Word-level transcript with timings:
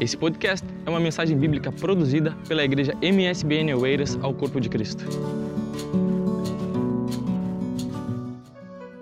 Esse 0.00 0.16
podcast 0.16 0.66
é 0.86 0.88
uma 0.88 0.98
mensagem 0.98 1.36
bíblica 1.36 1.70
produzida 1.70 2.34
pela 2.48 2.64
igreja 2.64 2.94
MSBN 3.02 3.74
Oeiras 3.74 4.16
ao 4.22 4.34
Corpo 4.34 4.58
de 4.58 4.70
Cristo. 4.70 5.04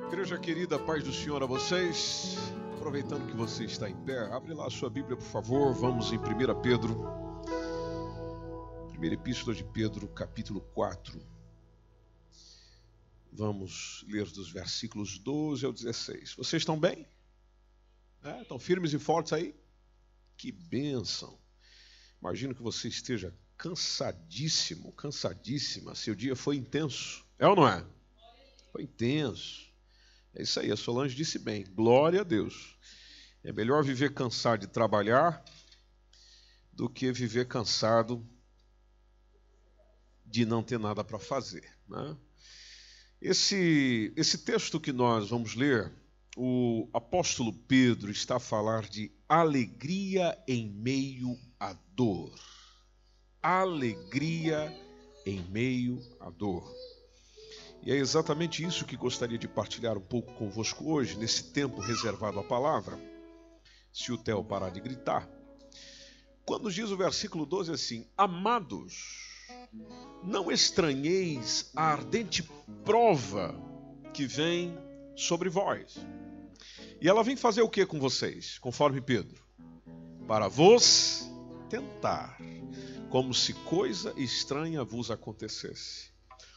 Igreja 0.08 0.36
querida, 0.38 0.76
paz 0.76 1.04
do 1.04 1.12
Senhor 1.12 1.40
a 1.40 1.46
vocês. 1.46 2.36
Aproveitando 2.74 3.30
que 3.30 3.36
você 3.36 3.64
está 3.64 3.88
em 3.88 3.94
pé, 3.94 4.18
abre 4.32 4.52
lá 4.52 4.66
a 4.66 4.70
sua 4.70 4.90
Bíblia, 4.90 5.16
por 5.16 5.26
favor. 5.26 5.72
Vamos 5.72 6.12
em 6.12 6.18
1 6.18 6.60
Pedro. 6.60 7.00
Primeira 8.88 9.14
Epístola 9.14 9.54
de 9.54 9.62
Pedro, 9.62 10.08
capítulo 10.08 10.60
4. 10.74 11.16
Vamos 13.32 14.04
ler 14.08 14.24
dos 14.24 14.50
versículos 14.50 15.16
12 15.20 15.64
ao 15.64 15.72
16. 15.72 16.34
Vocês 16.36 16.62
estão 16.62 16.76
bem? 16.76 17.06
É, 18.24 18.42
estão 18.42 18.58
firmes 18.58 18.92
e 18.92 18.98
fortes 18.98 19.32
aí? 19.32 19.54
Que 20.38 20.52
bênção! 20.52 21.36
Imagino 22.20 22.54
que 22.54 22.62
você 22.62 22.86
esteja 22.86 23.34
cansadíssimo, 23.56 24.92
cansadíssima. 24.92 25.96
Seu 25.96 26.14
dia 26.14 26.36
foi 26.36 26.56
intenso. 26.56 27.26
É 27.38 27.46
ou 27.46 27.56
não 27.56 27.66
é? 27.66 27.84
Foi 28.70 28.84
intenso. 28.84 29.68
É 30.32 30.42
isso 30.42 30.60
aí, 30.60 30.70
a 30.70 30.76
Solange 30.76 31.16
disse 31.16 31.40
bem. 31.40 31.64
Glória 31.64 32.20
a 32.20 32.24
Deus. 32.24 32.78
É 33.42 33.52
melhor 33.52 33.82
viver 33.82 34.14
cansado 34.14 34.60
de 34.60 34.68
trabalhar 34.68 35.44
do 36.72 36.88
que 36.88 37.10
viver 37.10 37.48
cansado 37.48 38.24
de 40.24 40.46
não 40.46 40.62
ter 40.62 40.78
nada 40.78 41.02
para 41.02 41.18
fazer. 41.18 41.68
Né? 41.88 42.16
Esse, 43.20 44.12
esse 44.16 44.38
texto 44.38 44.78
que 44.78 44.92
nós 44.92 45.30
vamos 45.30 45.56
ler, 45.56 45.92
o 46.36 46.88
apóstolo 46.92 47.52
Pedro 47.52 48.12
está 48.12 48.36
a 48.36 48.40
falar 48.40 48.88
de 48.88 49.17
alegria 49.28 50.42
em 50.48 50.70
meio 50.70 51.38
à 51.60 51.76
dor. 51.92 52.32
Alegria 53.42 54.74
em 55.26 55.42
meio 55.50 56.00
à 56.18 56.30
dor. 56.30 56.64
E 57.82 57.92
é 57.92 57.96
exatamente 57.96 58.64
isso 58.64 58.86
que 58.86 58.96
gostaria 58.96 59.36
de 59.36 59.46
partilhar 59.46 59.98
um 59.98 60.02
pouco 60.02 60.32
convosco 60.34 60.90
hoje, 60.90 61.18
nesse 61.18 61.52
tempo 61.52 61.80
reservado 61.80 62.40
à 62.40 62.42
palavra. 62.42 62.98
Se 63.92 64.10
o 64.10 64.16
Theo 64.16 64.42
parar 64.42 64.70
de 64.70 64.80
gritar. 64.80 65.28
Quando 66.44 66.72
diz 66.72 66.90
o 66.90 66.96
versículo 66.96 67.44
12 67.44 67.72
assim: 67.72 68.06
Amados, 68.16 69.44
não 70.24 70.50
estranheis 70.50 71.70
a 71.76 71.92
ardente 71.92 72.42
prova 72.84 73.54
que 74.14 74.26
vem 74.26 74.76
sobre 75.14 75.50
vós. 75.50 75.98
E 77.00 77.08
ela 77.08 77.22
vem 77.22 77.36
fazer 77.36 77.62
o 77.62 77.68
que 77.68 77.86
com 77.86 78.00
vocês, 78.00 78.58
conforme 78.58 79.00
Pedro? 79.00 79.42
Para 80.26 80.48
vos 80.48 81.28
tentar, 81.68 82.38
como 83.08 83.32
se 83.32 83.52
coisa 83.52 84.12
estranha 84.16 84.82
vos 84.84 85.10
acontecesse. 85.10 86.10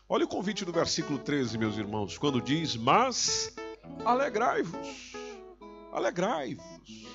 Olha 0.09 0.25
o 0.25 0.27
convite 0.27 0.65
do 0.65 0.71
versículo 0.71 1.19
13, 1.19 1.57
meus 1.57 1.77
irmãos, 1.77 2.17
quando 2.17 2.41
diz: 2.41 2.75
Mas 2.75 3.53
alegrai-vos, 4.03 5.13
alegrai-vos, 5.91 7.05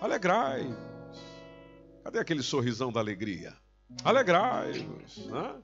alegrai-vos. 0.00 0.76
Cadê 2.04 2.18
aquele 2.20 2.42
sorrisão 2.42 2.92
da 2.92 3.00
alegria? 3.00 3.56
Alegrai-vos. 4.04 5.26
Né? 5.26 5.54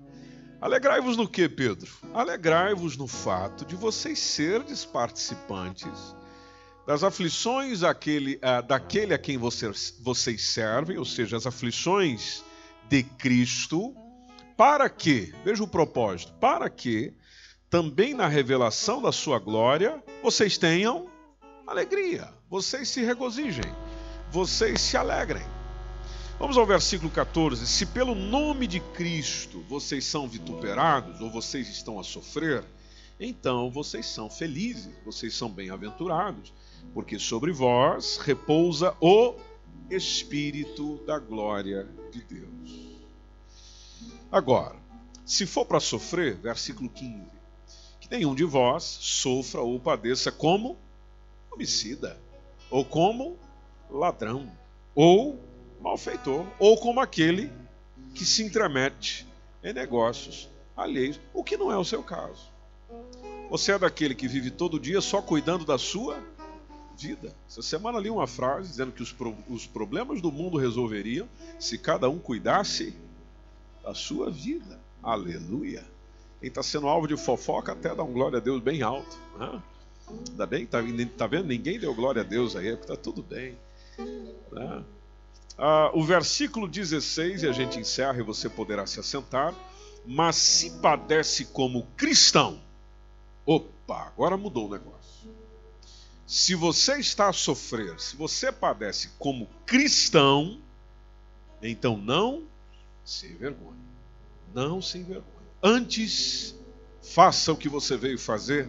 Alegrai-vos 0.61 1.17
no 1.17 1.29
que, 1.29 1.49
Pedro? 1.49 1.93
Alegrai-vos 2.13 2.97
no 2.97 3.07
fato 3.07 3.65
de 3.65 3.77
vocês 3.77 4.19
serdes 4.19 4.85
participantes 4.85 6.15
das 6.87 7.03
aflições 7.03 7.81
daquele, 7.81 8.39
daquele 8.67 9.15
a 9.15 9.19
quem 9.19 9.39
vocês, 9.39 9.97
vocês 10.01 10.43
servem, 10.43 10.99
ou 10.99 11.05
seja, 11.05 11.37
as 11.37 11.47
aflições 11.47 12.45
de 12.89 13.03
Cristo, 13.03 13.95
para 14.57 14.89
que, 14.91 15.35
veja 15.45 15.65
o 15.65 15.69
propósito, 15.69 16.33
para 16.35 16.69
que 16.69 17.15
também 17.71 18.15
na 18.15 18.29
revelação 18.29 19.03
da 19.03 19.11
sua 19.11 19.39
glória 19.39 20.03
vocês 20.23 20.59
tenham 20.59 21.11
alegria, 21.67 22.33
vocês 22.49 22.89
se 22.89 23.03
regozijem, 23.03 23.65
vocês 24.31 24.81
se 24.81 24.97
alegrem. 24.97 25.43
Vamos 26.39 26.57
ao 26.57 26.67
versículo 26.67 27.11
14. 27.11 27.67
Se 27.67 27.87
pelo 27.87 28.15
nome 28.15 28.67
de 28.67 28.81
Cristo 28.81 29.65
vocês 29.69 30.05
são 30.05 30.29
vituperados 30.29 31.21
ou 31.21 31.31
vocês 31.31 31.69
estão 31.69 31.99
a 31.99 32.05
sofrer, 32.05 32.65
então 33.19 33.71
vocês 33.71 34.07
são 34.07 34.29
felizes, 34.29 34.93
vocês 35.05 35.35
são 35.35 35.49
bem-aventurados, 35.49 36.53
porque 36.93 37.19
sobre 37.19 37.53
vós 37.53 38.19
repousa 38.19 38.97
o 39.01 39.35
Espírito 39.91 40.97
da 41.07 41.19
glória 41.19 41.89
de 42.11 42.23
Deus. 42.23 42.99
Agora, 44.31 44.77
se 45.25 45.47
for 45.47 45.65
para 45.65 45.81
sofrer, 45.81 46.37
versículo 46.37 46.89
15: 46.89 47.23
que 48.01 48.11
nenhum 48.11 48.35
de 48.35 48.45
vós 48.45 48.83
sofra 48.83 49.61
ou 49.61 49.79
padeça 49.81 50.31
como 50.31 50.77
homicida, 51.51 52.19
ou 52.71 52.85
como 52.85 53.39
ladrão, 53.91 54.51
ou 54.95 55.41
malfeitor, 55.81 56.47
ou 56.59 56.77
como 56.77 57.01
aquele 57.01 57.51
que 58.15 58.25
se 58.25 58.43
intromete 58.43 59.27
em 59.63 59.73
negócios 59.73 60.49
alheios, 60.77 61.21
o 61.33 61.45
que 61.45 61.57
não 61.57 61.71
é 61.71 61.79
o 61.79 61.85
seu 61.85 62.03
caso. 62.03 62.53
Você 63.51 63.73
é 63.73 63.79
daquele 63.79 64.15
que 64.15 64.27
vive 64.27 64.51
todo 64.51 64.81
dia 64.81 65.01
só 65.01 65.23
cuidando 65.23 65.65
da 65.65 65.79
sua 65.79 66.19
vida. 66.97 67.35
Essa 67.49 67.63
semana 67.63 67.99
li 67.99 68.11
uma 68.11 68.27
frase 68.27 68.69
dizendo 68.69 68.93
que 68.93 69.03
os, 69.03 69.13
pro, 69.13 69.37
os 69.49 69.67
problemas 69.67 70.21
do 70.21 70.31
mundo 70.31 70.57
resolveriam 70.57 71.29
se 71.59 71.79
cada 71.79 72.09
um 72.09 72.19
cuidasse 72.19 72.95
da 73.83 73.95
sua 73.95 74.31
vida. 74.31 74.81
Aleluia. 75.03 75.85
Quem 76.41 76.49
está 76.49 76.63
sendo 76.63 76.89
alvo 76.89 77.07
de 77.07 77.17
fofoca 77.17 77.73
até 77.73 77.95
dá 77.95 78.03
um 78.03 78.13
glória 78.13 78.39
a 78.39 78.41
Deus 78.41 78.63
bem 78.63 78.83
alto. 78.83 79.17
Né? 79.39 79.63
Ainda 80.09 80.47
bem, 80.47 80.67
tá, 80.67 80.79
tá 81.17 81.27
vendo? 81.27 81.47
Ninguém 81.47 81.79
deu 81.79 81.95
glória 81.95 82.23
a 82.23 82.25
Deus 82.25 82.57
aí, 82.57 82.77
porque 82.77 82.93
está 82.93 82.97
tudo 82.97 83.23
bem. 83.23 83.57
Né? 84.53 84.85
Ah, 85.57 85.91
o 85.95 86.03
versículo 86.03 86.69
16, 86.69 87.43
e 87.43 87.49
a 87.49 87.53
gente 87.53 87.79
encerra 87.79 88.19
e 88.19 88.23
você 88.23 88.49
poderá 88.49 88.87
se 88.87 89.01
assentar. 89.01 89.55
Mas 90.07 90.37
se 90.37 90.71
padece 90.81 91.47
como 91.47 91.87
cristão, 91.97 92.61
opa, 93.47 94.09
agora 94.09 94.37
mudou 94.37 94.67
o 94.67 94.71
negócio. 94.71 95.04
Se 96.27 96.55
você 96.55 96.99
está 96.99 97.29
a 97.29 97.33
sofrer, 97.33 98.01
se 98.01 98.17
você 98.17 98.51
padece 98.51 99.11
como 99.19 99.47
cristão, 99.67 100.61
então 101.63 101.97
não 101.97 102.45
se 103.05 103.27
envergonhe. 103.27 103.85
Não 104.55 104.81
se 104.81 104.99
envergonhe. 104.99 105.25
Antes, 105.63 106.55
faça 107.03 107.53
o 107.53 107.57
que 107.57 107.69
você 107.69 107.97
veio 107.97 108.19
fazer 108.19 108.69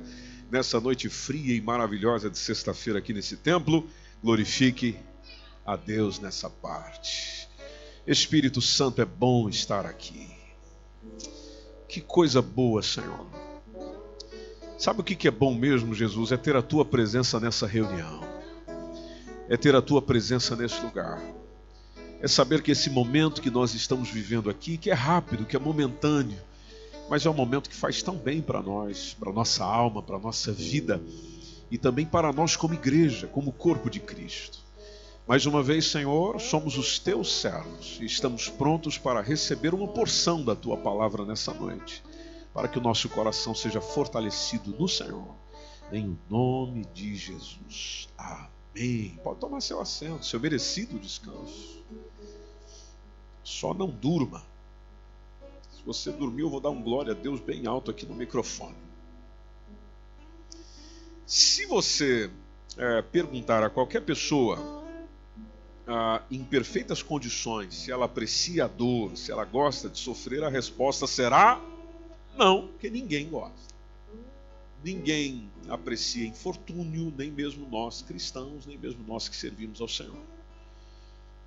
nessa 0.52 0.80
noite 0.80 1.10
fria 1.10 1.56
e 1.56 1.62
maravilhosa 1.62 2.30
de 2.30 2.38
sexta-feira 2.38 3.00
aqui 3.00 3.14
nesse 3.14 3.38
templo. 3.38 3.90
Glorifique 4.22 5.00
a 5.66 5.76
Deus 5.76 6.20
nessa 6.20 6.50
parte. 6.50 7.48
Espírito 8.06 8.62
Santo, 8.62 9.02
é 9.02 9.06
bom 9.06 9.50
estar 9.50 9.86
aqui. 9.86 10.30
Que 11.88 12.02
coisa 12.02 12.42
boa, 12.42 12.84
Senhor. 12.84 13.45
Sabe 14.78 15.00
o 15.00 15.04
que 15.04 15.28
é 15.28 15.32
bom 15.32 15.56
mesmo, 15.56 15.96
Jesus? 15.96 16.34
É 16.34 16.38
ter 16.38 16.56
a 16.56 16.62
tua 16.62 16.84
presença 16.84 17.40
nessa 17.40 17.66
reunião, 17.66 18.22
é 19.48 19.56
ter 19.56 19.74
a 19.74 19.82
tua 19.82 20.02
presença 20.02 20.54
nesse 20.54 20.82
lugar, 20.82 21.22
é 22.22 22.28
saber 22.28 22.62
que 22.62 22.72
esse 22.72 22.90
momento 22.90 23.42
que 23.42 23.50
nós 23.50 23.74
estamos 23.74 24.10
vivendo 24.10 24.50
aqui, 24.50 24.78
que 24.78 24.92
é 24.92 24.94
rápido, 24.94 25.46
que 25.46 25.56
é 25.56 25.60
momentâneo, 25.60 26.38
mas 27.10 27.26
é 27.26 27.30
um 27.30 27.34
momento 27.34 27.70
que 27.70 27.76
faz 27.76 28.04
tão 28.04 28.18
bem 28.18 28.42
para 28.42 28.62
nós, 28.62 29.16
para 29.18 29.32
nossa 29.32 29.64
alma, 29.64 30.02
para 30.02 30.20
nossa 30.20 30.52
vida 30.52 31.02
e 31.72 31.78
também 31.78 32.06
para 32.06 32.34
nós 32.34 32.58
como 32.58 32.74
igreja, 32.74 33.28
como 33.28 33.54
corpo 33.54 33.90
de 33.90 34.02
Cristo. 34.02 34.60
Mais 35.26 35.46
uma 35.46 35.64
vez, 35.64 35.86
Senhor, 35.86 36.40
somos 36.42 36.78
os 36.78 37.00
teus 37.00 37.34
servos 37.34 37.98
e 38.02 38.06
estamos 38.06 38.50
prontos 38.50 38.98
para 38.98 39.22
receber 39.22 39.74
uma 39.74 39.88
porção 39.88 40.44
da 40.44 40.54
tua 40.54 40.76
palavra 40.76 41.24
nessa 41.26 41.54
noite, 41.54 42.04
para 42.56 42.70
que 42.70 42.80
o 42.80 42.82
nosso 42.82 43.10
coração 43.10 43.54
seja 43.54 43.82
fortalecido 43.82 44.74
no 44.80 44.88
Senhor. 44.88 45.28
Em 45.92 46.18
nome 46.30 46.86
de 46.94 47.14
Jesus. 47.14 48.08
Amém. 48.18 49.20
Pode 49.22 49.42
tomar 49.42 49.60
seu 49.60 49.82
assento, 49.82 50.26
seu 50.26 50.40
merecido 50.40 50.98
descanso. 50.98 51.84
Só 53.44 53.74
não 53.74 53.90
durma. 53.90 54.42
Se 55.70 55.84
você 55.86 56.14
dormiu, 56.14 56.46
eu 56.46 56.50
vou 56.50 56.62
dar 56.62 56.70
um 56.70 56.82
glória 56.82 57.12
a 57.12 57.14
Deus 57.16 57.42
bem 57.42 57.68
alto 57.68 57.92
aqui 57.92 58.06
no 58.06 58.16
microfone. 58.16 58.78
Se 61.26 61.66
você 61.66 62.32
é, 62.78 63.02
perguntar 63.02 63.64
a 63.64 63.70
qualquer 63.70 64.02
pessoa 64.02 64.86
ah, 65.86 66.22
em 66.32 66.42
perfeitas 66.42 67.04
condições, 67.04 67.76
se 67.76 67.92
ela 67.92 68.06
aprecia 68.06 68.64
a 68.64 68.68
dor, 68.70 69.18
se 69.18 69.30
ela 69.30 69.44
gosta 69.44 69.90
de 69.90 70.00
sofrer, 70.00 70.42
a 70.42 70.50
resposta 70.50 71.06
será 71.06 71.62
não, 72.38 72.68
porque 72.68 72.90
ninguém 72.90 73.30
gosta. 73.30 73.74
Ninguém 74.84 75.50
aprecia 75.68 76.28
infortúnio, 76.28 77.12
nem 77.18 77.32
mesmo 77.32 77.68
nós 77.70 78.02
cristãos, 78.02 78.66
nem 78.66 78.78
mesmo 78.78 79.04
nós 79.08 79.28
que 79.28 79.36
servimos 79.36 79.82
ao 79.82 79.88
Senhor. 79.88 80.22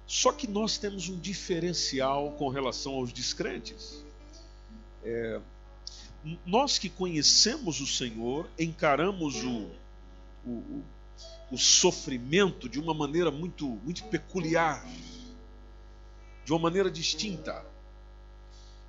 Só 0.06 0.32
que 0.32 0.46
nós 0.46 0.78
temos 0.78 1.08
um 1.08 1.18
diferencial 1.18 2.32
com 2.32 2.48
relação 2.48 2.94
aos 2.94 3.12
descrentes. 3.12 4.04
É, 5.04 5.40
nós 6.44 6.78
que 6.78 6.88
conhecemos 6.88 7.80
o 7.80 7.86
Senhor, 7.86 8.48
encaramos 8.58 9.44
o, 9.44 9.70
o, 10.46 10.82
o 11.52 11.58
sofrimento 11.58 12.68
de 12.68 12.80
uma 12.80 12.94
maneira 12.94 13.30
muito, 13.30 13.66
muito 13.66 14.04
peculiar, 14.04 14.84
de 16.44 16.52
uma 16.52 16.58
maneira 16.58 16.90
distinta. 16.90 17.64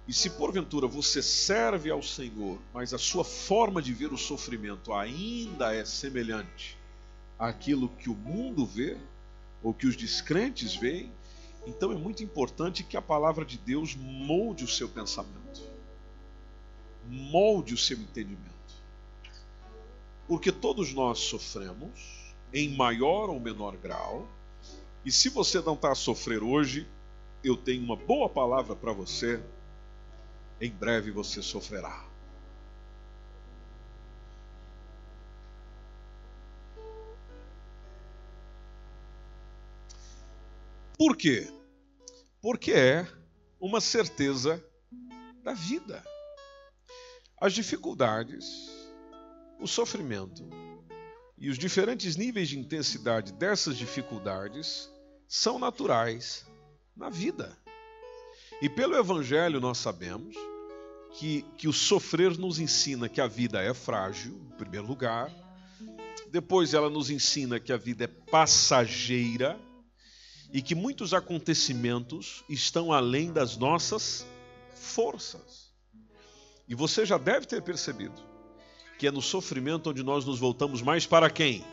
E 0.09 0.13
se 0.13 0.31
porventura 0.31 0.87
você 0.87 1.21
serve 1.21 1.91
ao 1.91 2.01
Senhor, 2.01 2.57
mas 2.73 2.95
a 2.95 2.97
sua 2.97 3.23
forma 3.23 3.79
de 3.79 3.93
ver 3.93 4.11
o 4.11 4.17
sofrimento 4.17 4.91
ainda 4.91 5.71
é 5.71 5.85
semelhante 5.85 6.75
àquilo 7.37 7.89
que 7.89 8.09
o 8.09 8.15
mundo 8.15 8.65
vê, 8.65 8.97
ou 9.61 9.71
que 9.71 9.85
os 9.85 9.95
descrentes 9.95 10.75
veem, 10.75 11.11
então 11.67 11.91
é 11.91 11.95
muito 11.95 12.23
importante 12.23 12.83
que 12.83 12.97
a 12.97 13.01
palavra 13.03 13.45
de 13.45 13.59
Deus 13.59 13.95
molde 13.95 14.63
o 14.63 14.67
seu 14.67 14.89
pensamento, 14.89 15.61
molde 17.07 17.75
o 17.75 17.77
seu 17.77 17.99
entendimento. 17.99 18.49
Porque 20.27 20.51
todos 20.51 20.91
nós 20.91 21.19
sofremos, 21.19 22.33
em 22.51 22.75
maior 22.75 23.29
ou 23.29 23.39
menor 23.39 23.77
grau, 23.77 24.27
e 25.05 25.11
se 25.11 25.29
você 25.29 25.61
não 25.61 25.75
está 25.75 25.91
a 25.91 25.95
sofrer 25.95 26.41
hoje, 26.41 26.87
eu 27.43 27.55
tenho 27.55 27.83
uma 27.83 27.95
boa 27.95 28.27
palavra 28.27 28.75
para 28.75 28.91
você 28.91 29.39
em 30.61 30.71
breve 30.71 31.11
você 31.11 31.41
sofrerá. 31.41 32.05
Por 40.97 41.15
quê? 41.15 41.47
Porque 42.41 42.73
é 42.73 43.07
uma 43.59 43.79
certeza 43.79 44.63
da 45.41 45.53
vida. 45.53 46.03
As 47.39 47.53
dificuldades, 47.53 48.69
o 49.61 49.67
sofrimento 49.67 50.45
e 51.37 51.49
os 51.49 51.57
diferentes 51.57 52.17
níveis 52.17 52.49
de 52.49 52.59
intensidade 52.59 53.31
dessas 53.31 53.77
dificuldades 53.77 54.91
são 55.25 55.57
naturais 55.57 56.45
na 56.97 57.09
vida. 57.09 57.57
E 58.61 58.67
pelo 58.67 58.95
Evangelho 58.95 59.59
nós 59.59 59.77
sabemos 59.77 60.35
que, 61.11 61.43
que 61.57 61.67
o 61.67 61.73
sofrer 61.73 62.37
nos 62.37 62.59
ensina 62.59 63.07
que 63.07 63.21
a 63.21 63.27
vida 63.27 63.61
é 63.61 63.73
frágil, 63.73 64.39
em 64.53 64.57
primeiro 64.57 64.85
lugar. 64.85 65.33
Depois 66.29 66.73
ela 66.73 66.89
nos 66.89 67.09
ensina 67.09 67.59
que 67.59 67.71
a 67.71 67.77
vida 67.77 68.03
é 68.03 68.07
passageira 68.07 69.59
e 70.51 70.61
que 70.61 70.75
muitos 70.75 71.13
acontecimentos 71.13 72.43
estão 72.49 72.91
além 72.91 73.31
das 73.31 73.55
nossas 73.55 74.25
forças. 74.73 75.69
E 76.67 76.75
você 76.75 77.05
já 77.05 77.17
deve 77.17 77.45
ter 77.45 77.61
percebido 77.61 78.29
que 78.99 79.07
é 79.07 79.11
no 79.11 79.21
sofrimento 79.21 79.89
onde 79.89 80.03
nós 80.03 80.25
nos 80.25 80.39
voltamos 80.39 80.81
mais 80.81 81.05
para 81.05 81.29
quem? 81.29 81.63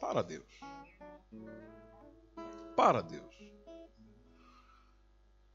Para 0.00 0.22
Deus. 0.22 0.46
Para 2.76 3.00
Deus. 3.02 3.27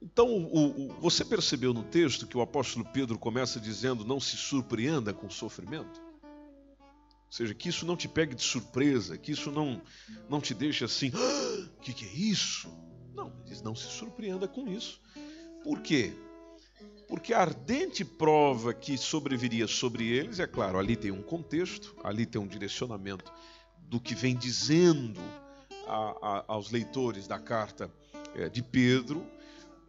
Então, 0.04 0.28
o, 0.28 0.90
o, 0.90 0.94
você 1.00 1.24
percebeu 1.24 1.74
no 1.74 1.82
texto 1.82 2.28
que 2.28 2.38
o 2.38 2.42
apóstolo 2.42 2.84
Pedro 2.84 3.18
começa 3.18 3.58
dizendo: 3.58 4.04
não 4.04 4.20
se 4.20 4.36
surpreenda 4.36 5.14
com 5.14 5.28
o 5.28 5.32
sofrimento? 5.32 6.02
Ou 6.04 7.32
seja, 7.32 7.54
que 7.54 7.70
isso 7.70 7.86
não 7.86 7.96
te 7.96 8.10
pegue 8.10 8.36
de 8.36 8.44
surpresa, 8.44 9.18
que 9.18 9.32
isso 9.32 9.50
não, 9.50 9.82
não 10.30 10.42
te 10.42 10.54
deixe 10.54 10.84
assim, 10.84 11.10
o 11.10 11.18
ah, 11.18 11.70
que, 11.82 11.94
que 11.94 12.06
é 12.06 12.12
isso? 12.12 12.70
Não, 13.16 13.28
ele 13.28 13.44
diz: 13.46 13.62
não 13.62 13.74
se 13.74 13.88
surpreenda 13.88 14.46
com 14.46 14.68
isso. 14.68 15.00
Por 15.64 15.80
quê? 15.80 16.14
Porque 17.08 17.34
a 17.34 17.40
ardente 17.40 18.04
prova 18.04 18.74
que 18.74 18.98
sobreviria 18.98 19.68
sobre 19.68 20.06
eles, 20.10 20.38
é 20.38 20.48
claro, 20.48 20.78
ali 20.78 20.98
tem 20.98 21.12
um 21.12 21.24
contexto, 21.24 21.96
ali 22.04 22.26
tem 22.26 22.42
um 22.42 22.48
direcionamento 22.48 23.32
do 23.80 24.02
que 24.02 24.16
vem 24.16 24.36
dizendo 24.36 25.22
a, 25.88 25.96
a, 26.22 26.46
aos 26.50 26.72
leitores 26.72 27.26
da 27.26 27.40
carta 27.40 27.90
é, 28.36 28.50
de 28.50 28.62
Pedro, 28.62 29.26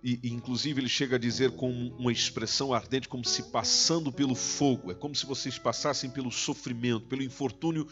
e, 0.05 0.21
inclusive 0.25 0.83
ele 0.83 0.89
chega 0.89 1.17
a 1.17 1.19
dizer 1.19 1.53
com 1.53 1.71
uma 1.99 2.13
expressão 2.13 2.75
ardente, 2.75 3.09
como 3.09 3.25
se 3.25 3.45
passando 3.45 4.13
pelo 4.13 4.35
fogo. 4.35 4.93
É 4.93 4.95
como 4.95 5.15
se 5.15 5.25
vocês 5.25 5.59
passassem 5.59 6.11
pelo 6.11 6.31
sofrimento, 6.31 7.07
pelo 7.07 7.23
infortúnio 7.23 7.89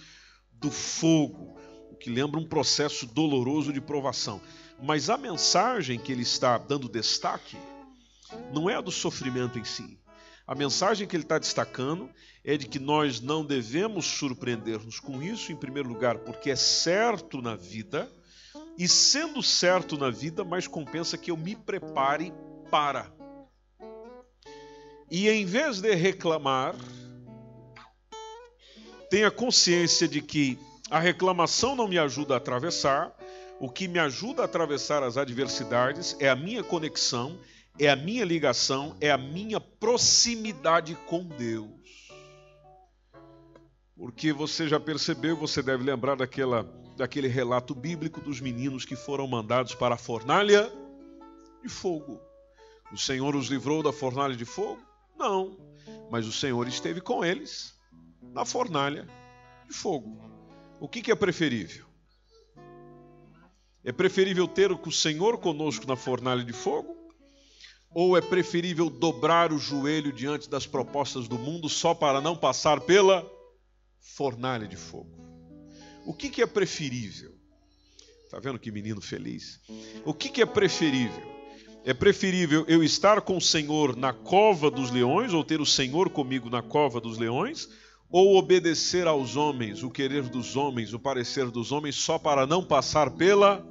do 0.52 0.70
fogo, 0.70 1.58
o 1.90 1.96
que 1.96 2.10
lembra 2.10 2.38
um 2.38 2.46
processo 2.46 3.06
doloroso 3.06 3.72
de 3.72 3.80
provação. 3.80 4.42
Mas 4.82 5.08
a 5.08 5.16
mensagem 5.16 5.98
que 5.98 6.12
ele 6.12 6.20
está 6.20 6.58
dando 6.58 6.86
destaque 6.86 7.56
não 8.52 8.68
é 8.68 8.74
a 8.74 8.82
do 8.82 8.92
sofrimento 8.92 9.58
em 9.58 9.64
si. 9.64 9.98
A 10.46 10.54
mensagem 10.54 11.08
que 11.08 11.16
ele 11.16 11.22
está 11.22 11.38
destacando 11.38 12.10
é 12.44 12.58
de 12.58 12.66
que 12.66 12.78
nós 12.78 13.22
não 13.22 13.42
devemos 13.42 14.04
surpreender-nos 14.04 15.00
com 15.00 15.22
isso, 15.22 15.50
em 15.50 15.56
primeiro 15.56 15.88
lugar, 15.88 16.18
porque 16.18 16.50
é 16.50 16.56
certo 16.56 17.40
na 17.40 17.56
vida 17.56 18.12
e 18.78 18.88
sendo 18.88 19.42
certo 19.42 19.96
na 19.96 20.10
vida, 20.10 20.44
mais 20.44 20.66
compensa 20.66 21.18
que 21.18 21.30
eu 21.30 21.36
me 21.36 21.54
prepare 21.54 22.32
para. 22.70 23.12
E 25.10 25.28
em 25.28 25.44
vez 25.44 25.80
de 25.80 25.94
reclamar, 25.94 26.74
tenha 29.10 29.30
consciência 29.30 30.08
de 30.08 30.22
que 30.22 30.58
a 30.90 30.98
reclamação 30.98 31.76
não 31.76 31.86
me 31.86 31.98
ajuda 31.98 32.34
a 32.34 32.38
atravessar, 32.38 33.14
o 33.60 33.68
que 33.68 33.86
me 33.86 33.98
ajuda 33.98 34.42
a 34.42 34.44
atravessar 34.46 35.02
as 35.02 35.16
adversidades 35.16 36.16
é 36.18 36.28
a 36.28 36.34
minha 36.34 36.64
conexão, 36.64 37.38
é 37.78 37.88
a 37.88 37.96
minha 37.96 38.24
ligação, 38.24 38.96
é 39.00 39.10
a 39.10 39.18
minha 39.18 39.60
proximidade 39.60 40.96
com 41.06 41.24
Deus. 41.24 41.81
Porque 43.96 44.32
você 44.32 44.68
já 44.68 44.80
percebeu, 44.80 45.36
você 45.36 45.62
deve 45.62 45.84
lembrar 45.84 46.16
daquela 46.16 46.62
daquele 46.96 47.28
relato 47.28 47.74
bíblico 47.74 48.20
dos 48.20 48.40
meninos 48.40 48.84
que 48.84 48.94
foram 48.94 49.26
mandados 49.26 49.74
para 49.74 49.94
a 49.94 49.98
fornalha 49.98 50.70
de 51.62 51.68
fogo. 51.68 52.20
O 52.92 52.98
Senhor 52.98 53.34
os 53.34 53.48
livrou 53.48 53.82
da 53.82 53.92
fornalha 53.92 54.36
de 54.36 54.44
fogo? 54.44 54.80
Não, 55.16 55.56
mas 56.10 56.26
o 56.26 56.32
Senhor 56.32 56.66
esteve 56.68 57.00
com 57.00 57.24
eles 57.24 57.74
na 58.20 58.44
fornalha 58.44 59.06
de 59.66 59.74
fogo. 59.74 60.20
O 60.80 60.88
que, 60.88 61.00
que 61.00 61.10
é 61.10 61.14
preferível? 61.14 61.86
É 63.84 63.90
preferível 63.90 64.46
ter 64.46 64.70
o 64.70 64.92
Senhor 64.92 65.38
conosco 65.38 65.86
na 65.86 65.96
fornalha 65.96 66.44
de 66.44 66.52
fogo? 66.52 66.96
Ou 67.94 68.16
é 68.16 68.20
preferível 68.20 68.88
dobrar 68.88 69.52
o 69.52 69.58
joelho 69.58 70.12
diante 70.12 70.48
das 70.48 70.66
propostas 70.66 71.28
do 71.28 71.38
mundo 71.38 71.68
só 71.68 71.94
para 71.94 72.20
não 72.20 72.36
passar 72.36 72.80
pela 72.80 73.22
fornalha 74.02 74.66
de 74.66 74.76
fogo? 74.76 75.10
O 76.04 76.12
que, 76.12 76.28
que 76.28 76.42
é 76.42 76.46
preferível? 76.46 77.32
Tá 78.30 78.38
vendo 78.40 78.58
que 78.58 78.72
menino 78.72 79.00
feliz? 79.00 79.60
O 80.04 80.12
que, 80.12 80.28
que 80.28 80.42
é 80.42 80.46
preferível? 80.46 81.30
É 81.84 81.94
preferível 81.94 82.64
eu 82.68 82.82
estar 82.82 83.20
com 83.20 83.36
o 83.36 83.40
Senhor 83.40 83.96
na 83.96 84.12
cova 84.12 84.70
dos 84.70 84.90
leões, 84.90 85.32
ou 85.32 85.44
ter 85.44 85.60
o 85.60 85.66
Senhor 85.66 86.10
comigo 86.10 86.48
na 86.50 86.62
cova 86.62 87.00
dos 87.00 87.18
leões, 87.18 87.68
ou 88.10 88.36
obedecer 88.36 89.06
aos 89.06 89.36
homens, 89.36 89.82
o 89.82 89.90
querer 89.90 90.22
dos 90.22 90.56
homens, 90.56 90.92
o 90.92 90.98
parecer 90.98 91.50
dos 91.50 91.72
homens, 91.72 91.96
só 91.96 92.18
para 92.18 92.46
não 92.46 92.62
passar 92.64 93.10
pela 93.10 93.64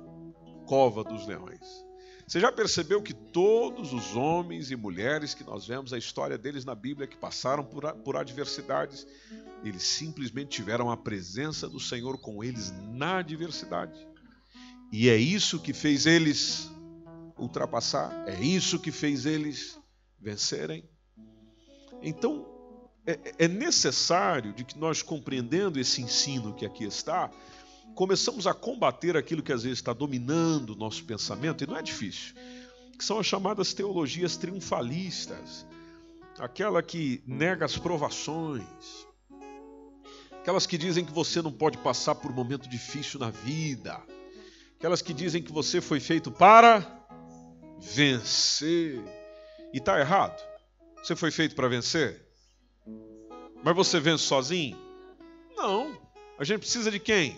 cova 0.66 1.04
dos 1.04 1.28
leões? 1.28 1.91
Você 2.32 2.40
já 2.40 2.50
percebeu 2.50 3.02
que 3.02 3.14
todos 3.14 3.92
os 3.92 4.16
homens 4.16 4.72
e 4.72 4.76
mulheres 4.78 5.34
que 5.34 5.44
nós 5.44 5.68
vemos 5.68 5.92
a 5.92 5.98
história 5.98 6.38
deles 6.38 6.64
na 6.64 6.74
Bíblia, 6.74 7.06
que 7.06 7.18
passaram 7.18 7.62
por, 7.62 7.92
por 7.96 8.16
adversidades, 8.16 9.06
eles 9.66 9.84
simplesmente 9.84 10.48
tiveram 10.48 10.90
a 10.90 10.96
presença 10.96 11.68
do 11.68 11.78
Senhor 11.78 12.18
com 12.18 12.42
eles 12.42 12.74
na 12.94 13.18
adversidade. 13.18 14.08
E 14.94 15.10
é 15.10 15.18
isso 15.18 15.60
que 15.60 15.74
fez 15.74 16.06
eles 16.06 16.72
ultrapassar, 17.38 18.24
é 18.26 18.40
isso 18.42 18.80
que 18.80 18.94
fez 18.94 19.26
eles 19.26 19.78
vencerem. 20.18 20.90
Então, 22.02 22.48
é, 23.06 23.20
é 23.40 23.48
necessário 23.50 24.54
de 24.54 24.64
que 24.64 24.80
nós, 24.80 25.02
compreendendo 25.02 25.78
esse 25.78 26.02
ensino 26.02 26.54
que 26.54 26.66
aqui 26.66 26.86
está, 26.86 27.30
começamos 27.96 28.48
a 28.48 28.54
combater 28.54 29.16
aquilo 29.18 29.44
que 29.44 29.54
às 29.54 29.64
vezes 29.64 29.80
está 29.80 29.94
dominando 29.94 30.72
o 30.72 30.76
nosso 30.76 31.04
pensamento, 31.04 31.64
e 31.64 31.68
não 31.68 31.78
é 31.78 31.82
difícil, 31.82 32.34
que 32.98 33.04
são 33.04 33.20
as 33.20 33.26
chamadas 33.26 33.74
teologias 33.74 34.38
triunfalistas, 34.38 35.66
aquela 36.40 36.82
que 36.82 37.22
nega 37.26 37.66
as 37.66 37.78
provações, 37.78 39.08
aquelas 40.40 40.66
que 40.66 40.78
dizem 40.78 41.06
que 41.06 41.12
você 41.12 41.42
não 41.42 41.52
pode 41.52 41.78
passar 41.78 42.16
por 42.16 42.32
um 42.32 42.36
momento 42.36 42.68
difícil 42.70 43.20
na 43.20 43.30
vida, 43.30 44.02
aquelas 44.78 45.02
que 45.02 45.14
dizem 45.14 45.44
que 45.44 45.52
você 45.52 45.82
foi 45.82 46.00
feito 46.00 46.32
para 46.32 47.02
vencer. 47.80 49.02
E 49.74 49.78
está 49.78 50.00
errado. 50.00 50.42
Você 50.98 51.16
foi 51.16 51.32
feito 51.32 51.56
para 51.56 51.68
vencer? 51.68 52.22
Mas 53.64 53.76
você 53.76 54.00
vence 54.00 54.24
sozinho? 54.24 54.78
Não. 55.56 55.98
A 56.38 56.44
gente 56.44 56.60
precisa 56.60 56.92
de 56.92 57.00
quem? 57.00 57.38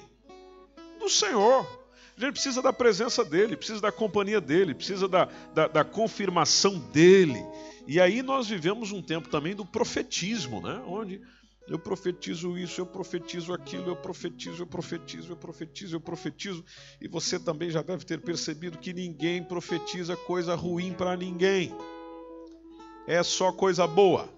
Do 1.03 1.09
Senhor. 1.09 1.67
A 2.15 2.21
gente 2.21 2.33
precisa 2.33 2.61
da 2.61 2.71
presença 2.71 3.25
dele, 3.25 3.57
precisa 3.57 3.81
da 3.81 3.91
companhia 3.91 4.39
dele, 4.39 4.73
precisa 4.73 5.05
da, 5.05 5.27
da, 5.53 5.67
da 5.67 5.83
confirmação 5.83 6.79
dele. 6.79 7.43
E 7.85 7.99
aí 7.99 8.21
nós 8.21 8.47
vivemos 8.47 8.93
um 8.93 9.01
tempo 9.01 9.27
também 9.27 9.53
do 9.53 9.65
profetismo, 9.65 10.61
né? 10.61 10.81
onde 10.87 11.21
eu 11.67 11.77
profetizo 11.77 12.57
isso, 12.57 12.79
eu 12.79 12.85
profetizo 12.85 13.53
aquilo, 13.53 13.89
eu 13.89 13.97
profetizo, 13.97 14.63
eu 14.63 14.67
profetizo, 14.67 15.33
eu 15.33 15.35
profetizo, 15.35 15.95
eu 15.97 15.99
profetizo. 15.99 16.63
E 17.01 17.07
você 17.09 17.37
também 17.37 17.69
já 17.69 17.81
deve 17.81 18.05
ter 18.05 18.21
percebido 18.21 18.77
que 18.77 18.93
ninguém 18.93 19.43
profetiza 19.43 20.15
coisa 20.15 20.55
ruim 20.55 20.93
para 20.93 21.17
ninguém. 21.17 21.75
É 23.05 23.21
só 23.23 23.51
coisa 23.51 23.85
boa. 23.85 24.29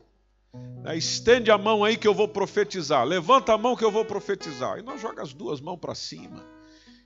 Estende 0.96 1.52
a 1.52 1.58
mão 1.60 1.84
aí 1.84 1.96
que 1.96 2.08
eu 2.08 2.14
vou 2.14 2.28
profetizar. 2.28 3.06
Levanta 3.06 3.54
a 3.54 3.58
mão 3.58 3.76
que 3.76 3.84
eu 3.84 3.92
vou 3.92 4.06
profetizar. 4.06 4.80
E 4.80 4.82
nós 4.82 5.00
joga 5.00 5.22
as 5.22 5.34
duas 5.34 5.62
mãos 5.62 5.78
para 5.78 5.94
cima. 5.94 6.55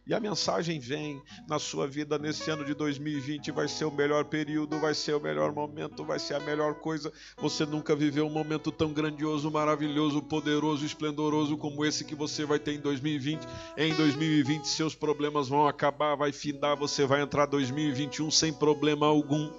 E 0.09 0.13
a 0.15 0.19
mensagem 0.19 0.79
vem 0.79 1.21
na 1.47 1.59
sua 1.59 1.85
vida 1.85 2.17
nesse 2.17 2.49
ano 2.49 2.65
de 2.65 2.73
2020, 2.73 3.51
vai 3.51 3.67
ser 3.67 3.85
o 3.85 3.91
melhor 3.91 4.25
período, 4.25 4.79
vai 4.79 4.95
ser 4.95 5.13
o 5.13 5.19
melhor 5.19 5.53
momento, 5.53 6.03
vai 6.03 6.17
ser 6.17 6.33
a 6.33 6.39
melhor 6.39 6.73
coisa. 6.73 7.13
Você 7.37 7.63
nunca 7.63 7.95
viveu 7.95 8.25
um 8.25 8.29
momento 8.31 8.71
tão 8.71 8.91
grandioso, 8.91 9.51
maravilhoso, 9.51 10.19
poderoso, 10.19 10.83
esplendoroso 10.83 11.55
como 11.59 11.85
esse 11.85 12.03
que 12.03 12.15
você 12.15 12.43
vai 12.43 12.57
ter 12.57 12.73
em 12.73 12.79
2020. 12.79 13.47
Em 13.77 13.93
2020 13.93 14.65
seus 14.65 14.95
problemas 14.95 15.47
vão 15.47 15.67
acabar, 15.67 16.15
vai 16.15 16.31
findar, 16.31 16.75
você 16.75 17.05
vai 17.05 17.21
entrar 17.21 17.45
2021 17.45 18.31
sem 18.31 18.51
problema 18.51 19.05
algum 19.05 19.51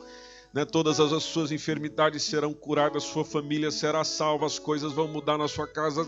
né? 0.52 0.64
todas 0.64 0.98
as 1.00 1.22
suas 1.22 1.52
enfermidades 1.52 2.22
serão 2.24 2.52
curadas, 2.52 3.04
sua 3.04 3.24
família 3.24 3.70
será 3.70 4.04
salva, 4.04 4.46
as 4.46 4.58
coisas 4.58 4.92
vão 4.92 5.06
mudar 5.08 5.38
na 5.38 5.48
sua 5.48 5.66
casa. 5.66 6.06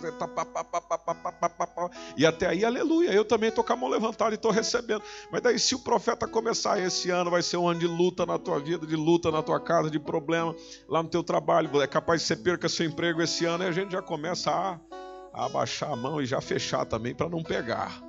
E 2.17 2.27
até 2.27 2.47
aí, 2.47 2.65
aleluia. 2.65 3.13
Eu 3.13 3.25
também 3.25 3.49
estou 3.49 3.65
com 3.65 3.73
a 3.73 3.77
mão 3.77 3.89
levantada 3.89 4.33
e 4.33 4.35
estou 4.35 4.51
recebendo. 4.51 5.03
Mas 5.31 5.43
daí, 5.43 5.59
se 5.59 5.75
o 5.75 5.79
profeta 5.79 6.27
começar 6.27 6.81
esse 6.81 7.11
ano, 7.11 7.31
vai 7.31 7.43
ser 7.43 7.57
um 7.57 7.69
ano 7.69 7.81
de 7.81 7.87
luta 7.87 8.27
na 8.27 8.39
tua 8.39 8.59
vida, 8.59 8.87
de 8.87 8.97
luta 8.97 9.31
na 9.31 9.43
tua 9.43 9.61
casa, 9.61 9.91
de 9.91 9.99
problema 9.99 10.55
lá 10.89 11.03
no 11.03 11.09
teu 11.09 11.23
trabalho. 11.23 11.81
É 11.81 11.87
capaz 11.87 12.21
de 12.23 12.27
você 12.27 12.37
perca 12.37 12.69
seu 12.69 12.87
emprego 12.87 13.23
esse 13.23 13.45
ano 13.45 13.65
e 13.65 13.67
a 13.69 13.73
gente 13.73 13.93
já 13.93 14.03
começa 14.03 14.51
a, 14.51 14.79
a 15.33 15.47
abaixar 15.47 15.91
a 15.93 15.97
mão 15.97 16.21
e 16.21 16.27
já 16.27 16.41
fechar 16.41 16.85
também 16.85 17.15
para 17.15 17.29
não 17.29 17.43
pegar. 17.43 18.03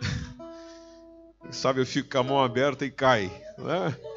Sabe, 1.50 1.80
eu 1.80 1.86
fico 1.86 2.08
com 2.08 2.18
a 2.18 2.22
mão 2.22 2.42
aberta 2.42 2.84
e 2.84 2.90
cai. 2.90 3.30
Né? 3.58 4.11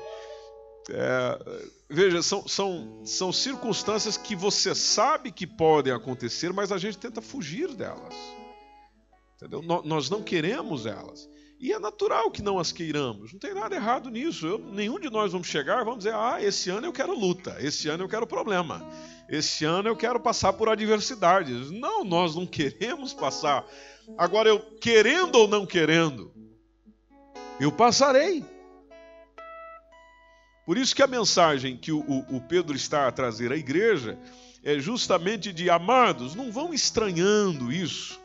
É, 0.89 1.63
veja, 1.89 2.21
são, 2.21 2.47
são, 2.47 3.01
são 3.05 3.31
circunstâncias 3.31 4.17
que 4.17 4.35
você 4.35 4.75
sabe 4.75 5.31
que 5.31 5.47
podem 5.47 5.91
acontecer, 5.91 6.53
mas 6.53 6.71
a 6.71 6.77
gente 6.77 6.97
tenta 6.97 7.21
fugir 7.21 7.73
delas. 7.73 8.13
Entendeu? 9.35 9.61
Nós 9.61 10.09
não 10.09 10.21
queremos 10.21 10.85
elas. 10.85 11.27
E 11.59 11.71
é 11.71 11.79
natural 11.79 12.29
que 12.29 12.41
não 12.41 12.59
as 12.59 12.71
queiramos. 12.71 13.33
Não 13.33 13.39
tem 13.39 13.53
nada 13.53 13.75
errado 13.75 14.09
nisso. 14.09 14.45
Eu, 14.45 14.59
nenhum 14.59 14.99
de 14.99 15.09
nós 15.09 15.31
vamos 15.31 15.47
chegar 15.47 15.83
vamos 15.83 15.99
dizer: 15.99 16.13
ah, 16.13 16.37
esse 16.41 16.69
ano 16.69 16.85
eu 16.85 16.93
quero 16.93 17.17
luta, 17.17 17.55
esse 17.59 17.87
ano 17.87 18.03
eu 18.03 18.09
quero 18.09 18.27
problema, 18.27 18.85
esse 19.29 19.65
ano 19.65 19.89
eu 19.89 19.95
quero 19.95 20.19
passar 20.19 20.53
por 20.53 20.69
adversidades. 20.69 21.71
Não, 21.71 22.03
nós 22.03 22.35
não 22.35 22.45
queremos 22.45 23.13
passar. 23.13 23.65
Agora, 24.17 24.49
eu 24.49 24.59
querendo 24.79 25.35
ou 25.35 25.47
não 25.47 25.65
querendo, 25.65 26.31
eu 27.59 27.71
passarei. 27.71 28.43
Por 30.65 30.77
isso 30.77 30.95
que 30.95 31.03
a 31.03 31.07
mensagem 31.07 31.77
que 31.77 31.91
o, 31.91 31.99
o, 31.99 32.37
o 32.37 32.41
Pedro 32.41 32.75
está 32.75 33.07
a 33.07 33.11
trazer 33.11 33.51
à 33.51 33.55
igreja 33.55 34.17
é 34.63 34.79
justamente 34.79 35.53
de 35.53 35.69
amados, 35.69 36.33
não 36.33 36.51
vão 36.51 36.73
estranhando 36.73 37.71
isso. 37.71 38.19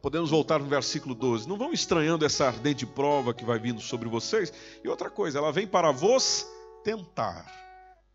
Podemos 0.00 0.30
voltar 0.30 0.58
no 0.58 0.66
versículo 0.66 1.14
12. 1.14 1.48
Não 1.48 1.56
vão 1.56 1.72
estranhando 1.72 2.24
essa 2.24 2.46
ardente 2.46 2.84
prova 2.84 3.32
que 3.32 3.44
vai 3.44 3.58
vindo 3.58 3.80
sobre 3.80 4.08
vocês. 4.08 4.52
E 4.82 4.88
outra 4.88 5.08
coisa, 5.08 5.38
ela 5.38 5.52
vem 5.52 5.66
para 5.66 5.92
vos 5.92 6.44
tentar, 6.82 7.46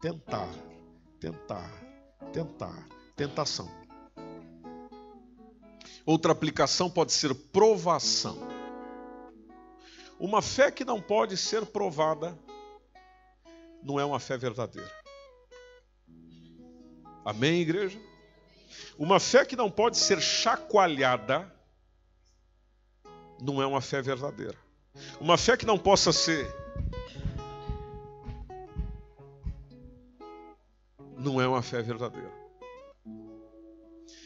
tentar, 0.02 0.50
tentar, 1.20 1.72
tentar, 2.34 2.88
tentação. 3.16 3.72
Outra 6.06 6.32
aplicação 6.32 6.90
pode 6.90 7.14
ser 7.14 7.34
provação. 7.34 8.38
Uma 10.20 10.42
fé 10.42 10.72
que 10.72 10.84
não 10.84 11.00
pode 11.00 11.38
ser 11.38 11.66
provada 11.66 12.38
não 13.84 14.00
é 14.00 14.06
uma 14.06 14.20
fé 14.20 14.38
verdadeira. 14.38 14.92
Amém, 17.26 17.62
igreja? 17.62 18.00
Uma 18.98 19.20
fé 19.20 19.46
que 19.46 19.56
não 19.56 19.70
pode 19.70 19.98
ser 19.98 20.22
chacoalhada 20.22 21.52
não 23.42 23.62
é 23.62 23.66
uma 23.66 23.82
fé 23.82 24.02
verdadeira. 24.02 24.58
Uma 25.20 25.38
fé 25.38 25.58
que 25.58 25.66
não 25.66 25.78
possa 25.78 26.12
ser 26.12 26.48
não 31.18 31.40
é 31.40 31.48
uma 31.48 31.62
fé 31.62 31.82
verdadeira. 31.82 32.32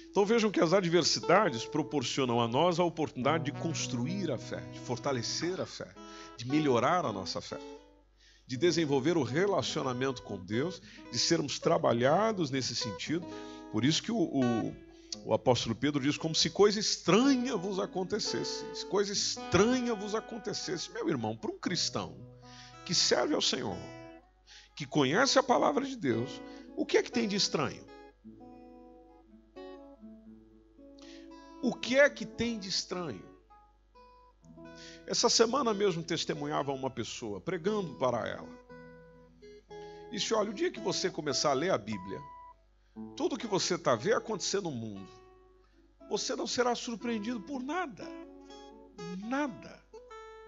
Então 0.09 0.25
vejam 0.25 0.49
que 0.49 0.61
as 0.61 0.71
adversidades 0.71 1.65
proporcionam 1.65 2.39
a 2.39 2.47
nós 2.47 2.79
a 2.79 2.83
oportunidade 2.85 3.45
de 3.45 3.51
construir 3.51 4.31
a 4.31 4.37
fé, 4.37 4.61
de 4.71 4.79
fortalecer 4.79 5.59
a 5.59 5.65
fé, 5.65 5.87
de 6.37 6.47
melhorar 6.47 7.05
a 7.05 7.11
nossa 7.11 7.41
fé 7.41 7.59
de 8.47 8.57
desenvolver 8.57 9.17
o 9.17 9.23
relacionamento 9.23 10.21
com 10.21 10.37
Deus, 10.37 10.81
de 11.11 11.17
sermos 11.17 11.59
trabalhados 11.59 12.51
nesse 12.51 12.75
sentido. 12.75 13.25
Por 13.71 13.83
isso 13.83 14.03
que 14.03 14.11
o, 14.11 14.17
o, 14.17 14.75
o 15.25 15.33
apóstolo 15.33 15.75
Pedro 15.75 16.01
diz 16.01 16.17
como 16.17 16.35
se 16.35 16.49
coisa 16.49 16.79
estranha 16.79 17.55
vos 17.57 17.79
acontecesse. 17.79 18.63
Se 18.75 18.85
coisa 18.85 19.11
estranha 19.11 19.95
vos 19.95 20.13
acontecesse. 20.13 20.91
Meu 20.91 21.09
irmão, 21.09 21.35
para 21.35 21.51
um 21.51 21.57
cristão 21.57 22.15
que 22.85 22.93
serve 22.93 23.33
ao 23.33 23.41
Senhor, 23.41 23.77
que 24.75 24.85
conhece 24.85 25.39
a 25.39 25.43
palavra 25.43 25.85
de 25.85 25.95
Deus, 25.95 26.29
o 26.77 26.85
que 26.85 26.97
é 26.97 27.03
que 27.03 27.11
tem 27.11 27.27
de 27.27 27.35
estranho? 27.35 27.83
O 31.63 31.73
que 31.73 31.97
é 31.97 32.07
que 32.07 32.25
tem 32.25 32.59
de 32.59 32.69
estranho? 32.69 33.34
Essa 35.07 35.29
semana 35.29 35.73
mesmo 35.73 36.01
testemunhava 36.01 36.71
uma 36.71 36.89
pessoa 36.89 37.39
pregando 37.39 37.93
para 37.95 38.27
ela. 38.27 38.65
Disse: 40.11 40.33
Olha, 40.33 40.49
o 40.49 40.53
dia 40.53 40.71
que 40.71 40.79
você 40.79 41.09
começar 41.09 41.51
a 41.51 41.53
ler 41.53 41.71
a 41.71 41.77
Bíblia, 41.77 42.19
tudo 43.15 43.37
que 43.37 43.45
você 43.45 43.75
está 43.75 43.95
vendo 43.95 44.17
acontecer 44.17 44.61
no 44.61 44.71
mundo, 44.71 45.07
você 46.09 46.35
não 46.35 46.47
será 46.47 46.73
surpreendido 46.73 47.39
por 47.39 47.61
nada. 47.61 48.07
Nada. 49.19 49.83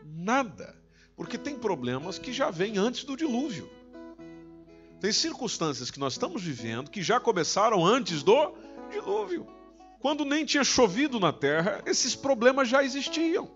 Nada. 0.04 0.76
Porque 1.16 1.38
tem 1.38 1.56
problemas 1.56 2.18
que 2.18 2.32
já 2.34 2.50
vêm 2.50 2.78
antes 2.78 3.04
do 3.04 3.16
dilúvio. 3.16 3.70
Tem 5.00 5.12
circunstâncias 5.12 5.92
que 5.92 6.00
nós 6.00 6.14
estamos 6.14 6.42
vivendo 6.42 6.90
que 6.90 7.04
já 7.04 7.20
começaram 7.20 7.86
antes 7.86 8.24
do 8.24 8.56
dilúvio. 8.90 9.46
Quando 10.00 10.26
nem 10.26 10.46
tinha 10.46 10.64
chovido 10.64 11.20
na 11.20 11.34
terra, 11.34 11.82
esses 11.86 12.16
problemas 12.16 12.68
já 12.70 12.84
existiam. 12.84 13.52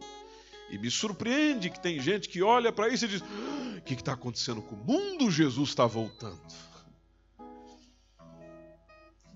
E 0.71 0.77
me 0.77 0.89
surpreende 0.89 1.69
que 1.69 1.79
tem 1.81 1.99
gente 1.99 2.29
que 2.29 2.41
olha 2.41 2.71
para 2.71 2.87
isso 2.87 3.03
e 3.03 3.07
diz: 3.09 3.21
ah, 3.21 3.77
o 3.77 3.81
que 3.81 3.93
está 3.93 4.13
acontecendo 4.13 4.61
com 4.61 4.73
o 4.73 4.85
mundo? 4.85 5.29
Jesus 5.29 5.69
está 5.69 5.85
voltando. 5.85 6.39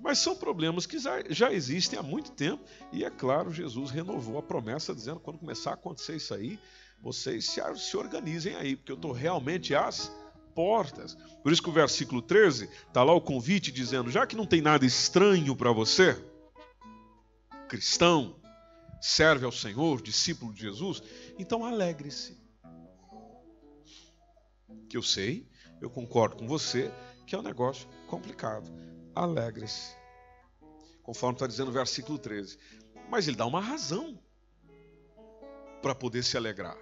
Mas 0.01 0.19
são 0.19 0.33
problemas 0.33 0.85
que 0.85 0.97
já, 0.97 1.21
já, 1.29 1.51
existem 1.51 1.99
há 1.99 2.03
muito 2.03 2.31
tempo. 2.31 2.63
E 2.93 3.03
é 3.03 3.09
claro, 3.09 3.51
Jesus 3.51 3.91
renovou 3.91 4.37
a 4.37 4.41
promessa, 4.41 4.95
dizendo: 4.95 5.19
quando 5.19 5.39
começar 5.39 5.71
a 5.71 5.73
acontecer 5.73 6.15
isso 6.15 6.33
aí, 6.33 6.57
vocês 7.01 7.49
se, 7.49 7.61
se 7.75 7.97
organizem 7.97 8.55
aí, 8.55 8.77
porque 8.77 8.93
eu 8.93 8.95
estou 8.95 9.11
realmente 9.11 9.75
às 9.75 10.09
portas. 10.53 11.17
Por 11.43 11.51
isso 11.51 11.61
que 11.61 11.69
o 11.69 11.73
versículo 11.73 12.21
13 12.21 12.69
está 12.87 13.03
lá 13.03 13.11
o 13.11 13.19
convite 13.19 13.73
dizendo: 13.73 14.09
já 14.09 14.25
que 14.25 14.37
não 14.37 14.45
tem 14.45 14.61
nada 14.61 14.85
estranho 14.85 15.53
para 15.53 15.73
você, 15.73 16.17
cristão, 17.67 18.37
serve 19.01 19.45
ao 19.45 19.51
Senhor, 19.51 20.01
discípulo 20.01 20.53
de 20.53 20.61
Jesus, 20.61 21.01
então 21.37 21.65
alegre-se. 21.65 22.37
Que 24.89 24.97
eu 24.97 25.03
sei, 25.03 25.49
eu 25.81 25.89
concordo 25.89 26.37
com 26.37 26.47
você, 26.47 26.91
que 27.25 27.35
é 27.35 27.39
um 27.39 27.43
negócio 27.43 27.87
complicado. 28.07 28.71
Alegre-se. 29.13 29.95
Conforme 31.03 31.35
está 31.35 31.47
dizendo 31.47 31.69
o 31.69 31.73
versículo 31.73 32.17
13. 32.17 32.57
Mas 33.09 33.27
ele 33.27 33.37
dá 33.37 33.45
uma 33.45 33.61
razão 33.61 34.19
para 35.81 35.93
poder 35.93 36.23
se 36.23 36.35
alegrar. 36.35 36.77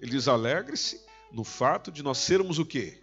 Ele 0.00 0.10
diz: 0.10 0.26
alegre-se 0.26 1.04
no 1.32 1.44
fato 1.44 1.90
de 1.92 2.02
nós 2.02 2.18
sermos 2.18 2.58
o 2.58 2.66
quê? 2.66 3.00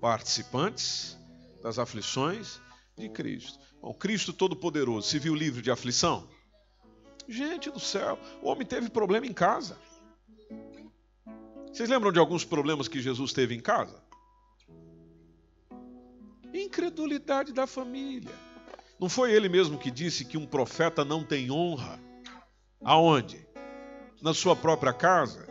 Participantes 0.00 1.18
das 1.62 1.78
aflições 1.78 2.60
de 2.96 3.08
Cristo. 3.08 3.58
Bom, 3.80 3.94
Cristo 3.94 4.32
Todo-Poderoso 4.32 5.08
se 5.08 5.18
viu 5.18 5.34
livre 5.34 5.62
de 5.62 5.70
aflição? 5.70 6.28
Gente 7.28 7.70
do 7.70 7.80
céu, 7.80 8.18
o 8.42 8.48
homem 8.48 8.66
teve 8.66 8.88
problema 8.88 9.26
em 9.26 9.32
casa. 9.32 9.76
Vocês 11.72 11.88
lembram 11.88 12.12
de 12.12 12.18
alguns 12.18 12.44
problemas 12.44 12.88
que 12.88 13.00
Jesus 13.00 13.32
teve 13.32 13.54
em 13.54 13.60
casa? 13.60 14.02
Incredulidade 16.54 17.52
da 17.52 17.66
família. 17.66 18.32
Não 18.98 19.08
foi 19.08 19.32
ele 19.32 19.48
mesmo 19.48 19.78
que 19.78 19.90
disse 19.90 20.24
que 20.24 20.38
um 20.38 20.46
profeta 20.46 21.04
não 21.04 21.22
tem 21.22 21.50
honra? 21.50 22.00
Aonde? 22.82 23.46
na 24.22 24.34
sua 24.34 24.56
própria 24.56 24.92
casa. 24.92 25.46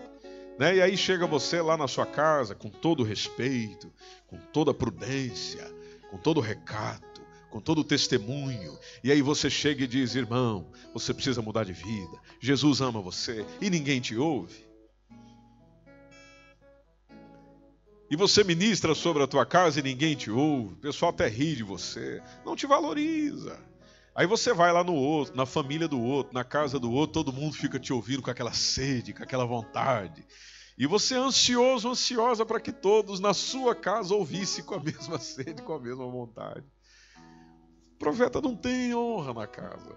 Né? 0.57 0.77
E 0.77 0.81
aí 0.81 0.97
chega 0.97 1.27
você 1.27 1.61
lá 1.61 1.77
na 1.77 1.87
sua 1.87 2.05
casa 2.05 2.55
com 2.55 2.69
todo 2.69 3.03
respeito, 3.03 3.91
com 4.27 4.37
toda 4.37 4.73
prudência, 4.73 5.65
com 6.09 6.17
todo 6.17 6.39
recato, 6.39 7.14
com 7.55 7.61
todo 7.61 7.85
testemunho. 7.85 8.77
E 9.01 9.09
aí 9.09 9.21
você 9.21 9.49
chega 9.49 9.85
e 9.85 9.87
diz: 9.87 10.13
irmão, 10.13 10.69
você 10.93 11.13
precisa 11.13 11.41
mudar 11.41 11.63
de 11.63 11.71
vida. 11.71 12.19
Jesus 12.37 12.81
ama 12.81 12.99
você 12.99 13.45
e 13.61 13.69
ninguém 13.69 14.01
te 14.01 14.17
ouve. 14.17 14.65
E 18.11 18.17
você 18.17 18.43
ministra 18.43 18.93
sobre 18.93 19.23
a 19.23 19.27
tua 19.27 19.45
casa 19.45 19.79
e 19.79 19.83
ninguém 19.83 20.15
te 20.17 20.29
ouve, 20.29 20.73
o 20.73 20.77
pessoal 20.77 21.11
até 21.11 21.29
ri 21.29 21.55
de 21.55 21.63
você, 21.63 22.21
não 22.45 22.57
te 22.57 22.67
valoriza. 22.67 23.57
Aí 24.13 24.27
você 24.27 24.53
vai 24.53 24.73
lá 24.73 24.83
no 24.83 24.93
outro, 24.93 25.33
na 25.33 25.45
família 25.45 25.87
do 25.87 26.01
outro, 26.01 26.33
na 26.33 26.43
casa 26.43 26.77
do 26.77 26.91
outro, 26.91 27.13
todo 27.13 27.31
mundo 27.31 27.55
fica 27.55 27.79
te 27.79 27.93
ouvindo 27.93 28.21
com 28.21 28.29
aquela 28.29 28.53
sede, 28.53 29.13
com 29.13 29.23
aquela 29.23 29.45
vontade. 29.45 30.27
E 30.77 30.85
você 30.85 31.15
é 31.15 31.19
ansioso, 31.19 31.89
ansiosa 31.89 32.45
para 32.45 32.59
que 32.59 32.73
todos 32.73 33.21
na 33.21 33.33
sua 33.33 33.73
casa 33.73 34.13
ouvissem 34.13 34.63
com 34.63 34.75
a 34.75 34.83
mesma 34.83 35.17
sede, 35.23 35.61
com 35.61 35.73
a 35.73 35.79
mesma 35.79 36.05
vontade. 36.05 36.74
Profeta 37.97 38.41
não 38.41 38.55
tem 38.55 38.93
honra 38.93 39.33
na 39.33 39.47
casa. 39.47 39.95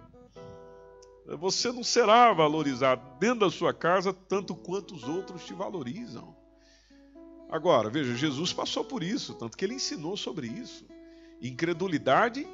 Você 1.36 1.70
não 1.70 1.84
será 1.84 2.32
valorizado 2.32 3.02
dentro 3.18 3.40
da 3.40 3.50
sua 3.50 3.74
casa 3.74 4.12
tanto 4.12 4.54
quanto 4.54 4.94
os 4.94 5.04
outros 5.04 5.44
te 5.44 5.52
valorizam. 5.52 6.34
Agora, 7.50 7.90
veja, 7.90 8.14
Jesus 8.14 8.52
passou 8.52 8.84
por 8.84 9.02
isso, 9.02 9.34
tanto 9.34 9.56
que 9.56 9.64
ele 9.64 9.74
ensinou 9.74 10.16
sobre 10.16 10.46
isso. 10.46 10.86
Incredulidade 11.40 12.46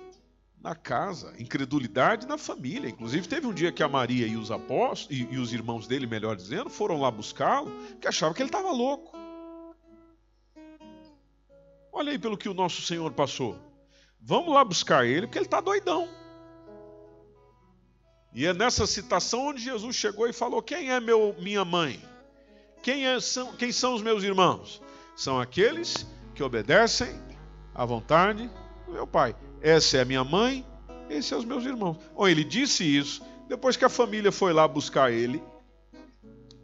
na 0.60 0.74
casa, 0.74 1.34
incredulidade 1.38 2.26
na 2.26 2.38
família. 2.38 2.88
Inclusive, 2.88 3.28
teve 3.28 3.46
um 3.46 3.52
dia 3.52 3.70
que 3.70 3.82
a 3.82 3.88
Maria 3.88 4.26
e 4.26 4.36
os 4.36 4.50
apóstolos, 4.50 5.08
e, 5.10 5.34
e 5.34 5.38
os 5.38 5.52
irmãos 5.52 5.86
dele, 5.86 6.06
melhor 6.06 6.34
dizendo, 6.34 6.70
foram 6.70 7.00
lá 7.00 7.10
buscá-lo, 7.10 7.70
porque 7.90 8.08
achavam 8.08 8.34
que 8.34 8.42
ele 8.42 8.48
estava 8.48 8.70
louco. 8.72 9.14
Olha 11.92 12.10
aí 12.10 12.18
pelo 12.18 12.36
que 12.36 12.48
o 12.48 12.54
nosso 12.54 12.82
Senhor 12.82 13.12
passou. 13.12 13.58
Vamos 14.26 14.54
lá 14.54 14.64
buscar 14.64 15.04
ele, 15.04 15.26
porque 15.26 15.36
ele 15.36 15.44
está 15.44 15.60
doidão. 15.60 16.08
E 18.32 18.46
é 18.46 18.54
nessa 18.54 18.86
citação 18.86 19.48
onde 19.48 19.62
Jesus 19.62 19.94
chegou 19.94 20.26
e 20.26 20.32
falou: 20.32 20.62
Quem 20.62 20.90
é 20.90 20.98
meu, 20.98 21.36
minha 21.38 21.62
mãe? 21.62 22.02
Quem, 22.82 23.06
é, 23.06 23.20
são, 23.20 23.54
quem 23.54 23.70
são 23.70 23.94
os 23.94 24.00
meus 24.00 24.22
irmãos? 24.22 24.82
São 25.14 25.38
aqueles 25.38 26.06
que 26.34 26.42
obedecem 26.42 27.20
à 27.74 27.84
vontade 27.84 28.50
do 28.86 28.92
meu 28.92 29.06
Pai. 29.06 29.36
Essa 29.60 29.98
é 29.98 30.00
a 30.00 30.04
minha 30.06 30.24
mãe, 30.24 30.66
esses 31.10 31.26
são 31.26 31.38
os 31.38 31.44
meus 31.44 31.64
irmãos. 31.64 31.98
Bom, 32.14 32.26
ele 32.26 32.44
disse 32.44 32.82
isso 32.82 33.22
depois 33.46 33.76
que 33.76 33.84
a 33.84 33.90
família 33.90 34.32
foi 34.32 34.54
lá 34.54 34.66
buscar 34.66 35.12
ele, 35.12 35.42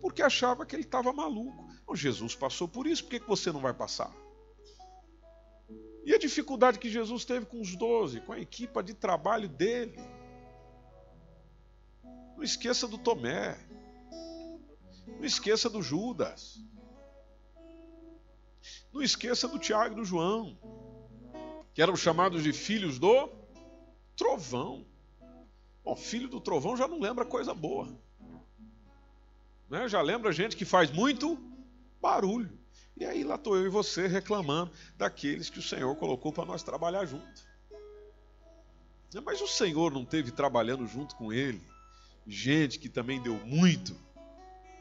porque 0.01 0.23
achava 0.23 0.65
que 0.65 0.75
ele 0.75 0.83
estava 0.83 1.13
maluco. 1.13 1.69
Bom, 1.87 1.95
Jesus 1.95 2.35
passou 2.35 2.67
por 2.67 2.87
isso, 2.87 3.05
por 3.05 3.11
que, 3.11 3.21
que 3.21 3.29
você 3.29 3.53
não 3.53 3.61
vai 3.61 3.75
passar? 3.75 4.11
E 6.11 6.15
a 6.15 6.19
dificuldade 6.19 6.81
que 6.81 6.91
Jesus 6.91 7.25
teve 7.25 7.47
com 7.47 7.61
os 7.61 7.77
doze, 7.77 8.21
com 8.23 8.33
a 8.33 8.41
equipa 8.41 8.83
de 8.83 8.93
trabalho 8.93 9.49
dele. 9.49 9.97
Não 12.37 12.43
esqueça 12.43 12.89
do 12.89 12.99
Tomé. 12.99 13.57
Não 15.07 15.25
esqueça 15.25 15.71
do 15.71 15.81
Judas. 15.81 16.59
Não 18.93 19.01
esqueça 19.01 19.47
do 19.47 19.57
Tiago 19.57 19.93
e 19.93 19.97
do 19.99 20.05
João, 20.05 20.59
que 21.73 21.81
eram 21.81 21.95
chamados 21.95 22.43
de 22.43 22.53
filhos 22.53 22.99
do 22.99 23.31
trovão. 24.17 24.85
Bom, 25.85 25.95
filho 25.95 26.27
do 26.27 26.41
trovão 26.41 26.77
já 26.77 26.89
não 26.89 26.99
lembra 26.99 27.25
coisa 27.25 27.55
boa. 27.55 27.89
Né? 29.69 29.89
Já 29.89 30.03
lembra 30.03 30.33
gente 30.33 30.57
que 30.57 30.65
faz 30.65 30.91
muito 30.91 31.39
barulho. 32.01 32.60
E 33.01 33.07
aí 33.07 33.25
lá 33.25 33.35
estou 33.37 33.57
eu 33.57 33.65
e 33.65 33.71
você 33.71 34.07
reclamando 34.07 34.71
daqueles 34.97 35.49
que 35.49 35.59
o 35.59 35.63
Senhor 35.63 35.97
colocou 35.97 36.33
para 36.33 36.45
nós 36.45 36.63
trabalhar 36.63 37.07
junto. 37.07 37.49
Mas 39.25 39.41
o 39.41 39.49
Senhor 39.49 39.91
não 39.91 40.05
teve 40.05 40.31
trabalhando 40.31 40.87
junto 40.87 41.17
com 41.17 41.33
ele 41.33 41.61
gente 42.27 42.79
que 42.79 42.89
também 42.89 43.21
deu 43.21 43.35
muito 43.47 43.97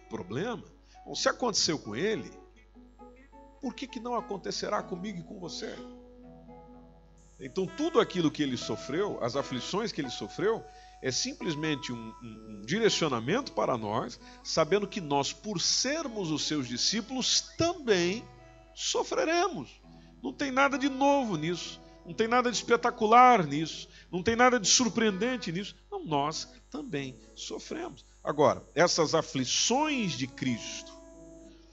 problema, 0.09 0.63
bom, 1.05 1.15
se 1.15 1.29
aconteceu 1.29 1.79
com 1.79 1.95
ele, 1.95 2.31
por 3.61 3.73
que, 3.73 3.87
que 3.87 3.99
não 3.99 4.15
acontecerá 4.15 4.83
comigo 4.83 5.19
e 5.19 5.23
com 5.23 5.39
você? 5.39 5.73
Então, 7.39 7.65
tudo 7.65 7.99
aquilo 7.99 8.29
que 8.29 8.43
ele 8.43 8.57
sofreu, 8.57 9.17
as 9.23 9.35
aflições 9.35 9.91
que 9.91 10.01
ele 10.01 10.09
sofreu, 10.09 10.63
é 11.01 11.11
simplesmente 11.11 11.91
um, 11.91 12.13
um, 12.21 12.45
um, 12.49 12.61
direcionamento 12.65 13.53
para 13.53 13.77
nós, 13.77 14.19
sabendo 14.43 14.87
que 14.87 14.99
nós, 14.99 15.31
por 15.31 15.61
sermos 15.61 16.31
os 16.31 16.43
seus 16.43 16.67
discípulos, 16.67 17.41
também 17.57 18.23
sofreremos. 18.75 19.81
Não 20.21 20.33
tem 20.33 20.51
nada 20.51 20.77
de 20.77 20.89
novo 20.89 21.37
nisso, 21.37 21.81
não 22.05 22.13
tem 22.13 22.27
nada 22.27 22.51
de 22.51 22.57
espetacular 22.57 23.45
nisso, 23.45 23.87
não 24.11 24.21
tem 24.21 24.35
nada 24.35 24.59
de 24.59 24.67
surpreendente 24.67 25.51
nisso. 25.51 25.75
Não, 25.89 26.03
nós 26.03 26.51
também 26.69 27.17
sofremos. 27.35 28.05
Agora, 28.23 28.63
essas 28.75 29.15
aflições 29.15 30.13
de 30.13 30.27
Cristo, 30.27 30.91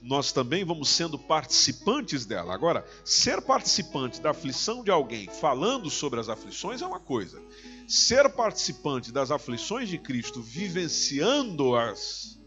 nós 0.01 0.31
também 0.31 0.63
vamos 0.63 0.89
sendo 0.89 1.17
participantes 1.17 2.25
dela. 2.25 2.53
Agora, 2.53 2.85
ser 3.03 3.41
participante 3.41 4.21
da 4.21 4.29
aflição 4.29 4.83
de 4.83 4.91
alguém 4.91 5.27
falando 5.27 5.89
sobre 5.89 6.19
as 6.19 6.29
aflições 6.29 6.81
é 6.81 6.85
uma 6.85 6.99
coisa. 6.99 7.41
Ser 7.87 8.29
participante 8.29 9.11
das 9.11 9.31
aflições 9.31 9.89
de 9.89 9.97
Cristo 9.97 10.41
vivenciando-as 10.41 12.39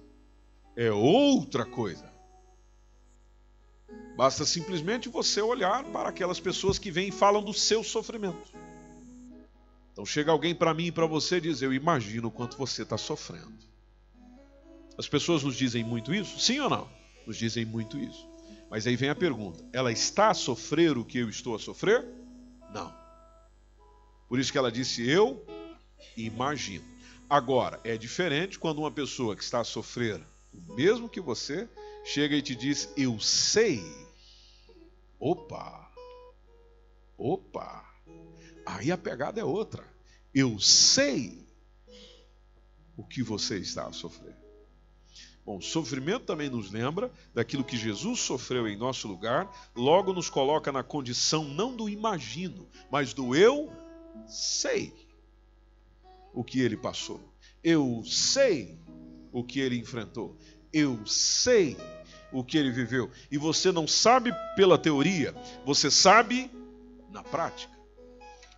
é 0.76 0.92
outra 0.92 1.64
coisa. 1.64 2.08
Basta 4.16 4.44
simplesmente 4.44 5.08
você 5.08 5.40
olhar 5.40 5.82
para 5.84 6.10
aquelas 6.10 6.38
pessoas 6.38 6.78
que 6.78 6.90
vêm 6.90 7.08
e 7.08 7.12
falam 7.12 7.42
do 7.42 7.54
seu 7.54 7.82
sofrimento. 7.82 8.52
Então 9.92 10.06
chega 10.06 10.30
alguém 10.30 10.54
para 10.54 10.72
mim 10.72 10.86
e 10.86 10.92
para 10.92 11.06
você 11.06 11.38
e 11.38 11.40
diz: 11.40 11.62
Eu 11.62 11.72
imagino 11.72 12.28
o 12.28 12.30
quanto 12.30 12.56
você 12.56 12.82
está 12.82 12.96
sofrendo. 12.96 13.52
As 14.96 15.08
pessoas 15.08 15.42
nos 15.42 15.56
dizem 15.56 15.82
muito 15.82 16.14
isso? 16.14 16.38
Sim 16.38 16.60
ou 16.60 16.70
não? 16.70 16.99
Nos 17.26 17.36
dizem 17.36 17.64
muito 17.64 17.98
isso. 17.98 18.28
Mas 18.70 18.86
aí 18.86 18.96
vem 18.96 19.10
a 19.10 19.14
pergunta: 19.14 19.64
ela 19.72 19.90
está 19.90 20.30
a 20.30 20.34
sofrer 20.34 20.96
o 20.96 21.04
que 21.04 21.18
eu 21.18 21.28
estou 21.28 21.54
a 21.54 21.58
sofrer? 21.58 22.06
Não. 22.72 22.94
Por 24.28 24.38
isso 24.38 24.52
que 24.52 24.58
ela 24.58 24.70
disse: 24.70 25.08
Eu 25.08 25.44
imagino. 26.16 26.84
Agora, 27.28 27.80
é 27.84 27.96
diferente 27.96 28.58
quando 28.58 28.78
uma 28.78 28.90
pessoa 28.90 29.36
que 29.36 29.42
está 29.42 29.60
a 29.60 29.64
sofrer 29.64 30.20
o 30.52 30.74
mesmo 30.74 31.08
que 31.08 31.20
você 31.20 31.68
chega 32.04 32.36
e 32.36 32.42
te 32.42 32.54
diz: 32.54 32.92
Eu 32.96 33.18
sei. 33.20 33.82
Opa! 35.18 35.90
Opa! 37.16 37.84
Aí 38.64 38.90
a 38.90 38.98
pegada 38.98 39.40
é 39.40 39.44
outra. 39.44 39.84
Eu 40.34 40.58
sei 40.58 41.46
o 42.96 43.04
que 43.04 43.22
você 43.22 43.58
está 43.58 43.86
a 43.86 43.92
sofrer. 43.92 44.39
Bom, 45.50 45.60
sofrimento 45.60 46.26
também 46.26 46.48
nos 46.48 46.70
lembra 46.70 47.10
daquilo 47.34 47.64
que 47.64 47.76
Jesus 47.76 48.20
sofreu 48.20 48.68
em 48.68 48.76
nosso 48.76 49.08
lugar, 49.08 49.52
logo 49.74 50.12
nos 50.12 50.30
coloca 50.30 50.70
na 50.70 50.84
condição 50.84 51.42
não 51.42 51.74
do 51.74 51.88
imagino, 51.88 52.68
mas 52.88 53.12
do 53.12 53.34
eu 53.34 53.68
sei 54.28 54.94
o 56.32 56.44
que 56.44 56.60
ele 56.60 56.76
passou. 56.76 57.20
Eu 57.64 58.00
sei 58.06 58.78
o 59.32 59.42
que 59.42 59.58
ele 59.58 59.76
enfrentou. 59.76 60.36
Eu 60.72 61.04
sei 61.04 61.76
o 62.30 62.44
que 62.44 62.56
ele 62.56 62.70
viveu. 62.70 63.10
E 63.28 63.36
você 63.36 63.72
não 63.72 63.88
sabe 63.88 64.32
pela 64.54 64.78
teoria, 64.78 65.34
você 65.66 65.90
sabe 65.90 66.48
na 67.10 67.24
prática. 67.24 67.76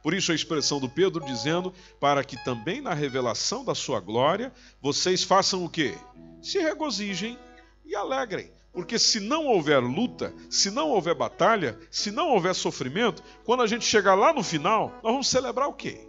Por 0.03 0.15
isso 0.15 0.33
a 0.33 0.35
expressão 0.35 0.81
do 0.81 0.89
Pedro 0.89 1.25
dizendo: 1.25 1.73
para 2.01 2.25
que 2.25 2.43
também 2.45 2.81
na 2.81 2.95
revelação 2.95 3.65
da 3.65 3.75
sua 3.75 4.01
glória 4.01 4.53
vocês 4.81 5.23
façam 5.23 5.65
o 5.65 5.69
quê? 5.69 5.97
se 6.43 6.59
regozijem 6.59 7.39
e 7.85 7.95
alegrem. 7.95 8.53
Porque 8.73 8.99
se 8.99 9.21
não 9.21 9.47
houver 9.47 9.81
luta, 9.81 10.35
se 10.51 10.71
não 10.71 10.91
houver 10.91 11.15
batalha, 11.15 11.79
se 11.91 12.11
não 12.11 12.31
houver 12.31 12.55
sofrimento, 12.55 13.23
quando 13.45 13.63
a 13.63 13.67
gente 13.67 13.85
chegar 13.85 14.15
lá 14.15 14.33
no 14.33 14.43
final, 14.43 14.89
nós 15.03 15.13
vamos 15.13 15.29
celebrar 15.29 15.69
o 15.69 15.75
quê? 15.75 16.09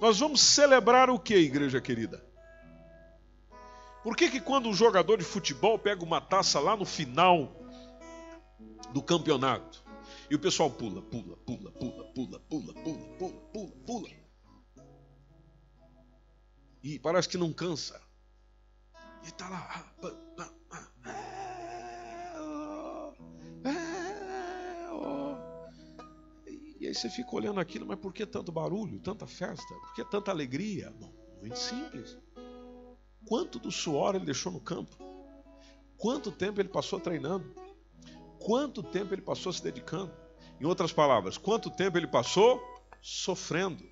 Nós 0.00 0.18
vamos 0.18 0.40
celebrar 0.40 1.08
o 1.08 1.18
que, 1.18 1.34
igreja 1.34 1.80
querida? 1.80 2.24
Por 4.02 4.16
que, 4.16 4.30
que 4.30 4.40
quando 4.40 4.68
um 4.68 4.74
jogador 4.74 5.18
de 5.18 5.24
futebol 5.24 5.78
pega 5.78 6.02
uma 6.02 6.20
taça 6.20 6.58
lá 6.58 6.74
no 6.74 6.86
final 6.86 7.54
do 8.92 9.02
campeonato 9.02 9.84
e 10.30 10.34
o 10.34 10.38
pessoal 10.38 10.70
pula, 10.70 11.02
pula, 11.02 11.36
pula, 11.38 11.72
pula, 11.72 12.04
pula, 12.14 12.40
pula, 12.40 12.72
pula, 12.74 12.74
pula, 13.18 13.40
pula, 13.52 13.72
pula, 13.84 14.08
e 16.82 16.98
parece 16.98 17.28
que 17.28 17.36
não 17.36 17.52
cansa. 17.52 18.00
E 19.22 19.28
está 19.28 19.48
lá. 19.48 19.84
E 26.80 26.86
aí 26.86 26.94
você 26.94 27.10
fica 27.10 27.36
olhando 27.36 27.60
aquilo, 27.60 27.84
mas 27.86 27.98
por 27.98 28.12
que 28.12 28.24
tanto 28.24 28.50
barulho, 28.50 28.98
tanta 29.00 29.26
festa? 29.26 29.74
Por 29.74 29.94
que 29.94 30.04
tanta 30.04 30.30
alegria? 30.30 30.90
Bom, 30.98 31.12
muito 31.40 31.58
simples. 31.58 32.16
quanto 33.26 33.58
do 33.58 33.70
suor 33.70 34.14
ele 34.14 34.24
deixou 34.24 34.50
no 34.50 34.60
campo, 34.60 34.96
quanto 35.98 36.32
tempo 36.32 36.58
ele 36.58 36.70
passou 36.70 36.98
treinando, 36.98 37.54
quanto 38.40 38.82
tempo 38.82 39.14
ele 39.14 39.22
passou 39.22 39.52
se 39.52 39.62
dedicando. 39.62 40.10
Em 40.60 40.64
outras 40.64 40.92
palavras, 40.92 41.38
quanto 41.38 41.70
tempo 41.70 41.96
ele 41.96 42.06
passou 42.06 42.60
sofrendo, 43.00 43.82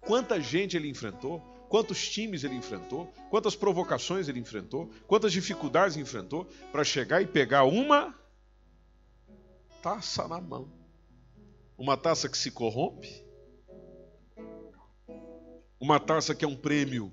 quanta 0.00 0.40
gente 0.40 0.76
ele 0.76 0.88
enfrentou, 0.88 1.40
quantos 1.68 2.08
times 2.08 2.44
ele 2.44 2.54
enfrentou, 2.54 3.06
quantas 3.30 3.54
provocações 3.54 4.28
ele 4.28 4.40
enfrentou, 4.40 4.90
quantas 5.06 5.32
dificuldades 5.32 5.96
enfrentou 5.96 6.46
para 6.72 6.84
chegar 6.84 7.22
e 7.22 7.26
pegar 7.26 7.64
uma 7.64 8.14
taça 9.82 10.26
na 10.26 10.40
mão. 10.40 10.70
Uma 11.78 11.96
taça 11.96 12.28
que 12.28 12.36
se 12.36 12.50
corrompe, 12.50 13.24
uma 15.80 16.00
taça 16.00 16.34
que 16.34 16.44
é 16.44 16.48
um 16.48 16.56
prêmio 16.56 17.12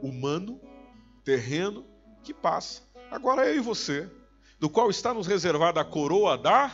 humano, 0.00 0.58
terreno, 1.22 1.86
que 2.22 2.32
passa. 2.32 2.82
Agora 3.10 3.46
eu 3.46 3.56
e 3.56 3.60
você, 3.60 4.10
do 4.58 4.70
qual 4.70 4.90
está 4.90 5.12
nos 5.12 5.26
reservada 5.26 5.80
a 5.80 5.84
coroa 5.84 6.38
da 6.38 6.70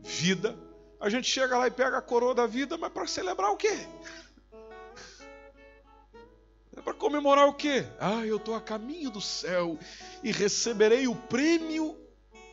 vida. 0.00 0.58
A 1.00 1.08
gente 1.08 1.28
chega 1.28 1.56
lá 1.58 1.66
e 1.66 1.70
pega 1.70 1.98
a 1.98 2.02
coroa 2.02 2.34
da 2.34 2.46
vida, 2.46 2.76
mas 2.76 2.92
para 2.92 3.06
celebrar 3.06 3.50
o 3.50 3.56
quê? 3.56 3.86
É 6.76 6.80
para 6.82 6.94
comemorar 6.94 7.48
o 7.48 7.54
quê? 7.54 7.86
Ah, 7.98 8.24
eu 8.24 8.36
estou 8.36 8.54
a 8.54 8.60
caminho 8.60 9.10
do 9.10 9.20
céu 9.20 9.78
e 10.22 10.30
receberei 10.30 11.08
o 11.08 11.16
prêmio 11.16 11.96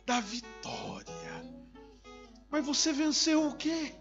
da 0.06 0.20
vitória. 0.20 1.14
Mas 2.50 2.64
você 2.64 2.92
venceu 2.92 3.48
o 3.48 3.54
quê? 3.54 3.92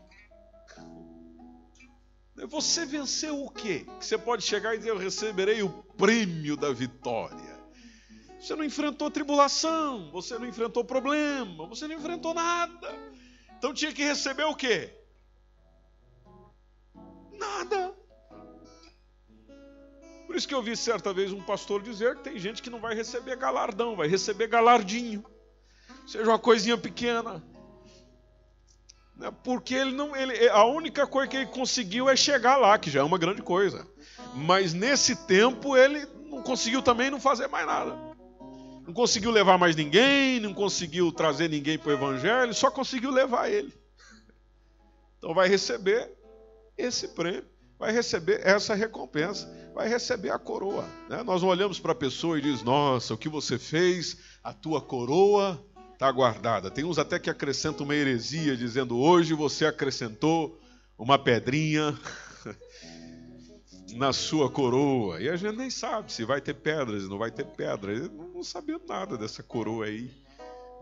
Você 2.49 2.85
venceu 2.85 3.43
o 3.43 3.49
quê? 3.49 3.85
Você 3.99 4.17
pode 4.17 4.43
chegar 4.43 4.75
e 4.75 4.77
dizer: 4.77 4.89
Eu 4.89 4.97
receberei 4.97 5.61
o 5.61 5.69
prêmio 5.69 6.57
da 6.57 6.71
vitória. 6.71 7.42
Você 8.43 8.57
não 8.57 8.65
enfrentou 8.65 9.09
tribulação, 9.09 10.11
você 10.11 10.37
não 10.37 10.45
enfrentou 10.45 10.83
problema, 10.83 11.65
você 11.65 11.87
não 11.87 11.95
enfrentou 11.95 12.33
nada. 12.33 12.93
Então 13.57 13.73
tinha 13.73 13.93
que 13.93 14.03
receber 14.03 14.43
o 14.43 14.53
quê? 14.53 14.93
Nada. 17.31 17.95
Por 20.27 20.35
isso 20.35 20.45
que 20.45 20.53
eu 20.53 20.61
vi 20.61 20.75
certa 20.75 21.13
vez 21.13 21.31
um 21.31 21.41
pastor 21.41 21.81
dizer 21.81 22.17
que 22.17 22.23
tem 22.23 22.37
gente 22.37 22.61
que 22.61 22.69
não 22.69 22.81
vai 22.81 22.93
receber 22.93 23.37
galardão, 23.37 23.95
vai 23.95 24.09
receber 24.09 24.47
galardinho. 24.47 25.23
Seja 26.05 26.29
uma 26.29 26.37
coisinha 26.37 26.77
pequena. 26.77 27.41
Né? 29.15 29.31
Porque 29.41 29.73
ele 29.73 29.93
não, 29.93 30.13
ele, 30.13 30.49
a 30.49 30.65
única 30.65 31.07
coisa 31.07 31.29
que 31.29 31.37
ele 31.37 31.45
conseguiu 31.45 32.09
é 32.09 32.15
chegar 32.17 32.57
lá, 32.57 32.77
que 32.77 32.91
já 32.91 32.99
é 32.99 33.03
uma 33.03 33.17
grande 33.17 33.41
coisa. 33.41 33.87
Mas 34.35 34.73
nesse 34.73 35.15
tempo 35.27 35.77
ele 35.77 36.05
não 36.25 36.43
conseguiu 36.43 36.81
também 36.81 37.09
não 37.09 37.21
fazer 37.21 37.47
mais 37.47 37.65
nada. 37.65 38.12
Não 38.85 38.93
conseguiu 38.93 39.31
levar 39.31 39.57
mais 39.57 39.75
ninguém, 39.75 40.39
não 40.39 40.53
conseguiu 40.53 41.11
trazer 41.11 41.49
ninguém 41.49 41.77
para 41.77 41.89
o 41.89 41.93
evangelho, 41.93 42.53
só 42.53 42.69
conseguiu 42.69 43.11
levar 43.11 43.49
ele. 43.49 43.73
Então 45.17 45.33
vai 45.33 45.47
receber 45.47 46.11
esse 46.77 47.07
prêmio, 47.09 47.45
vai 47.79 47.93
receber 47.93 48.41
essa 48.45 48.73
recompensa, 48.73 49.49
vai 49.73 49.87
receber 49.87 50.31
a 50.31 50.37
coroa. 50.37 50.85
Né? 51.09 51.23
Nós 51.23 51.43
olhamos 51.43 51.79
para 51.79 51.93
a 51.93 51.95
pessoa 51.95 52.37
e 52.37 52.41
diz: 52.41 52.61
Nossa, 52.61 53.13
o 53.13 53.17
que 53.17 53.29
você 53.29 53.57
fez, 53.57 54.17
a 54.43 54.53
tua 54.53 54.81
coroa 54.81 55.63
está 55.93 56.11
guardada. 56.11 56.69
Tem 56.69 56.83
uns 56.83 56.99
até 56.99 57.17
que 57.17 57.29
acrescentam 57.29 57.85
uma 57.85 57.95
heresia, 57.95 58.57
dizendo: 58.57 58.97
hoje 58.97 59.33
você 59.33 59.65
acrescentou 59.65 60.59
uma 60.97 61.17
pedrinha 61.17 61.97
na 63.95 64.13
sua 64.13 64.49
coroa. 64.49 65.21
E 65.21 65.29
a 65.29 65.35
gente 65.35 65.55
nem 65.55 65.69
sabe 65.69 66.11
se 66.11 66.25
vai 66.25 66.41
ter 66.41 66.53
pedras, 66.53 67.07
não 67.07 67.17
vai 67.17 67.31
ter 67.31 67.45
pedras. 67.45 68.09
Não, 68.09 68.27
não 68.27 68.43
sabia 68.43 68.79
nada 68.87 69.17
dessa 69.17 69.43
coroa 69.43 69.85
aí. 69.85 70.11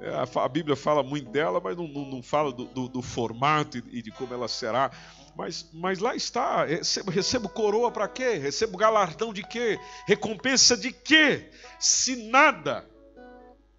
É, 0.01 0.09
a, 0.15 0.47
Bíblia 0.47 0.75
fala 0.75 1.03
muito 1.03 1.29
dela, 1.29 1.61
mas 1.63 1.77
não, 1.77 1.87
não, 1.87 2.05
não 2.05 2.23
fala 2.23 2.51
do, 2.51 2.65
do, 2.65 2.87
do, 2.87 3.01
formato 3.03 3.77
e 3.91 4.01
de 4.01 4.11
como 4.11 4.33
ela 4.33 4.47
será. 4.47 4.89
Mas, 5.35 5.69
mas 5.71 5.99
lá 5.99 6.15
está, 6.15 6.65
recebo, 6.65 7.11
recebo 7.11 7.47
coroa 7.47 7.91
para 7.91 8.07
quê? 8.07 8.33
Recebo 8.33 8.77
galardão 8.77 9.31
de 9.31 9.43
quê? 9.43 9.79
Recompensa 10.07 10.75
de 10.75 10.91
quê? 10.91 11.49
Se 11.79 12.29
nada 12.29 12.89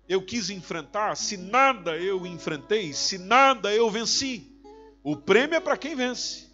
eu 0.08 0.22
quis 0.22 0.48
enfrentar, 0.48 1.16
se 1.16 1.36
nada 1.36 1.96
eu 1.96 2.24
enfrentei, 2.26 2.92
se 2.92 3.18
nada 3.18 3.74
eu 3.74 3.90
venci. 3.90 4.48
O 5.02 5.16
prêmio 5.16 5.56
é 5.56 5.60
para 5.60 5.76
quem 5.76 5.96
vence. 5.96 6.48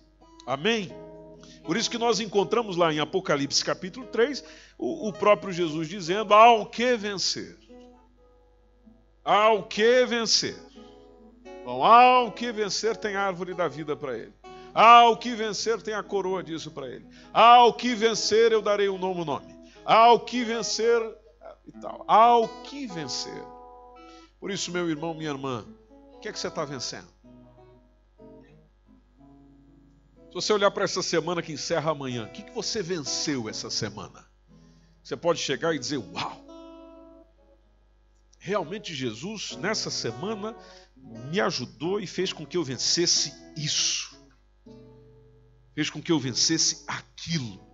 Amém? 0.46 0.90
Por 1.68 1.76
isso 1.76 1.90
que 1.90 1.98
nós 1.98 2.18
encontramos 2.18 2.78
lá 2.78 2.90
em 2.90 2.98
Apocalipse 2.98 3.62
capítulo 3.62 4.06
3 4.06 4.42
o, 4.78 5.08
o 5.08 5.12
próprio 5.12 5.52
Jesus 5.52 5.86
dizendo: 5.86 6.32
ao 6.32 6.64
que 6.64 6.96
vencer. 6.96 7.58
Ao 9.22 9.62
que 9.64 10.06
vencer. 10.06 10.56
Bom, 11.66 11.84
ao 11.84 12.32
que 12.32 12.50
vencer 12.52 12.96
tem 12.96 13.16
a 13.16 13.26
árvore 13.26 13.52
da 13.52 13.68
vida 13.68 13.94
para 13.94 14.16
ele. 14.16 14.32
Ao 14.72 15.14
que 15.14 15.34
vencer 15.34 15.82
tem 15.82 15.92
a 15.92 16.02
coroa 16.02 16.42
disso 16.42 16.70
para 16.70 16.88
ele. 16.88 17.06
Ao 17.34 17.74
que 17.74 17.94
vencer 17.94 18.50
eu 18.50 18.62
darei 18.62 18.88
um 18.88 18.96
novo 18.96 19.22
nome. 19.22 19.54
Ao 19.84 20.20
que 20.20 20.42
vencer 20.44 21.02
e 21.66 21.72
tal. 21.82 22.02
Ao 22.08 22.48
que 22.62 22.86
vencer. 22.86 23.44
Por 24.40 24.50
isso, 24.50 24.72
meu 24.72 24.88
irmão, 24.88 25.12
minha 25.12 25.32
irmã, 25.32 25.66
o 26.14 26.18
que 26.18 26.30
é 26.30 26.32
que 26.32 26.38
você 26.38 26.48
está 26.48 26.64
vencendo? 26.64 27.17
Se 30.28 30.34
você 30.34 30.52
olhar 30.52 30.70
para 30.70 30.84
essa 30.84 31.02
semana 31.02 31.42
que 31.42 31.52
encerra 31.52 31.90
amanhã, 31.90 32.26
o 32.26 32.30
que, 32.30 32.42
que 32.42 32.52
você 32.52 32.82
venceu 32.82 33.48
essa 33.48 33.70
semana? 33.70 34.26
Você 35.02 35.16
pode 35.16 35.40
chegar 35.40 35.74
e 35.74 35.78
dizer: 35.78 35.98
Uau! 35.98 36.44
Realmente 38.38 38.94
Jesus, 38.94 39.56
nessa 39.56 39.90
semana, 39.90 40.54
me 41.30 41.40
ajudou 41.40 41.98
e 41.98 42.06
fez 42.06 42.32
com 42.32 42.46
que 42.46 42.56
eu 42.56 42.64
vencesse 42.64 43.32
isso. 43.56 44.16
Fez 45.74 45.90
com 45.90 46.02
que 46.02 46.12
eu 46.12 46.18
vencesse 46.18 46.84
aquilo 46.86 47.67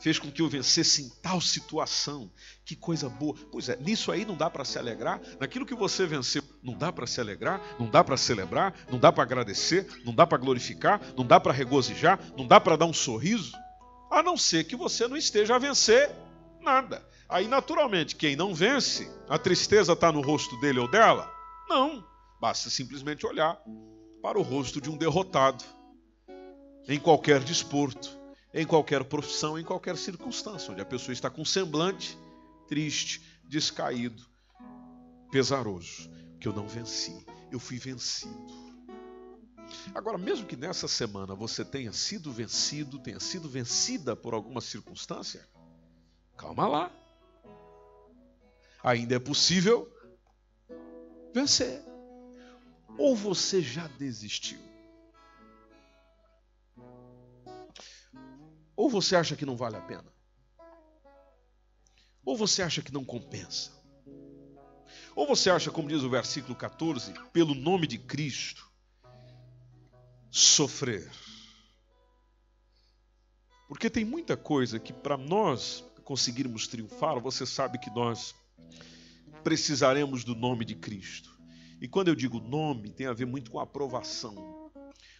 fez 0.00 0.18
com 0.18 0.30
que 0.30 0.42
eu 0.42 0.48
vencesse 0.48 1.02
em 1.02 1.08
tal 1.22 1.40
situação. 1.40 2.30
Que 2.64 2.76
coisa 2.76 3.08
boa. 3.08 3.34
Pois 3.50 3.68
é, 3.68 3.76
nisso 3.76 4.10
aí 4.12 4.24
não 4.24 4.36
dá 4.36 4.50
para 4.50 4.64
se 4.64 4.78
alegrar. 4.78 5.20
Naquilo 5.40 5.66
que 5.66 5.74
você 5.74 6.06
venceu, 6.06 6.42
não 6.62 6.76
dá 6.76 6.92
para 6.92 7.06
se 7.06 7.20
alegrar, 7.20 7.60
não 7.78 7.88
dá 7.88 8.02
para 8.02 8.16
celebrar, 8.16 8.74
não 8.90 8.98
dá 8.98 9.12
para 9.12 9.22
agradecer, 9.22 9.86
não 10.04 10.14
dá 10.14 10.26
para 10.26 10.38
glorificar, 10.38 11.00
não 11.16 11.24
dá 11.24 11.38
para 11.38 11.52
regozijar, 11.52 12.18
não 12.36 12.46
dá 12.46 12.60
para 12.60 12.76
dar 12.76 12.86
um 12.86 12.92
sorriso. 12.92 13.52
A 14.10 14.22
não 14.22 14.36
ser 14.36 14.64
que 14.64 14.76
você 14.76 15.06
não 15.08 15.16
esteja 15.16 15.56
a 15.56 15.58
vencer 15.58 16.10
nada. 16.60 17.06
Aí, 17.28 17.48
naturalmente, 17.48 18.14
quem 18.14 18.36
não 18.36 18.54
vence, 18.54 19.10
a 19.28 19.38
tristeza 19.38 19.92
está 19.92 20.12
no 20.12 20.20
rosto 20.20 20.58
dele 20.60 20.78
ou 20.78 20.88
dela? 20.88 21.30
Não. 21.68 22.04
Basta 22.40 22.70
simplesmente 22.70 23.26
olhar 23.26 23.60
para 24.22 24.38
o 24.38 24.42
rosto 24.42 24.80
de 24.80 24.90
um 24.90 24.96
derrotado 24.96 25.64
em 26.88 26.98
qualquer 26.98 27.40
desporto 27.40 28.16
em 28.52 28.66
qualquer 28.66 29.04
profissão, 29.04 29.58
em 29.58 29.64
qualquer 29.64 29.96
circunstância, 29.96 30.72
onde 30.72 30.80
a 30.80 30.86
pessoa 30.86 31.12
está 31.12 31.28
com 31.28 31.44
semblante 31.44 32.16
triste, 32.68 33.22
descaído, 33.44 34.24
pesaroso, 35.30 36.10
que 36.40 36.48
eu 36.48 36.52
não 36.52 36.66
venci, 36.66 37.24
eu 37.50 37.58
fui 37.58 37.78
vencido. 37.78 38.66
Agora, 39.94 40.18
mesmo 40.18 40.46
que 40.46 40.56
nessa 40.56 40.88
semana 40.88 41.34
você 41.34 41.64
tenha 41.64 41.92
sido 41.92 42.32
vencido, 42.32 42.98
tenha 42.98 43.20
sido 43.20 43.48
vencida 43.48 44.14
por 44.14 44.34
alguma 44.34 44.60
circunstância, 44.60 45.46
calma 46.36 46.66
lá. 46.66 46.90
Ainda 48.82 49.16
é 49.16 49.18
possível 49.18 49.90
vencer. 51.34 51.82
Ou 52.96 53.16
você 53.16 53.60
já 53.60 53.86
desistiu? 53.98 54.60
Ou 58.76 58.90
você 58.90 59.16
acha 59.16 59.34
que 59.34 59.46
não 59.46 59.56
vale 59.56 59.76
a 59.76 59.80
pena? 59.80 60.12
Ou 62.24 62.36
você 62.36 62.62
acha 62.62 62.82
que 62.82 62.92
não 62.92 63.04
compensa? 63.04 63.72
Ou 65.14 65.26
você 65.26 65.48
acha, 65.48 65.70
como 65.70 65.88
diz 65.88 66.02
o 66.02 66.10
versículo 66.10 66.54
14, 66.54 67.14
pelo 67.32 67.54
nome 67.54 67.86
de 67.86 67.96
Cristo, 67.96 68.70
sofrer? 70.30 71.10
Porque 73.66 73.88
tem 73.88 74.04
muita 74.04 74.36
coisa 74.36 74.78
que 74.78 74.92
para 74.92 75.16
nós 75.16 75.82
conseguirmos 76.04 76.68
triunfar, 76.68 77.18
você 77.18 77.46
sabe 77.46 77.78
que 77.78 77.90
nós 77.90 78.34
precisaremos 79.42 80.22
do 80.22 80.34
nome 80.34 80.64
de 80.64 80.74
Cristo. 80.74 81.30
E 81.80 81.88
quando 81.88 82.08
eu 82.08 82.14
digo 82.14 82.38
nome, 82.40 82.90
tem 82.90 83.06
a 83.06 83.12
ver 83.12 83.26
muito 83.26 83.50
com 83.50 83.58
aprovação. 83.58 84.65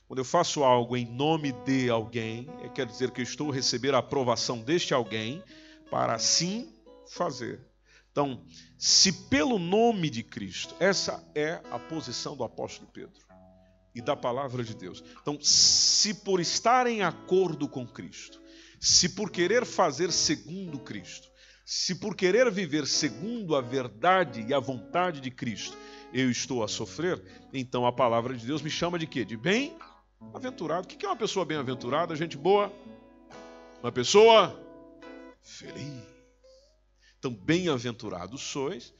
Quando 0.06 0.20
eu 0.20 0.24
faço 0.24 0.62
algo 0.62 0.96
em 0.96 1.04
nome 1.04 1.52
de 1.64 1.90
alguém, 1.90 2.48
é 2.62 2.68
quer 2.68 2.86
dizer 2.86 3.10
que 3.10 3.20
eu 3.20 3.24
estou 3.24 3.50
a 3.50 3.54
receber 3.54 3.94
a 3.94 3.98
aprovação 3.98 4.60
deste 4.60 4.94
alguém 4.94 5.42
para 5.90 6.14
assim 6.14 6.72
fazer. 7.10 7.60
Então, 8.12 8.42
se 8.78 9.12
pelo 9.28 9.58
nome 9.58 10.08
de 10.08 10.22
Cristo, 10.22 10.74
essa 10.78 11.22
é 11.34 11.60
a 11.70 11.78
posição 11.78 12.36
do 12.36 12.44
apóstolo 12.44 12.88
Pedro 12.92 13.20
e 13.94 14.00
da 14.00 14.14
palavra 14.14 14.62
de 14.62 14.74
Deus. 14.74 15.02
Então, 15.20 15.38
se 15.40 16.14
por 16.14 16.40
estar 16.40 16.86
em 16.86 17.02
acordo 17.02 17.68
com 17.68 17.86
Cristo, 17.86 18.40
se 18.80 19.08
por 19.08 19.30
querer 19.30 19.66
fazer 19.66 20.12
segundo 20.12 20.78
Cristo, 20.78 21.28
Se 21.68 21.96
por 21.96 22.14
querer 22.14 22.48
viver 22.48 22.86
segundo 22.86 23.56
a 23.56 23.60
verdade 23.60 24.46
e 24.48 24.54
a 24.54 24.60
vontade 24.60 25.20
de 25.20 25.32
Cristo, 25.32 25.76
eu 26.14 26.30
estou 26.30 26.62
a 26.62 26.68
sofrer, 26.68 27.20
então 27.52 27.84
a 27.84 27.92
palavra 27.92 28.36
de 28.36 28.46
Deus 28.46 28.62
me 28.62 28.70
chama 28.70 28.96
de 29.00 29.06
quê? 29.08 29.24
De 29.24 29.36
bem-aventurado. 30.20 30.86
O 30.86 30.88
que 30.88 31.04
é 31.04 31.08
uma 31.08 31.16
pessoa 31.16 31.44
bem-aventurada? 31.44 32.14
Gente 32.16 32.36
boa? 32.36 32.72
Uma 33.82 33.92
pessoa 33.92 34.60
feliz. 35.42 36.04
Então, 37.18 37.32
bem-aventurados 37.32 38.42
sois. 38.42 38.92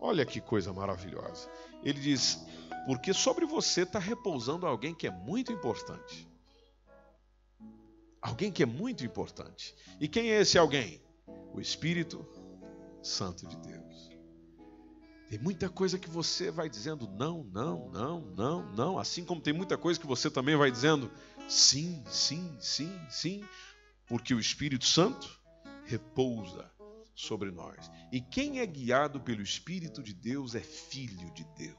Olha 0.00 0.24
que 0.24 0.40
coisa 0.40 0.72
maravilhosa. 0.72 1.50
Ele 1.82 2.00
diz: 2.00 2.44
porque 2.86 3.12
sobre 3.12 3.46
você 3.46 3.82
está 3.82 3.98
repousando 3.98 4.66
alguém 4.66 4.94
que 4.94 5.06
é 5.06 5.10
muito 5.10 5.52
importante. 5.52 6.28
Alguém 8.20 8.52
que 8.52 8.62
é 8.62 8.66
muito 8.66 9.04
importante. 9.04 9.74
E 9.98 10.08
quem 10.08 10.30
é 10.30 10.40
esse 10.40 10.58
alguém? 10.58 11.02
O 11.52 11.60
Espírito 11.60 12.26
Santo 13.02 13.46
de 13.46 13.56
Deus. 13.56 13.89
Tem 15.30 15.38
muita 15.38 15.68
coisa 15.68 15.96
que 15.96 16.10
você 16.10 16.50
vai 16.50 16.68
dizendo 16.68 17.08
não, 17.08 17.44
não, 17.44 17.88
não, 17.90 18.20
não, 18.36 18.72
não. 18.72 18.98
Assim 18.98 19.24
como 19.24 19.40
tem 19.40 19.52
muita 19.52 19.78
coisa 19.78 19.98
que 19.98 20.06
você 20.06 20.28
também 20.28 20.56
vai 20.56 20.72
dizendo 20.72 21.08
sim, 21.48 22.02
sim, 22.10 22.56
sim, 22.58 22.92
sim. 23.08 23.44
Porque 24.08 24.34
o 24.34 24.40
Espírito 24.40 24.84
Santo 24.84 25.30
repousa 25.84 26.68
sobre 27.14 27.52
nós. 27.52 27.88
E 28.10 28.20
quem 28.20 28.58
é 28.58 28.66
guiado 28.66 29.20
pelo 29.20 29.40
Espírito 29.40 30.02
de 30.02 30.12
Deus 30.12 30.56
é 30.56 30.60
filho 30.60 31.30
de 31.32 31.46
Deus. 31.56 31.76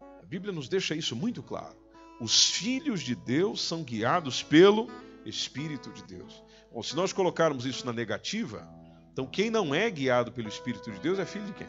A 0.00 0.26
Bíblia 0.26 0.52
nos 0.52 0.68
deixa 0.68 0.96
isso 0.96 1.14
muito 1.14 1.44
claro. 1.44 1.76
Os 2.20 2.50
filhos 2.50 3.02
de 3.02 3.14
Deus 3.14 3.60
são 3.60 3.84
guiados 3.84 4.42
pelo 4.42 4.90
Espírito 5.24 5.92
de 5.92 6.02
Deus. 6.02 6.42
Bom, 6.72 6.82
se 6.82 6.96
nós 6.96 7.12
colocarmos 7.12 7.64
isso 7.64 7.86
na 7.86 7.92
negativa, 7.92 8.68
então 9.16 9.26
quem 9.26 9.48
não 9.48 9.74
é 9.74 9.90
guiado 9.90 10.30
pelo 10.30 10.46
Espírito 10.46 10.92
de 10.92 10.98
Deus 10.98 11.18
é 11.18 11.24
filho 11.24 11.46
de 11.46 11.54
quem? 11.54 11.66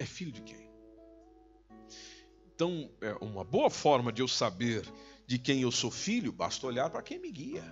É 0.00 0.04
filho 0.04 0.32
de 0.32 0.42
quem? 0.42 0.68
Então, 2.52 2.90
é 3.00 3.12
uma 3.24 3.44
boa 3.44 3.70
forma 3.70 4.12
de 4.12 4.20
eu 4.20 4.26
saber 4.26 4.82
de 5.28 5.38
quem 5.38 5.62
eu 5.62 5.70
sou 5.70 5.92
filho, 5.92 6.32
basta 6.32 6.66
olhar 6.66 6.90
para 6.90 7.00
quem 7.02 7.20
me 7.20 7.30
guia. 7.30 7.62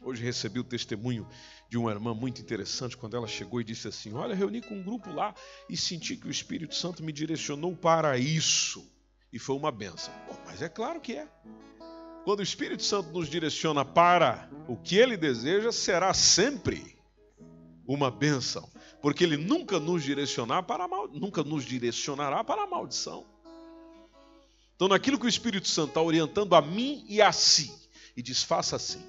Hoje 0.00 0.22
recebi 0.22 0.60
o 0.60 0.64
testemunho 0.64 1.26
de 1.68 1.76
uma 1.76 1.90
irmã 1.90 2.14
muito 2.14 2.40
interessante 2.40 2.96
quando 2.96 3.16
ela 3.16 3.26
chegou 3.26 3.60
e 3.60 3.64
disse 3.64 3.88
assim: 3.88 4.12
Olha, 4.12 4.32
reuni 4.32 4.62
com 4.62 4.76
um 4.76 4.82
grupo 4.84 5.10
lá 5.10 5.34
e 5.68 5.76
senti 5.76 6.16
que 6.16 6.28
o 6.28 6.30
Espírito 6.30 6.76
Santo 6.76 7.02
me 7.02 7.12
direcionou 7.12 7.74
para 7.74 8.16
isso. 8.16 8.88
E 9.32 9.40
foi 9.40 9.56
uma 9.56 9.72
benção. 9.72 10.14
mas 10.46 10.62
é 10.62 10.68
claro 10.68 11.00
que 11.00 11.16
é. 11.16 11.28
Quando 12.24 12.40
o 12.40 12.42
Espírito 12.42 12.82
Santo 12.82 13.10
nos 13.10 13.28
direciona 13.28 13.84
para 13.84 14.48
o 14.68 14.76
que 14.76 14.96
ele 14.96 15.16
deseja, 15.16 15.72
será 15.72 16.14
sempre 16.14 16.96
uma 17.86 18.10
benção, 18.10 18.70
porque 19.00 19.24
ele 19.24 19.36
nunca 19.36 19.80
nos 19.80 20.04
para 20.66 20.86
mal, 20.86 21.08
nunca 21.08 21.42
nos 21.42 21.64
direcionará 21.64 22.44
para 22.44 22.62
a 22.62 22.66
maldição. 22.66 23.26
Então, 24.76 24.88
naquilo 24.88 25.18
que 25.18 25.26
o 25.26 25.28
Espírito 25.28 25.68
Santo 25.68 25.88
está 25.88 26.02
orientando 26.02 26.54
a 26.54 26.62
mim 26.62 27.04
e 27.08 27.20
a 27.20 27.32
si, 27.32 27.72
e 28.16 28.22
diz: 28.22 28.42
faça 28.42 28.76
assim, 28.76 29.04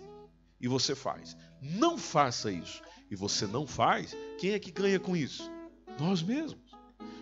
e 0.60 0.67
você 0.67 0.95
faz. 0.95 1.36
Não 1.62 1.97
faça 1.97 2.52
isso. 2.52 2.82
E 3.10 3.15
você 3.15 3.45
não 3.45 3.67
faz, 3.67 4.15
quem 4.39 4.52
é 4.52 4.60
que 4.60 4.71
ganha 4.71 4.99
com 4.99 5.15
isso? 5.15 5.52
Nós 5.99 6.23
mesmos. 6.23 6.73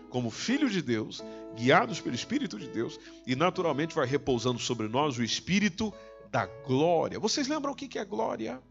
Como 0.09 0.29
filhos 0.29 0.71
de 0.71 0.81
Deus, 0.81 1.21
guiados 1.55 1.99
pelo 1.99 2.15
Espírito 2.15 2.57
de 2.57 2.67
Deus, 2.67 2.99
e 3.25 3.35
naturalmente 3.35 3.95
vai 3.95 4.05
repousando 4.05 4.59
sobre 4.59 4.87
nós 4.87 5.17
o 5.17 5.23
Espírito 5.23 5.93
da 6.29 6.45
glória. 6.45 7.19
Vocês 7.19 7.47
lembram 7.47 7.73
o 7.73 7.75
que 7.75 7.99
é 7.99 8.05
glória? 8.05 8.61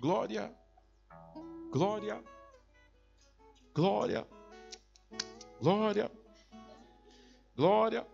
Glória, 0.00 0.52
glória, 1.70 2.24
glória, 3.74 4.26
glória, 5.60 6.10
glória, 7.54 8.06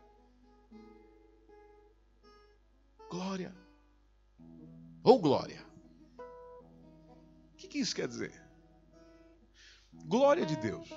glória 3.09 3.55
ou 5.07 5.21
glória. 5.21 5.65
O 6.19 7.57
que, 7.57 7.79
isso 7.79 7.95
quer 7.95 8.09
dizer? 8.09 8.33
Glória 9.93 10.45
de 10.45 10.57
Deus. 10.57 10.89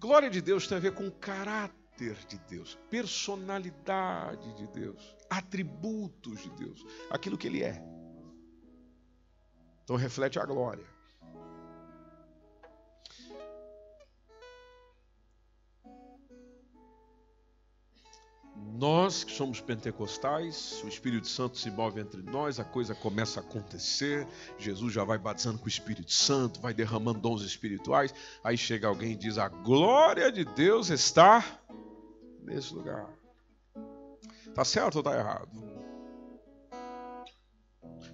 Glória 0.00 0.30
de 0.30 0.40
Deus 0.40 0.66
tem 0.66 0.78
a 0.78 0.80
ver 0.80 0.94
com 0.94 1.10
caráter 1.10 2.16
de 2.26 2.38
Deus, 2.48 2.78
personalidade 2.88 4.50
de 4.54 4.66
Deus, 4.68 5.14
atributos 5.28 6.42
de 6.42 6.50
Deus, 6.52 6.82
aquilo 7.10 7.36
que 7.36 7.46
Ele 7.46 7.62
é. 7.62 7.84
Então 9.84 9.96
reflete 9.96 10.38
a 10.38 10.46
glória. 10.46 10.86
Nós 18.80 19.24
que 19.24 19.32
somos 19.32 19.60
pentecostais, 19.60 20.80
o 20.82 20.88
Espírito 20.88 21.28
Santo 21.28 21.58
se 21.58 21.70
move 21.70 22.00
entre 22.00 22.22
nós, 22.22 22.58
a 22.58 22.64
coisa 22.64 22.94
começa 22.94 23.38
a 23.38 23.42
acontecer, 23.42 24.26
Jesus 24.58 24.94
já 24.94 25.04
vai 25.04 25.18
batizando 25.18 25.58
com 25.58 25.66
o 25.66 25.68
Espírito 25.68 26.10
Santo, 26.10 26.62
vai 26.62 26.72
derramando 26.72 27.20
dons 27.20 27.42
espirituais, 27.42 28.14
aí 28.42 28.56
chega 28.56 28.88
alguém 28.88 29.12
e 29.12 29.16
diz: 29.16 29.36
A 29.36 29.48
glória 29.48 30.32
de 30.32 30.46
Deus 30.46 30.88
está 30.88 31.44
nesse 32.42 32.72
lugar. 32.72 33.06
Está 34.46 34.64
certo 34.64 34.94
ou 34.94 35.00
está 35.00 35.14
errado? 35.14 35.50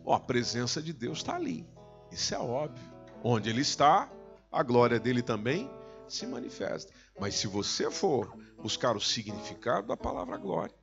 Bom, 0.02 0.14
a 0.14 0.18
presença 0.18 0.82
de 0.82 0.92
Deus 0.92 1.18
está 1.18 1.36
ali, 1.36 1.64
isso 2.10 2.34
é 2.34 2.38
óbvio. 2.40 2.92
Onde 3.22 3.48
Ele 3.50 3.60
está, 3.60 4.10
a 4.50 4.64
glória 4.64 4.98
dele 4.98 5.22
também 5.22 5.70
se 6.08 6.26
manifesta. 6.26 6.92
Mas 7.20 7.36
se 7.36 7.46
você 7.46 7.88
for 7.88 8.36
buscar 8.66 8.96
o 8.96 9.00
significado 9.00 9.86
da 9.86 9.96
palavra 9.96 10.36
glória, 10.36 10.74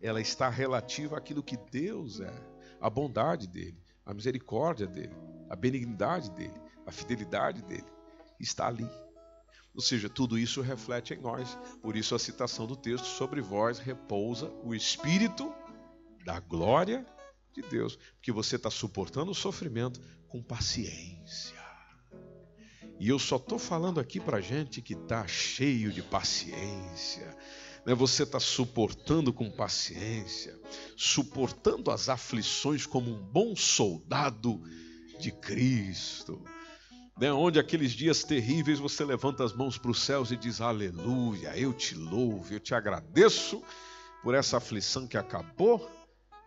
ela 0.00 0.20
está 0.20 0.48
relativa 0.48 1.18
àquilo 1.18 1.42
que 1.42 1.56
Deus 1.56 2.20
é, 2.20 2.32
a 2.80 2.88
bondade 2.88 3.48
dele, 3.48 3.82
a 4.06 4.14
misericórdia 4.14 4.86
dele, 4.86 5.12
a 5.48 5.56
benignidade 5.56 6.30
dele, 6.30 6.54
a 6.86 6.92
fidelidade 6.92 7.62
dele. 7.62 7.84
Está 8.38 8.68
ali. 8.68 8.88
Ou 9.74 9.80
seja, 9.80 10.08
tudo 10.08 10.38
isso 10.38 10.60
reflete 10.60 11.12
em 11.12 11.20
nós. 11.20 11.58
Por 11.82 11.96
isso 11.96 12.14
a 12.14 12.18
citação 12.18 12.64
do 12.64 12.76
texto: 12.76 13.06
sobre 13.06 13.40
vós 13.40 13.80
repousa 13.80 14.48
o 14.62 14.72
Espírito 14.72 15.52
da 16.24 16.38
glória 16.38 17.04
de 17.52 17.60
Deus. 17.62 17.96
Porque 18.14 18.30
você 18.30 18.54
está 18.54 18.70
suportando 18.70 19.32
o 19.32 19.34
sofrimento 19.34 20.00
com 20.28 20.40
paciência. 20.40 21.59
E 23.00 23.08
eu 23.08 23.18
só 23.18 23.36
estou 23.36 23.58
falando 23.58 23.98
aqui 23.98 24.20
para 24.20 24.42
gente 24.42 24.82
que 24.82 24.92
está 24.92 25.26
cheio 25.26 25.90
de 25.90 26.02
paciência. 26.02 27.34
Né? 27.86 27.94
Você 27.94 28.24
está 28.24 28.38
suportando 28.38 29.32
com 29.32 29.50
paciência, 29.50 30.60
suportando 30.98 31.90
as 31.90 32.10
aflições 32.10 32.84
como 32.84 33.10
um 33.10 33.18
bom 33.18 33.56
soldado 33.56 34.60
de 35.18 35.32
Cristo. 35.32 36.44
Né? 37.18 37.32
Onde 37.32 37.58
aqueles 37.58 37.92
dias 37.92 38.22
terríveis 38.22 38.78
você 38.78 39.02
levanta 39.02 39.42
as 39.44 39.54
mãos 39.54 39.78
para 39.78 39.90
os 39.90 40.02
céus 40.02 40.30
e 40.30 40.36
diz: 40.36 40.60
Aleluia, 40.60 41.56
eu 41.56 41.72
te 41.72 41.94
louvo, 41.94 42.52
eu 42.52 42.60
te 42.60 42.74
agradeço 42.74 43.62
por 44.22 44.34
essa 44.34 44.58
aflição 44.58 45.06
que 45.06 45.16
acabou 45.16 45.90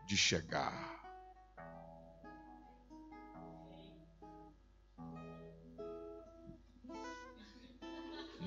de 0.07 0.15
chegar. 0.15 0.92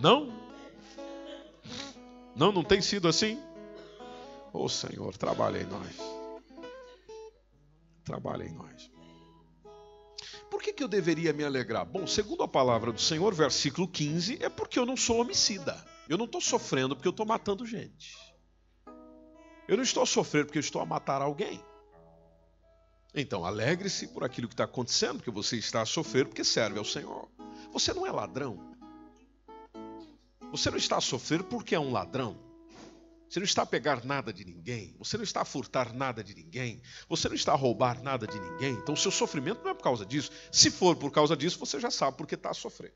Não? 0.01 0.33
Não, 2.35 2.53
não 2.53 2.63
tem 2.63 2.83
sido 2.83 3.09
assim? 3.09 3.43
Ô 4.53 4.65
oh, 4.65 4.69
Senhor, 4.69 5.17
trabalha 5.17 5.59
em 5.59 5.67
nós. 5.67 5.97
Trabalha 8.05 8.45
em 8.45 8.53
nós. 8.53 8.91
Por 10.51 10.63
que, 10.63 10.73
que 10.73 10.83
eu 10.83 10.89
deveria 10.89 11.33
me 11.33 11.45
alegrar? 11.45 11.85
Bom, 11.85 12.07
segundo 12.07 12.43
a 12.43 12.49
palavra 12.49 12.93
do 12.93 13.01
Senhor, 13.01 13.35
versículo 13.35 13.89
15, 13.89 14.39
é 14.43 14.49
porque 14.49 14.79
eu 14.79 14.87
não 14.87 14.97
sou 14.97 15.21
homicida. 15.21 15.77
Eu 16.09 16.17
não 16.17 16.27
estou 16.27 16.41
sofrendo 16.41 16.95
porque 16.95 17.09
eu 17.09 17.11
estou 17.11 17.27
matando 17.27 17.67
gente. 17.67 18.17
Eu 19.67 19.77
não 19.77 19.83
estou 19.83 20.07
sofrendo 20.07 20.47
porque 20.47 20.59
eu 20.59 20.61
estou 20.61 20.81
a 20.81 20.87
matar 20.87 21.21
alguém. 21.21 21.63
Então, 23.15 23.45
alegre-se 23.45 24.09
por 24.09 24.23
aquilo 24.23 24.47
que 24.47 24.55
está 24.55 24.65
acontecendo, 24.65 25.17
porque 25.17 25.31
você 25.31 25.57
está 25.57 25.83
a 25.83 25.87
sofrer 25.87 26.27
porque 26.27 26.45
serve 26.45 26.79
ao 26.79 26.85
Senhor. 26.85 27.29
Você 27.73 27.93
não 27.93 28.07
é 28.07 28.11
ladrão. 28.11 28.76
Você 30.51 30.71
não 30.71 30.79
está 30.79 30.97
a 30.97 31.01
sofrer 31.01 31.43
porque 31.43 31.75
é 31.75 31.81
um 31.81 31.93
ladrão. 31.93 32.37
Você 33.29 33.41
não 33.41 33.45
está 33.45 33.63
a 33.63 33.67
pegar 33.67 34.05
nada 34.05 34.33
de 34.33 34.45
ninguém. 34.45 34.95
Você 34.99 35.17
não 35.17 35.25
está 35.25 35.43
a 35.43 35.45
furtar 35.45 35.93
nada 35.93 36.23
de 36.23 36.35
ninguém. 36.35 36.81
Você 37.09 37.29
não 37.29 37.35
está 37.35 37.53
a 37.53 37.57
roubar 37.57 38.03
nada 38.03 38.27
de 38.27 38.39
ninguém. 38.39 38.75
Então 38.75 38.95
o 38.95 38.99
seu 38.99 39.11
sofrimento 39.11 39.63
não 39.65 39.71
é 39.71 39.75
por 39.75 39.83
causa 39.83 40.07
disso. 40.07 40.31
Se 40.53 40.71
for 40.71 40.97
por 40.97 41.11
causa 41.11 41.37
disso, 41.37 41.59
você 41.59 41.81
já 41.81 41.91
sabe 41.91 42.17
porque 42.17 42.37
está 42.37 42.51
a 42.51 42.55
sofrer. 42.55 42.95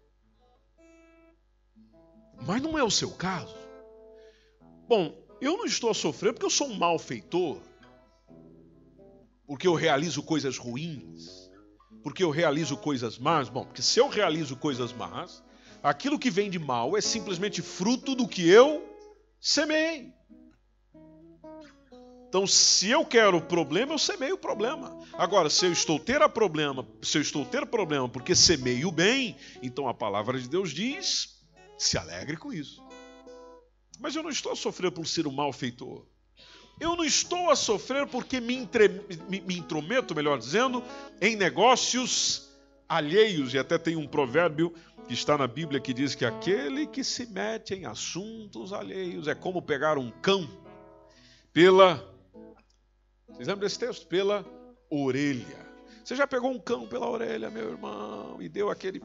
Mas 2.47 2.63
não 2.63 2.79
é 2.79 2.85
o 2.85 2.91
seu 2.91 3.11
caso. 3.11 3.57
Bom, 4.89 5.15
eu 5.41 5.57
não 5.57 5.67
estou 5.67 5.91
a 5.91 5.95
sofrer 5.95 6.33
porque 6.33 6.47
eu 6.47 6.51
sou 6.51 6.69
um 6.69 6.79
malfeitor. 6.79 7.61
porque 9.51 9.67
eu 9.67 9.75
realizo 9.75 10.23
coisas 10.23 10.57
ruins, 10.57 11.51
porque 12.05 12.23
eu 12.23 12.31
realizo 12.31 12.77
coisas 12.77 13.19
más. 13.19 13.49
Bom, 13.49 13.65
porque 13.65 13.83
se 13.83 13.99
eu 13.99 14.09
realizo 14.09 14.55
coisas 14.55 14.93
más, 14.93 15.43
aquilo 15.83 16.19
que 16.19 16.31
vem 16.31 16.51
de 16.51 16.59
mal 16.59 16.97
é 16.97 17.01
simplesmente 17.01 17.63
fruto 17.63 18.15
do 18.15 18.29
que 18.29 18.49
eu 18.49 18.87
semeei. 19.41 20.13
Então, 22.29 22.47
se 22.47 22.89
eu 22.89 23.05
quero 23.05 23.39
o 23.39 23.43
problema, 23.43 23.93
eu 23.93 23.99
semeio 23.99 24.37
o 24.37 24.39
problema. 24.39 24.97
Agora, 25.15 25.51
se 25.51 25.67
eu 25.67 25.73
estou 25.73 25.99
ter 25.99 26.23
a 26.23 26.29
problema, 26.29 26.87
se 27.03 27.19
eu 27.19 27.23
estou 27.23 27.45
ter 27.45 27.67
problema 27.67 28.09
porque 28.09 28.37
semeio 28.37 28.89
o 28.89 28.93
bem, 28.93 29.37
então 29.61 29.89
a 29.89 29.95
palavra 29.95 30.39
de 30.39 30.49
Deus 30.49 30.71
diz: 30.71 31.41
se 31.77 31.99
alegre 31.99 32.37
com 32.37 32.53
isso. 32.53 32.81
Mas 33.99 34.15
eu 34.15 34.23
não 34.23 34.31
estou 34.31 34.53
a 34.53 34.57
sofrer 34.57 34.93
por 34.93 35.09
ser 35.09 35.27
um 35.27 35.33
malfeitor. 35.33 36.07
Eu 36.79 36.95
não 36.97 37.05
estou 37.05 37.51
a 37.51 37.57
sofrer 37.57 38.07
porque 38.07 38.41
me, 38.41 38.55
entre, 38.55 38.89
me, 39.29 39.41
me 39.41 39.59
intrometo, 39.59 40.15
melhor 40.15 40.39
dizendo, 40.39 40.83
em 41.21 41.37
negócios 41.37 42.50
alheios. 42.91 43.55
E 43.55 43.59
até 43.59 43.79
tem 43.79 43.97
um 43.97 44.07
provérbio 44.07 44.75
que 45.09 45.15
está 45.15 45.39
na 45.39 45.47
Bíblia 45.47 45.81
que 45.81 45.95
diz 45.95 46.15
que 46.15 46.27
aquele 46.27 46.87
que 46.87 47.03
se 47.03 47.25
mete 47.27 47.73
em 47.73 47.87
assuntos 47.87 48.73
alheios 48.73 49.27
é 49.27 49.35
como 49.35 49.63
pegar 49.63 49.97
um 49.97 50.11
cão 50.11 50.47
pela 51.53 52.11
vocês 53.41 53.49
lembram 53.49 53.67
desse 53.67 53.79
texto? 53.79 54.07
Pela 54.07 54.45
orelha. 54.91 55.67
Você 56.05 56.15
já 56.15 56.27
pegou 56.27 56.51
um 56.51 56.59
cão 56.59 56.87
pela 56.87 57.09
orelha, 57.09 57.49
meu 57.49 57.71
irmão, 57.71 58.37
e 58.39 58.51
deu 58.51 58.69
aquele. 58.69 59.01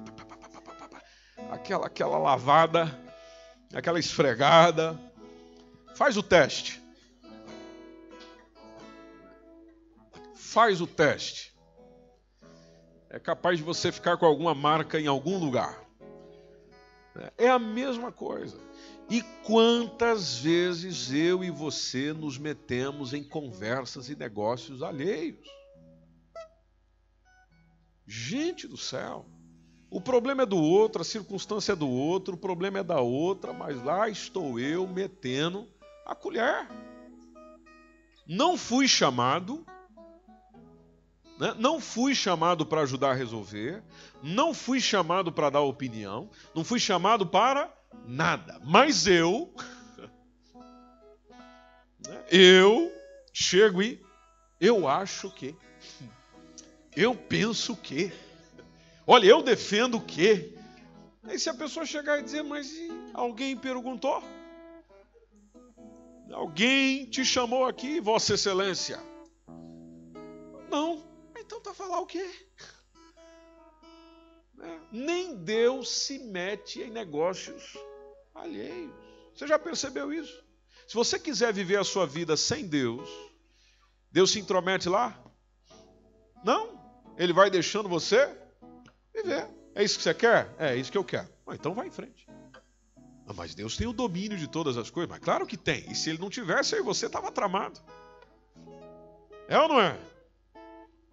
aquela, 1.50 1.88
aquela 1.88 2.18
lavada, 2.18 3.00
aquela 3.74 3.98
esfregada. 3.98 5.00
Faz 5.96 6.18
o 6.18 6.24
teste. 6.24 6.82
Faz 10.36 10.82
o 10.82 10.88
teste. 10.88 11.55
É 13.16 13.20
capaz 13.20 13.58
de 13.58 13.64
você 13.64 13.94
ficar 13.94 14.18
com 14.18 14.26
alguma 14.26 14.54
marca 14.54 15.00
em 15.00 15.08
algum 15.08 15.40
lugar. 15.40 15.82
É 17.38 17.48
a 17.48 17.58
mesma 17.58 18.12
coisa. 18.12 18.60
E 19.10 19.22
quantas 19.46 20.40
vezes 20.40 21.14
eu 21.14 21.42
e 21.42 21.50
você 21.50 22.12
nos 22.12 22.38
metemos 22.38 23.14
em 23.14 23.24
conversas 23.24 24.10
e 24.10 24.18
negócios 24.18 24.84
alheios? 24.84 25.48
Gente 28.06 28.68
do 28.68 28.76
céu, 28.76 29.26
o 29.90 30.02
problema 30.02 30.44
é 30.44 30.46
do 30.46 30.58
outro, 30.58 31.02
a 31.02 31.06
circunstância 31.06 31.72
é 31.72 31.76
do 31.76 31.88
outro, 31.88 32.36
o 32.36 32.38
problema 32.38 32.80
é 32.80 32.84
da 32.84 33.00
outra, 33.00 33.54
mas 33.54 33.82
lá 33.82 34.10
estou 34.10 34.60
eu 34.60 34.86
metendo 34.86 35.70
a 36.06 36.14
colher. 36.14 36.68
Não 38.28 38.58
fui 38.58 38.90
chamado? 38.90 39.66
Não 41.58 41.80
fui 41.80 42.16
chamado 42.16 42.66
para 42.66 42.82
ajudar 42.82 43.12
a 43.12 43.14
resolver, 43.14 43.84
não 44.24 44.54
fui 44.54 44.80
chamado 44.80 45.32
para 45.32 45.50
dar 45.50 45.62
opinião, 45.62 46.30
não 46.54 46.64
fui 46.64 46.80
chamado 46.80 47.26
para 47.26 47.72
nada. 48.06 48.60
Mas 48.64 49.06
eu, 49.06 49.54
eu 52.32 52.92
chego 53.34 53.82
e 53.82 54.02
eu 54.60 54.88
acho 54.88 55.30
que, 55.30 55.56
eu 56.96 57.14
penso 57.14 57.76
que, 57.76 58.14
olha, 59.06 59.28
eu 59.28 59.44
defendo 59.44 60.00
que. 60.00 60.54
Aí 61.24 61.38
se 61.38 61.50
a 61.50 61.54
pessoa 61.54 61.86
chegar 61.86 62.20
e 62.20 62.24
dizer, 62.24 62.44
mas 62.44 62.72
alguém 63.14 63.58
perguntou? 63.58 64.24
Alguém 66.32 67.06
te 67.06 67.26
chamou 67.26 67.66
aqui, 67.66 68.00
Vossa 68.00 68.34
Excelência? 68.34 69.00
Não. 70.70 71.15
Então 71.46 71.62
tá 71.62 71.74
falar 71.74 72.00
o 72.00 72.06
quê? 72.08 72.28
Né? 74.56 74.82
Nem 74.92 75.36
Deus 75.36 75.90
se 75.90 76.20
mete 76.20 76.82
em 76.82 76.90
negócios 76.90 77.78
alheios. 78.34 78.92
Você 79.34 79.46
já 79.48 79.60
percebeu 79.60 80.12
isso? 80.12 80.44
Se 80.88 80.96
você 80.96 81.20
quiser 81.20 81.54
viver 81.54 81.78
a 81.78 81.84
sua 81.84 82.06
vida 82.08 82.36
sem 82.36 82.68
Deus, 82.68 83.10
Deus 84.12 84.32
se 84.32 84.40
intromete 84.40 84.90
lá? 84.90 85.22
Não. 86.44 86.84
Ele 87.18 87.34
vai 87.34 87.50
deixando 87.50 87.88
você 87.88 88.36
viver. 89.14 89.48
É 89.76 89.84
isso 89.84 89.98
que 89.98 90.04
você 90.04 90.14
quer? 90.14 90.54
É, 90.58 90.76
isso 90.76 90.92
que 90.92 90.98
eu 90.98 91.04
quero. 91.04 91.30
Ah, 91.46 91.54
então 91.54 91.74
vai 91.74 91.88
em 91.88 91.92
frente. 91.92 92.28
Ah, 93.28 93.34
mas 93.34 93.54
Deus 93.54 93.78
tem 93.78 93.88
o 93.88 93.94
domínio 93.94 94.38
de 94.38 94.48
todas 94.48 94.78
as 94.78 94.90
coisas. 94.90 95.10
Mas 95.10 95.20
claro 95.20 95.46
que 95.46 95.58
tem. 95.58 95.92
E 95.92 95.96
se 95.96 96.10
ele 96.10 96.20
não 96.20 96.30
tivesse, 96.30 96.76
aí 96.76 96.82
você 96.82 97.06
estava 97.06 97.32
tramado. 97.32 97.80
É 99.48 99.60
ou 99.60 99.68
não 99.68 99.82
é? 99.82 100.00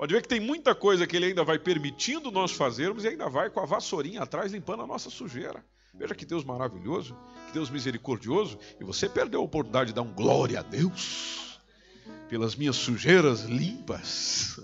Pode 0.03 0.15
ver 0.15 0.23
que 0.23 0.29
tem 0.29 0.41
muita 0.41 0.75
coisa 0.75 1.07
que 1.07 1.15
ele 1.15 1.27
ainda 1.27 1.45
vai 1.45 1.61
permitindo 1.61 2.33
nós 2.33 2.51
fazermos 2.51 3.05
e 3.05 3.09
ainda 3.11 3.29
vai 3.29 3.49
com 3.49 3.61
a 3.61 3.65
vassourinha 3.65 4.23
atrás 4.23 4.51
limpando 4.51 4.83
a 4.83 4.87
nossa 4.89 5.09
sujeira. 5.09 5.65
Veja 5.95 6.13
que 6.13 6.27
Deus 6.27 6.43
maravilhoso, 6.43 7.17
que 7.47 7.53
Deus 7.53 7.71
misericordioso, 7.71 8.59
e 8.81 8.85
você 8.85 9.09
perdeu 9.09 9.41
a 9.41 9.45
oportunidade 9.45 9.91
de 9.91 9.95
dar 9.95 10.03
um 10.03 10.13
glória 10.13 10.59
a 10.59 10.63
Deus 10.65 11.61
pelas 12.29 12.57
minhas 12.57 12.75
sujeiras 12.75 13.43
limpas, 13.43 14.61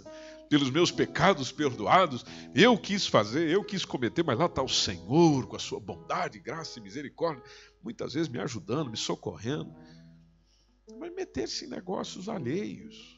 pelos 0.51 0.71
meus 0.71 0.91
pecados 0.91 1.53
perdoados. 1.53 2.27
Eu 2.53 2.77
quis 2.77 3.07
fazer, 3.07 3.49
eu 3.49 3.63
quis 3.63 3.85
cometer, 3.85 4.25
mas 4.25 4.37
lá 4.37 4.47
está 4.47 4.61
o 4.61 4.69
Senhor 4.69 5.47
com 5.47 5.55
a 5.55 5.61
sua 5.61 5.79
bondade, 5.79 6.41
graça 6.41 6.81
e 6.81 6.83
misericórdia, 6.83 7.45
muitas 7.81 8.15
vezes 8.15 8.29
me 8.29 8.41
ajudando, 8.41 8.91
me 8.91 8.97
socorrendo. 8.97 9.73
Mas 10.99 11.15
meter-se 11.15 11.65
em 11.65 11.69
negócios 11.69 12.29
alheios 12.29 13.18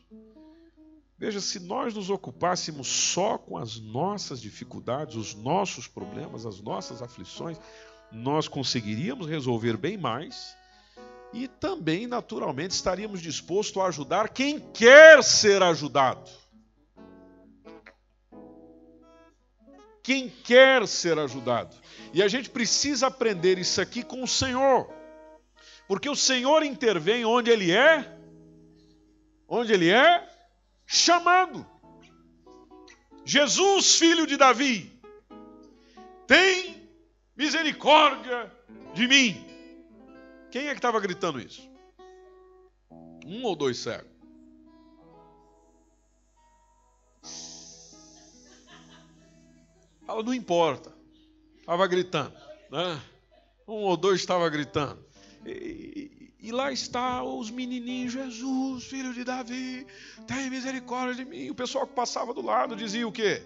Veja, 1.21 1.39
se 1.39 1.61
nós 1.61 1.93
nos 1.93 2.09
ocupássemos 2.09 2.89
só 2.89 3.37
com 3.37 3.59
as 3.59 3.79
nossas 3.79 4.41
dificuldades, 4.41 5.17
os 5.17 5.35
nossos 5.35 5.87
problemas, 5.87 6.47
as 6.47 6.63
nossas 6.63 7.03
aflições, 7.03 7.59
nós 8.11 8.49
conseguiríamos 8.49 9.29
resolver 9.29 9.77
bem 9.77 9.99
mais 9.99 10.57
e 11.35 11.47
também, 11.47 12.07
naturalmente, 12.07 12.71
estaríamos 12.71 13.21
dispostos 13.21 13.83
a 13.83 13.89
ajudar 13.89 14.31
quem 14.31 14.61
quer 14.73 15.23
ser 15.23 15.63
ajudado. 15.63 16.31
Quem 20.03 20.31
quer 20.31 20.89
ser 20.89 21.19
ajudado. 21.19 21.77
E 22.15 22.23
a 22.23 22.29
gente 22.29 22.49
precisa 22.49 23.09
aprender 23.09 23.59
isso 23.59 23.79
aqui 23.79 24.03
com 24.03 24.23
o 24.23 24.27
Senhor. 24.27 24.91
Porque 25.87 26.09
o 26.09 26.17
Senhor 26.17 26.63
intervém 26.63 27.27
onde 27.27 27.51
Ele 27.51 27.71
é. 27.71 28.11
Onde 29.47 29.75
Ele 29.75 29.91
é? 29.91 30.30
Chamado. 30.91 31.65
Jesus, 33.25 33.95
filho 33.95 34.27
de 34.27 34.37
Davi, 34.37 35.01
tem 36.27 36.85
misericórdia 37.37 38.53
de 38.93 39.07
mim. 39.07 39.47
Quem 40.51 40.67
é 40.67 40.71
que 40.73 40.79
estava 40.79 40.99
gritando 40.99 41.41
isso? 41.41 41.71
Um 43.25 43.45
ou 43.45 43.55
dois 43.55 43.79
cegos? 43.79 44.11
Fala, 50.05 50.25
não 50.25 50.35
importa. 50.35 50.93
Estava 51.61 51.87
gritando. 51.87 52.35
Né? 52.69 53.01
Um 53.69 53.85
ou 53.85 53.97
dois 53.97 54.19
estava 54.19 54.49
gritando. 54.49 55.07
E, 55.47 56.10
e 56.43 56.51
lá 56.51 56.73
está 56.73 57.23
os 57.23 57.51
menininhos, 57.51 58.13
Jesus, 58.15 58.85
filho 58.85 59.13
de 59.13 59.25
Davi, 59.25 59.87
tem 60.27 60.49
misericórdia 60.49 61.15
de 61.15 61.31
mim. 61.31 61.51
O 61.51 61.55
pessoal 61.55 61.87
que 61.87 61.95
passava 61.95 62.33
do 62.33 62.41
lado 62.41 62.75
dizia 62.75 63.07
o 63.07 63.13
quê? 63.13 63.43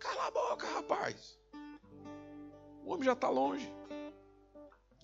Cala 0.00 0.28
a 0.28 0.30
boca, 0.30 0.66
rapaz. 0.66 1.38
O 2.84 2.92
homem 2.92 3.04
já 3.04 3.12
está 3.12 3.28
longe. 3.28 3.70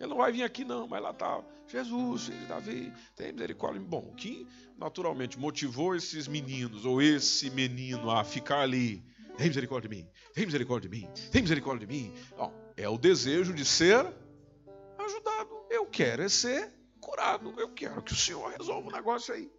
Ele 0.00 0.08
não 0.08 0.16
vai 0.16 0.32
vir 0.32 0.42
aqui 0.42 0.64
não, 0.64 0.88
mas 0.88 1.02
lá 1.02 1.10
está. 1.10 1.42
Jesus, 1.66 2.26
filho 2.26 2.38
de 2.38 2.46
Davi, 2.46 2.92
tem 3.14 3.32
misericórdia. 3.32 3.80
Bom, 3.80 4.08
o 4.10 4.14
que 4.14 4.46
naturalmente 4.78 5.38
motivou 5.38 5.94
esses 5.94 6.26
meninos, 6.26 6.86
ou 6.86 7.02
esse 7.02 7.50
menino 7.50 8.10
a 8.10 8.24
ficar 8.24 8.60
ali, 8.60 9.04
tem 9.36 9.48
misericórdia 9.48 9.88
de 9.88 9.96
mim, 9.96 10.08
tem 10.32 10.46
misericórdia 10.46 10.88
de 10.88 10.96
mim, 10.96 11.08
tem 11.30 11.42
misericórdia 11.42 11.86
de 11.86 11.92
mim. 11.92 12.14
É 12.76 12.88
o 12.88 12.96
desejo 12.96 13.52
de 13.52 13.64
ser 13.64 14.06
quero 15.88 16.22
é 16.22 16.28
ser 16.28 16.72
curado. 17.00 17.54
Eu 17.58 17.68
quero 17.70 18.02
que 18.02 18.12
o 18.12 18.16
Senhor 18.16 18.50
resolva 18.50 18.88
o 18.88 18.92
negócio 18.92 19.34
aí. 19.34 19.50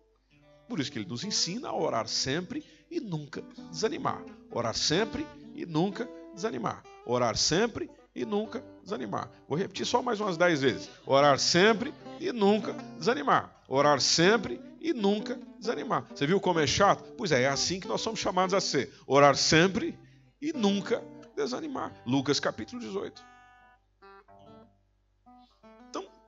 Por 0.67 0.79
isso 0.79 0.91
que 0.91 0.99
ele 0.99 1.07
nos 1.07 1.23
ensina 1.23 1.69
a 1.69 1.75
orar 1.75 2.07
sempre 2.07 2.63
e 2.91 2.99
nunca 2.99 3.41
desanimar. 3.71 4.23
Orar 4.51 4.75
sempre 4.75 5.25
e 5.55 5.65
nunca 5.65 6.07
desanimar. 6.33 6.83
Orar 7.05 7.35
sempre 7.35 7.89
e 8.15 8.25
nunca 8.25 8.63
desanimar. 8.83 9.31
Vou 9.47 9.57
repetir 9.57 9.85
só 9.85 10.01
mais 10.01 10.19
umas 10.19 10.37
dez 10.37 10.61
vezes. 10.61 10.89
Orar 11.05 11.39
sempre 11.39 11.93
e 12.19 12.31
nunca 12.31 12.73
desanimar. 12.97 13.63
Orar 13.67 13.99
sempre 13.99 14.61
e 14.79 14.93
nunca 14.93 15.39
desanimar. 15.59 16.05
Você 16.13 16.27
viu 16.27 16.39
como 16.39 16.59
é 16.59 16.67
chato? 16.67 17.03
Pois 17.17 17.31
é, 17.31 17.43
é 17.43 17.47
assim 17.47 17.79
que 17.79 17.87
nós 17.87 18.01
somos 18.01 18.19
chamados 18.19 18.53
a 18.53 18.61
ser. 18.61 18.93
Orar 19.07 19.35
sempre 19.35 19.97
e 20.41 20.53
nunca 20.53 21.03
desanimar. 21.35 21.93
Lucas 22.05 22.39
capítulo 22.39 22.79
18. 22.81 23.38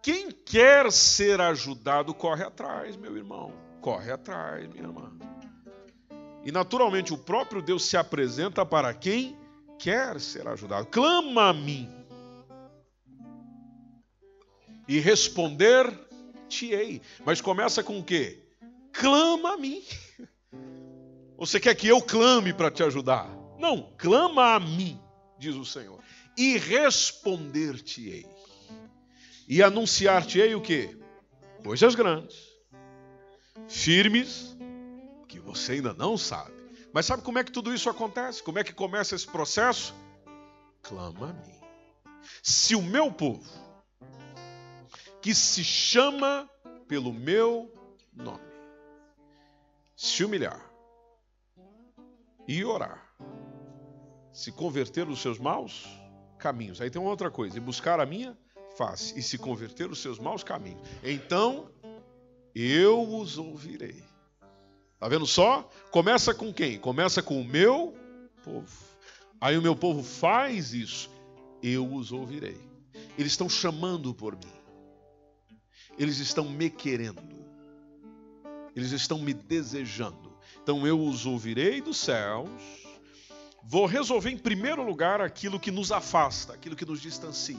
Quem 0.01 0.31
quer 0.31 0.91
ser 0.91 1.39
ajudado, 1.39 2.13
corre 2.13 2.43
atrás, 2.43 2.95
meu 2.95 3.15
irmão. 3.15 3.53
Corre 3.81 4.11
atrás, 4.11 4.67
minha 4.67 4.83
irmã. 4.83 5.11
E 6.43 6.51
naturalmente 6.51 7.13
o 7.13 7.17
próprio 7.17 7.61
Deus 7.61 7.85
se 7.85 7.95
apresenta 7.95 8.65
para 8.65 8.93
quem 8.93 9.37
quer 9.77 10.19
ser 10.19 10.47
ajudado. 10.47 10.87
Clama 10.87 11.49
a 11.49 11.53
mim. 11.53 11.89
E 14.87 14.99
responder-te-ei. 14.99 17.01
Mas 17.23 17.39
começa 17.39 17.83
com 17.83 17.99
o 17.99 18.03
quê? 18.03 18.43
Clama 18.91 19.53
a 19.53 19.57
mim. 19.57 19.83
Você 21.37 21.59
quer 21.59 21.75
que 21.75 21.87
eu 21.87 22.01
clame 22.01 22.53
para 22.53 22.71
te 22.71 22.83
ajudar? 22.83 23.29
Não, 23.59 23.93
clama 23.97 24.55
a 24.55 24.59
mim, 24.59 24.99
diz 25.37 25.55
o 25.55 25.65
Senhor. 25.65 25.99
E 26.35 26.57
responder-te-ei. 26.57 28.25
E 29.47 29.61
anunciar-te-ei 29.61 30.55
o 30.55 30.61
quê? 30.61 30.97
Coisas 31.63 31.93
grandes, 31.95 32.37
firmes, 33.67 34.57
que 35.27 35.39
você 35.39 35.73
ainda 35.73 35.93
não 35.93 36.17
sabe. 36.17 36.53
Mas 36.93 37.05
sabe 37.05 37.23
como 37.23 37.39
é 37.39 37.43
que 37.43 37.51
tudo 37.51 37.73
isso 37.73 37.89
acontece? 37.89 38.43
Como 38.43 38.59
é 38.59 38.63
que 38.63 38.73
começa 38.73 39.15
esse 39.15 39.27
processo? 39.27 39.93
Clama 40.81 41.29
a 41.29 41.33
mim. 41.33 41.61
Se 42.43 42.75
o 42.75 42.81
meu 42.81 43.11
povo, 43.11 43.49
que 45.21 45.33
se 45.33 45.63
chama 45.63 46.49
pelo 46.87 47.13
meu 47.13 47.71
nome, 48.13 48.41
se 49.95 50.23
humilhar 50.23 50.59
e 52.47 52.65
orar, 52.65 53.13
se 54.33 54.51
converter 54.51 55.07
os 55.07 55.21
seus 55.21 55.37
maus 55.37 55.87
caminhos. 56.37 56.81
Aí 56.81 56.89
tem 56.89 57.01
uma 57.01 57.11
outra 57.11 57.29
coisa, 57.29 57.57
e 57.57 57.61
buscar 57.61 57.99
a 57.99 58.05
minha 58.05 58.37
face 58.81 59.13
e 59.15 59.21
se 59.21 59.37
converter 59.37 59.91
os 59.91 59.99
seus 59.99 60.17
maus 60.17 60.43
caminhos. 60.43 60.81
Então 61.03 61.69
eu 62.55 62.99
os 63.15 63.37
ouvirei. 63.37 64.03
Tá 64.99 65.07
vendo 65.07 65.27
só? 65.27 65.69
Começa 65.91 66.33
com 66.33 66.51
quem? 66.51 66.79
Começa 66.79 67.21
com 67.21 67.39
o 67.39 67.45
meu 67.45 67.95
povo. 68.43 68.67
Aí 69.39 69.55
o 69.55 69.61
meu 69.61 69.75
povo 69.75 70.01
faz 70.01 70.73
isso, 70.73 71.11
eu 71.61 71.93
os 71.93 72.11
ouvirei. 72.11 72.57
Eles 73.17 73.33
estão 73.33 73.47
chamando 73.47 74.15
por 74.15 74.35
mim. 74.35 74.53
Eles 75.97 76.17
estão 76.17 76.49
me 76.49 76.69
querendo. 76.69 77.21
Eles 78.75 78.91
estão 78.91 79.19
me 79.19 79.33
desejando. 79.33 80.31
Então 80.63 80.87
eu 80.87 80.99
os 80.99 81.27
ouvirei 81.27 81.81
dos 81.81 81.97
céus. 81.97 82.49
Vou 83.63 83.85
resolver 83.85 84.31
em 84.31 84.37
primeiro 84.37 84.83
lugar 84.83 85.21
aquilo 85.21 85.59
que 85.59 85.69
nos 85.69 85.91
afasta, 85.91 86.53
aquilo 86.53 86.75
que 86.75 86.85
nos 86.85 86.99
distancia, 86.99 87.55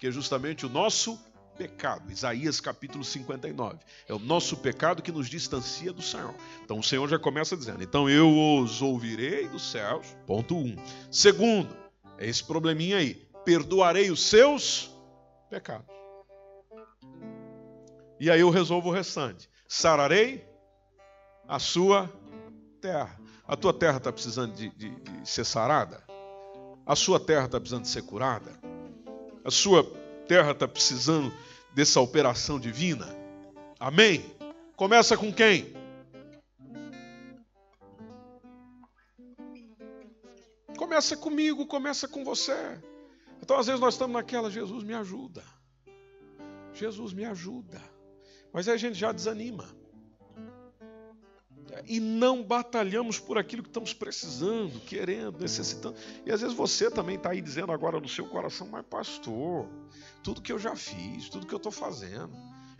que 0.00 0.06
é 0.06 0.10
justamente 0.10 0.64
o 0.64 0.68
nosso 0.70 1.20
pecado. 1.58 2.10
Isaías 2.10 2.58
capítulo 2.58 3.04
59. 3.04 3.78
É 4.08 4.14
o 4.14 4.18
nosso 4.18 4.56
pecado 4.56 5.02
que 5.02 5.12
nos 5.12 5.28
distancia 5.28 5.92
do 5.92 6.00
Senhor. 6.00 6.34
Então 6.64 6.78
o 6.78 6.82
Senhor 6.82 7.06
já 7.06 7.18
começa 7.18 7.54
dizendo: 7.54 7.82
Então 7.82 8.08
eu 8.08 8.34
os 8.34 8.80
ouvirei 8.80 9.46
dos 9.46 9.70
céus. 9.70 10.16
Ponto 10.26 10.56
1. 10.56 10.58
Um. 10.58 10.76
Segundo, 11.10 11.76
é 12.18 12.26
esse 12.26 12.42
probleminha 12.42 12.96
aí. 12.96 13.14
Perdoarei 13.44 14.10
os 14.10 14.22
seus 14.22 14.90
pecados. 15.50 15.86
E 18.18 18.30
aí 18.30 18.40
eu 18.40 18.48
resolvo 18.48 18.88
o 18.88 18.92
restante. 18.92 19.50
Sararei 19.68 20.48
a 21.46 21.58
sua 21.58 22.10
terra. 22.80 23.20
A 23.46 23.54
tua 23.54 23.74
terra 23.74 23.98
está 23.98 24.10
precisando 24.10 24.54
de, 24.54 24.70
de, 24.70 24.90
de 24.90 25.28
ser 25.28 25.44
sarada? 25.44 26.02
A 26.86 26.96
sua 26.96 27.20
terra 27.20 27.44
está 27.46 27.60
precisando 27.60 27.82
de 27.82 27.88
ser 27.90 28.02
curada? 28.02 28.59
A 29.44 29.50
sua 29.50 29.84
terra 30.26 30.52
está 30.52 30.68
precisando 30.68 31.32
dessa 31.74 32.00
operação 32.00 32.60
divina? 32.60 33.06
Amém? 33.78 34.24
Começa 34.76 35.16
com 35.16 35.32
quem? 35.32 35.74
Começa 40.76 41.16
comigo, 41.16 41.66
começa 41.66 42.06
com 42.08 42.24
você. 42.24 42.80
Então, 43.42 43.58
às 43.58 43.66
vezes, 43.66 43.80
nós 43.80 43.94
estamos 43.94 44.14
naquela, 44.14 44.50
Jesus 44.50 44.82
me 44.82 44.94
ajuda. 44.94 45.42
Jesus 46.74 47.12
me 47.12 47.24
ajuda. 47.24 47.80
Mas 48.52 48.68
aí 48.68 48.74
a 48.74 48.78
gente 48.78 48.98
já 48.98 49.12
desanima. 49.12 49.79
E 51.86 52.00
não 52.00 52.42
batalhamos 52.42 53.18
por 53.18 53.38
aquilo 53.38 53.62
que 53.62 53.68
estamos 53.68 53.92
precisando, 53.92 54.80
querendo, 54.80 55.38
necessitando. 55.38 55.96
E 56.24 56.32
às 56.32 56.40
vezes 56.40 56.56
você 56.56 56.90
também 56.90 57.16
está 57.16 57.30
aí 57.30 57.40
dizendo 57.40 57.72
agora 57.72 58.00
no 58.00 58.08
seu 58.08 58.26
coração, 58.26 58.68
mas 58.68 58.84
pastor, 58.86 59.68
tudo 60.22 60.42
que 60.42 60.52
eu 60.52 60.58
já 60.58 60.76
fiz, 60.76 61.28
tudo 61.28 61.46
que 61.46 61.54
eu 61.54 61.58
estou 61.58 61.72
fazendo, 61.72 62.30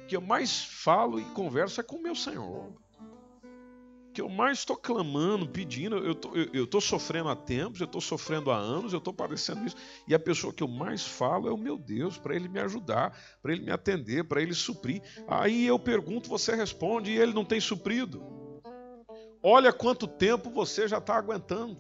que 0.09 0.17
eu 0.17 0.21
mais 0.21 0.65
falo 0.65 1.21
e 1.21 1.25
converso 1.27 1.81
é 1.81 1.85
com 1.85 1.97
o 1.97 2.03
meu 2.03 2.15
Senhor. 2.15 2.73
Que 4.13 4.21
eu 4.21 4.29
mais 4.29 4.59
estou 4.59 4.77
clamando, 4.77 5.49
pedindo, 5.49 5.97
eu 6.53 6.65
estou 6.65 6.81
sofrendo 6.81 7.29
há 7.29 7.37
tempos, 7.37 7.79
eu 7.79 7.85
estou 7.85 8.01
sofrendo 8.01 8.51
há 8.51 8.57
anos, 8.57 8.93
eu 8.93 8.99
estou 8.99 9.15
padecendo 9.15 9.65
isso. 9.65 9.77
E 10.09 10.15
a 10.17 10.19
pessoa 10.19 10.53
que 10.53 10.65
eu 10.65 10.69
mais 10.69 11.07
falo 11.07 11.49
é 11.49 11.53
o 11.53 11.57
meu 11.57 11.79
Deus, 11.79 12.19
para 12.19 12.35
Ele 12.35 12.49
me 12.49 12.59
ajudar, 12.59 13.17
para 13.41 13.53
Ele 13.53 13.63
me 13.63 13.71
atender, 13.71 14.25
para 14.25 14.43
Ele 14.43 14.53
suprir. 14.53 15.01
Aí 15.29 15.65
eu 15.65 15.79
pergunto, 15.79 16.29
você 16.29 16.57
responde, 16.57 17.13
e 17.13 17.19
Ele 17.19 17.33
não 17.33 17.45
tem 17.45 17.61
suprido. 17.61 18.40
Olha 19.43 19.73
quanto 19.73 20.07
tempo 20.07 20.51
você 20.51 20.87
já 20.87 20.99
está 20.99 21.17
aguentando. 21.17 21.77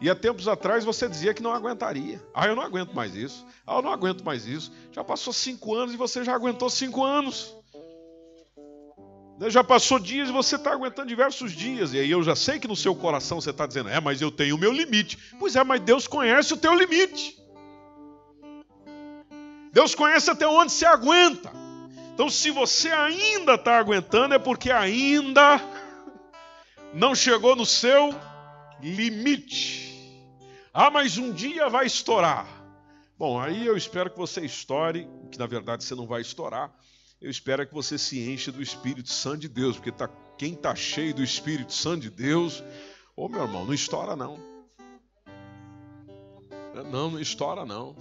E 0.00 0.08
há 0.08 0.14
tempos 0.14 0.46
atrás 0.46 0.84
você 0.84 1.08
dizia 1.08 1.34
que 1.34 1.42
não 1.42 1.52
aguentaria. 1.52 2.22
Ah, 2.32 2.46
eu 2.46 2.54
não 2.54 2.62
aguento 2.62 2.92
mais 2.92 3.14
isso. 3.14 3.44
Ah, 3.66 3.76
eu 3.76 3.82
não 3.82 3.92
aguento 3.92 4.24
mais 4.24 4.46
isso. 4.46 4.72
Já 4.92 5.02
passou 5.02 5.32
cinco 5.32 5.74
anos 5.74 5.92
e 5.94 5.96
você 5.96 6.24
já 6.24 6.34
aguentou 6.34 6.70
cinco 6.70 7.04
anos. 7.04 7.54
Já 9.48 9.62
passou 9.62 9.98
dias 9.98 10.28
e 10.28 10.32
você 10.32 10.56
está 10.56 10.72
aguentando 10.72 11.08
diversos 11.08 11.52
dias. 11.52 11.92
E 11.94 11.98
aí 11.98 12.10
eu 12.10 12.22
já 12.22 12.34
sei 12.34 12.58
que 12.58 12.68
no 12.68 12.76
seu 12.76 12.94
coração 12.94 13.40
você 13.40 13.50
está 13.50 13.66
dizendo, 13.66 13.88
é, 13.88 14.00
mas 14.00 14.20
eu 14.20 14.30
tenho 14.30 14.56
o 14.56 14.58
meu 14.58 14.72
limite. 14.72 15.18
Pois 15.38 15.54
é, 15.54 15.62
mas 15.62 15.80
Deus 15.80 16.06
conhece 16.06 16.52
o 16.54 16.56
teu 16.56 16.74
limite. 16.74 17.36
Deus 19.72 19.94
conhece 19.94 20.30
até 20.30 20.46
onde 20.46 20.72
você 20.72 20.86
aguenta. 20.86 21.52
Então, 22.14 22.28
se 22.28 22.50
você 22.50 22.90
ainda 22.90 23.54
está 23.54 23.78
aguentando, 23.78 24.34
é 24.34 24.38
porque 24.40 24.72
ainda 24.72 25.60
não 26.94 27.14
chegou 27.14 27.54
no 27.54 27.66
seu 27.66 28.10
limite. 28.80 29.88
Ah, 30.72 30.90
mas 30.90 31.18
um 31.18 31.32
dia 31.32 31.68
vai 31.68 31.86
estourar. 31.86 32.46
Bom, 33.18 33.40
aí 33.40 33.66
eu 33.66 33.76
espero 33.76 34.10
que 34.10 34.16
você 34.16 34.42
estoure, 34.42 35.08
que 35.30 35.38
na 35.38 35.46
verdade 35.46 35.84
você 35.84 35.94
não 35.94 36.06
vai 36.06 36.20
estourar. 36.20 36.72
Eu 37.20 37.30
espero 37.30 37.66
que 37.66 37.74
você 37.74 37.98
se 37.98 38.30
enche 38.30 38.52
do 38.52 38.62
Espírito 38.62 39.10
Santo 39.10 39.40
de 39.40 39.48
Deus, 39.48 39.76
porque 39.76 39.90
tá, 39.90 40.08
quem 40.36 40.52
está 40.52 40.74
cheio 40.74 41.12
do 41.12 41.22
Espírito 41.22 41.72
Santo 41.72 42.02
de 42.02 42.10
Deus, 42.10 42.62
ô 43.16 43.28
meu 43.28 43.42
irmão, 43.42 43.64
não 43.64 43.74
estoura 43.74 44.14
não. 44.14 44.38
Não, 46.92 47.10
não 47.10 47.20
estoura 47.20 47.66
não. 47.66 47.96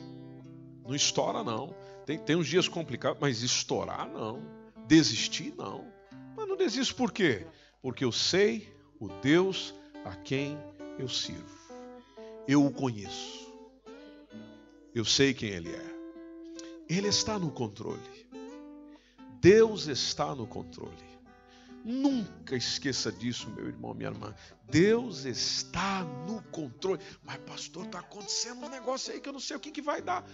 Não 0.85 0.93
estoura 0.93 1.43
não. 1.43 1.75
Tem, 2.05 2.19
tem 2.19 2.35
uns 2.35 2.47
dias 2.47 2.67
complicados, 2.67 3.17
mas 3.19 3.41
estourar 3.41 4.07
não. 4.07 4.39
Desistir 4.85 5.53
não. 5.57 5.91
Mas 6.35 6.47
não 6.47 6.55
desisto 6.55 6.95
por 6.95 7.11
quê? 7.11 7.47
Porque 7.81 8.05
eu 8.05 8.11
sei 8.11 8.76
o 8.99 9.07
Deus 9.21 9.73
a 10.05 10.15
quem 10.15 10.57
eu 10.97 11.07
sirvo. 11.07 11.57
Eu 12.47 12.65
o 12.65 12.71
conheço. 12.71 13.47
Eu 14.93 15.05
sei 15.05 15.33
quem 15.33 15.49
Ele 15.49 15.69
é. 15.69 15.97
Ele 16.89 17.07
está 17.07 17.37
no 17.37 17.51
controle. 17.51 18.27
Deus 19.41 19.87
está 19.87 20.33
no 20.33 20.47
controle. 20.47 21.07
Nunca 21.83 22.55
esqueça 22.55 23.11
disso, 23.11 23.49
meu 23.51 23.67
irmão, 23.67 23.93
minha 23.93 24.09
irmã. 24.09 24.33
Deus 24.69 25.25
está 25.25 26.03
no 26.27 26.41
controle. 26.43 27.01
Mas, 27.23 27.37
pastor, 27.37 27.85
está 27.85 27.99
acontecendo 27.99 28.65
um 28.65 28.69
negócio 28.69 29.13
aí 29.13 29.19
que 29.19 29.29
eu 29.29 29.33
não 29.33 29.39
sei 29.39 29.55
o 29.55 29.59
que, 29.59 29.71
que 29.71 29.81
vai 29.81 30.01
dar. 30.01 30.25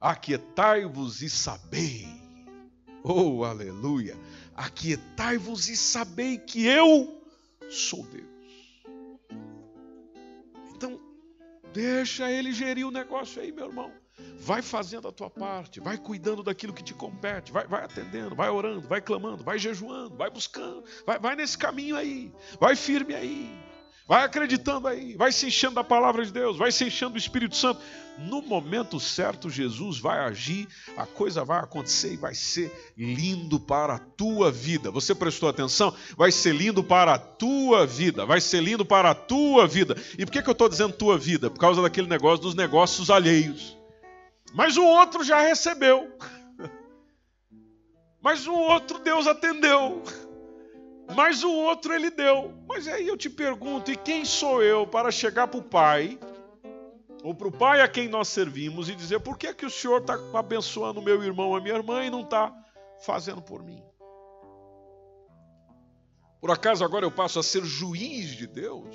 Aquietai-vos 0.00 1.22
e 1.22 1.30
sabei. 1.30 2.06
Oh, 3.02 3.44
aleluia 3.44 4.16
aquietai-vos 4.54 5.68
e 5.68 5.76
sabei 5.76 6.38
que 6.38 6.66
eu 6.66 7.22
sou 7.70 8.04
Deus. 8.04 8.24
Então, 10.74 11.00
deixa 11.72 12.30
ele 12.30 12.52
gerir 12.52 12.86
o 12.86 12.90
negócio 12.90 13.40
aí, 13.40 13.52
meu 13.52 13.66
irmão. 13.66 13.92
Vai 14.38 14.62
fazendo 14.62 15.08
a 15.08 15.12
tua 15.12 15.30
parte, 15.30 15.80
vai 15.80 15.96
cuidando 15.96 16.42
daquilo 16.42 16.72
que 16.72 16.84
te 16.84 16.94
compete, 16.94 17.50
vai, 17.50 17.66
vai 17.66 17.84
atendendo, 17.84 18.34
vai 18.34 18.50
orando, 18.50 18.86
vai 18.86 19.00
clamando, 19.00 19.42
vai 19.42 19.58
jejuando, 19.58 20.14
vai 20.16 20.30
buscando, 20.30 20.84
vai, 21.06 21.18
vai 21.18 21.34
nesse 21.34 21.56
caminho 21.56 21.96
aí, 21.96 22.32
vai 22.60 22.76
firme 22.76 23.14
aí. 23.14 23.63
Vai 24.06 24.22
acreditando 24.22 24.86
aí, 24.86 25.16
vai 25.16 25.32
se 25.32 25.46
enchendo 25.46 25.76
da 25.76 25.84
palavra 25.84 26.26
de 26.26 26.30
Deus, 26.30 26.58
vai 26.58 26.70
se 26.70 26.84
enchendo 26.84 27.12
do 27.12 27.18
Espírito 27.18 27.56
Santo. 27.56 27.80
No 28.18 28.42
momento 28.42 29.00
certo, 29.00 29.48
Jesus 29.48 29.98
vai 29.98 30.18
agir, 30.18 30.68
a 30.94 31.06
coisa 31.06 31.42
vai 31.42 31.58
acontecer 31.60 32.12
e 32.12 32.16
vai 32.18 32.34
ser 32.34 32.70
lindo 32.98 33.58
para 33.58 33.94
a 33.94 33.98
tua 33.98 34.52
vida. 34.52 34.90
Você 34.90 35.14
prestou 35.14 35.48
atenção? 35.48 35.94
Vai 36.18 36.30
ser 36.30 36.54
lindo 36.54 36.84
para 36.84 37.14
a 37.14 37.18
tua 37.18 37.86
vida, 37.86 38.26
vai 38.26 38.42
ser 38.42 38.62
lindo 38.62 38.84
para 38.84 39.10
a 39.10 39.14
tua 39.14 39.66
vida. 39.66 39.96
E 40.18 40.26
por 40.26 40.32
que, 40.32 40.42
que 40.42 40.48
eu 40.50 40.52
estou 40.52 40.68
dizendo 40.68 40.92
tua 40.92 41.16
vida? 41.16 41.48
Por 41.48 41.58
causa 41.58 41.80
daquele 41.80 42.06
negócio 42.06 42.42
dos 42.42 42.54
negócios 42.54 43.08
alheios. 43.08 43.74
Mas 44.52 44.76
o 44.76 44.84
outro 44.84 45.24
já 45.24 45.40
recebeu. 45.40 46.12
Mas 48.20 48.46
o 48.46 48.54
outro 48.54 48.98
Deus 48.98 49.26
atendeu. 49.26 50.02
Mas 51.14 51.42
o 51.42 51.50
outro 51.50 51.92
ele 51.92 52.10
deu. 52.10 52.54
Mas 52.66 52.86
aí 52.88 53.06
eu 53.06 53.16
te 53.16 53.28
pergunto: 53.28 53.90
e 53.90 53.96
quem 53.96 54.24
sou 54.24 54.62
eu 54.62 54.86
para 54.86 55.10
chegar 55.10 55.48
para 55.48 55.60
o 55.60 55.62
pai, 55.62 56.18
ou 57.22 57.34
para 57.34 57.48
o 57.48 57.52
pai 57.52 57.80
a 57.80 57.88
quem 57.88 58.08
nós 58.08 58.28
servimos, 58.28 58.88
e 58.88 58.94
dizer 58.94 59.20
por 59.20 59.36
que, 59.36 59.52
que 59.52 59.66
o 59.66 59.70
senhor 59.70 60.00
está 60.00 60.18
abençoando 60.34 61.02
meu 61.02 61.22
irmão, 61.22 61.54
a 61.54 61.60
minha 61.60 61.74
irmã, 61.74 62.04
e 62.04 62.10
não 62.10 62.20
está 62.20 62.52
fazendo 63.04 63.42
por 63.42 63.62
mim? 63.62 63.82
Por 66.40 66.50
acaso 66.50 66.84
agora 66.84 67.06
eu 67.06 67.10
passo 67.10 67.38
a 67.38 67.42
ser 67.42 67.64
juiz 67.64 68.30
de 68.36 68.46
Deus? 68.46 68.94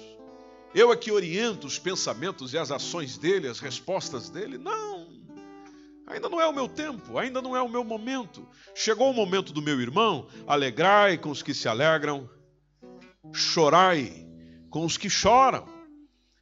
Eu 0.73 0.91
é 0.91 0.95
que 0.95 1.11
oriento 1.11 1.65
os 1.65 1.79
pensamentos 1.79 2.53
e 2.53 2.57
as 2.57 2.69
ações 2.69 3.17
dele, 3.17 3.47
as 3.47 3.59
respostas 3.59 4.29
dele? 4.29 4.57
Não. 4.57 4.98
Ainda 6.09 6.27
não 6.27 6.41
é 6.41 6.47
o 6.47 6.53
meu 6.53 6.67
tempo, 6.67 7.19
ainda 7.19 7.39
não 7.39 7.55
é 7.55 7.61
o 7.61 7.69
meu 7.69 7.83
momento. 7.83 8.47
Chegou 8.73 9.11
o 9.11 9.13
momento 9.13 9.53
do 9.53 9.61
meu 9.61 9.79
irmão, 9.79 10.27
alegrai 10.47 11.17
com 11.19 11.29
os 11.29 11.43
que 11.43 11.53
se 11.53 11.67
alegram, 11.67 12.27
chorai 13.31 14.27
com 14.71 14.83
os 14.83 14.97
que 14.97 15.09
choram. 15.09 15.67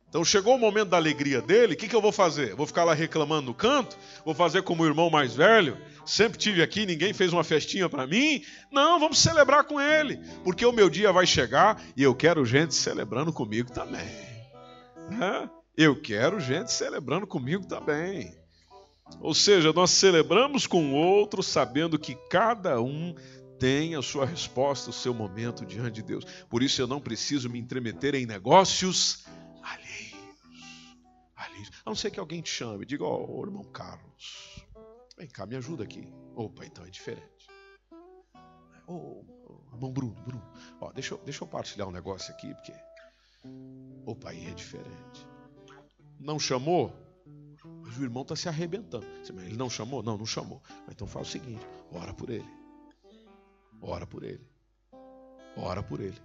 Então 0.08 0.24
chegou 0.24 0.56
o 0.56 0.58
momento 0.58 0.90
da 0.90 0.98
alegria 0.98 1.42
dele, 1.42 1.74
o 1.74 1.78
que, 1.78 1.90
que 1.90 1.96
eu 1.96 2.02
vou 2.02 2.14
fazer? 2.14 2.56
Vou 2.56 2.66
ficar 2.66 2.86
lá 2.86 2.94
reclamando 2.94 3.48
no 3.48 3.54
canto? 3.54 3.98
Vou 4.24 4.34
fazer 4.34 4.64
como 4.64 4.84
o 4.84 4.86
irmão 4.86 5.10
mais 5.10 5.36
velho? 5.36 5.78
Sempre 6.06 6.40
tive 6.40 6.64
aqui, 6.64 6.86
ninguém 6.86 7.14
fez 7.14 7.34
uma 7.34 7.44
festinha 7.44 7.90
para 7.90 8.08
mim? 8.08 8.42
Não, 8.72 8.98
vamos 9.02 9.20
celebrar 9.20 9.66
com 9.66 9.82
ele, 9.82 10.18
porque 10.46 10.66
o 10.66 10.72
meu 10.72 10.90
dia 10.90 11.12
vai 11.12 11.28
chegar 11.28 11.84
e 11.96 12.04
eu 12.04 12.16
quero 12.16 12.46
gente 12.46 12.74
celebrando 12.74 13.34
comigo 13.34 13.70
também. 13.70 14.08
Eu 15.76 16.02
quero 16.02 16.40
gente 16.40 16.72
celebrando 16.72 17.28
comigo 17.28 17.68
também. 17.68 18.37
Ou 19.20 19.34
seja, 19.34 19.74
nós 19.74 19.92
celebramos 19.92 20.68
com 20.68 20.92
o 20.92 20.96
outro 20.96 21.42
sabendo 21.42 21.98
que 21.98 22.16
cada 22.30 22.80
um 22.82 23.16
tem 23.60 23.96
a 23.96 24.02
sua 24.02 24.26
resposta, 24.26 24.90
o 24.90 24.94
seu 24.94 25.14
momento 25.14 25.66
diante 25.66 25.96
de 25.96 26.04
Deus. 26.04 26.26
Por 26.50 26.62
isso 26.62 26.82
eu 26.82 26.88
não 26.88 27.00
preciso 27.00 27.50
me 27.50 27.60
entremeter 27.60 28.16
em 28.16 28.26
negócios 28.26 29.26
alheios. 29.64 30.16
alheios. 31.36 31.70
A 31.86 31.90
não 31.90 31.96
ser 31.96 32.12
que 32.12 32.20
alguém 32.20 32.42
te 32.42 32.50
chame, 32.50 32.86
diga, 32.86 33.04
ó, 33.04 33.26
oh, 33.28 33.44
irmão 33.44 33.64
Carlos, 33.64 34.66
vem 35.18 35.28
cá, 35.28 35.46
me 35.46 35.56
ajuda 35.56 35.84
aqui. 35.84 36.08
Opa, 36.36 36.66
então 36.66 36.86
é 36.86 36.90
diferente. 36.90 37.48
Ô, 38.88 39.24
oh, 39.50 39.74
irmão 39.74 39.92
Bruno, 39.92 40.16
Bruno, 40.26 40.52
ó, 40.80 40.92
deixa, 40.92 41.16
eu, 41.16 41.22
deixa 41.26 41.44
eu 41.44 41.48
partilhar 41.48 41.88
um 41.88 41.92
negócio 41.92 42.34
aqui, 42.34 42.54
porque. 42.54 42.74
Opa, 44.06 44.30
aí 44.30 44.48
é 44.48 44.54
diferente. 44.54 45.28
Não 46.20 46.40
chamou? 46.40 46.94
O 48.00 48.04
irmão 48.04 48.24
está 48.24 48.36
se 48.36 48.48
arrebentando. 48.48 49.06
Ele 49.30 49.58
não 49.58 49.70
chamou? 49.70 50.04
Não, 50.04 50.18
não 50.18 50.26
chamou. 50.26 50.62
Então 50.90 51.08
faz 51.08 51.28
o 51.28 51.32
seguinte: 51.32 51.66
ora 51.92 52.14
por 52.14 52.30
ele. 52.30 52.50
Ora 53.82 54.06
por 54.06 54.24
ele. 54.24 54.46
Ora 55.56 55.84
por 55.84 56.00
ele. 56.00 56.22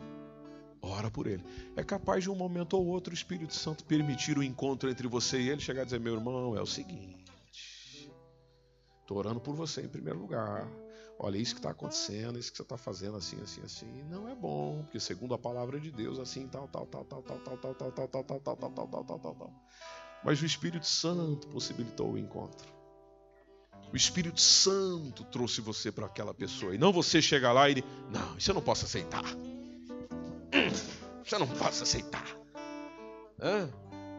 Ora 0.81 1.11
por 1.11 1.27
ele. 1.27 1.45
É 1.77 1.85
capaz 1.85 2.25
de 2.25 2.31
um 2.31 2.35
momento 2.35 2.75
ou 2.75 2.87
outro 2.87 3.12
o 3.12 3.14
Espírito 3.14 3.55
Santo 3.55 3.85
permitir 3.85 4.37
o 4.37 4.43
encontro 4.43 4.91
entre 4.91 5.07
você 5.07 5.41
e 5.41 5.49
ele, 5.49 5.61
chegar 5.61 5.83
a 5.83 5.85
dizer: 5.85 6.01
meu 6.01 6.14
irmão, 6.14 6.57
é 6.57 6.61
o 6.61 6.66
seguinte. 6.66 7.25
Estou 9.01 9.18
orando 9.18 9.41
por 9.41 9.55
você 9.55 9.83
em 9.83 9.89
primeiro 9.89 10.18
lugar. 10.18 10.68
Olha, 11.18 11.39
isso 11.39 11.55
que 11.55 11.61
está 11.61 11.70
acontecendo, 11.70 12.39
isso 12.39 12.51
que 12.51 12.57
você 12.57 12.62
está 12.62 12.77
fazendo 12.77 13.16
assim, 13.16 13.41
assim, 13.41 13.61
assim, 13.62 14.03
não 14.11 14.29
é 14.29 14.35
bom, 14.35 14.83
porque 14.83 14.99
segundo 14.99 15.35
a 15.35 15.39
palavra 15.39 15.79
de 15.79 15.91
Deus, 15.93 16.18
assim, 16.18 16.49
tal, 16.49 16.66
tal, 16.66 16.85
tal, 16.87 17.05
tal, 17.05 17.23
tal, 17.23 17.39
tal, 17.39 17.57
tal, 17.57 17.75
tal, 17.75 17.93
tal, 17.93 18.09
tal, 18.09 18.25
tal, 18.25 18.41
tal, 18.41 18.57
tal, 18.57 18.57
tal, 18.57 18.87
tal, 18.89 19.05
tal, 19.05 19.18
tal, 19.18 19.35
tal. 19.37 19.53
Mas 20.25 20.41
o 20.41 20.47
Espírito 20.47 20.87
Santo 20.87 21.49
possibilitou 21.49 22.12
o 22.12 22.18
encontro. 22.18 22.73
O 23.93 23.97
Espírito 23.97 24.41
Santo 24.41 25.25
trouxe 25.25 25.61
você 25.61 25.93
para 25.93 26.07
aquela 26.07 26.33
pessoa. 26.33 26.75
E 26.75 26.79
não 26.79 26.93
você 26.93 27.20
chegar 27.20 27.53
lá 27.53 27.68
e 27.68 27.85
não, 28.11 28.37
isso 28.39 28.51
eu 28.51 28.55
não 28.55 28.62
posso 28.62 28.87
aceitar. 28.87 29.25
Isso 31.25 31.35
eu 31.35 31.39
não 31.39 31.49
posso 31.49 31.83
aceitar. 31.83 32.27
Hã? 33.41 33.68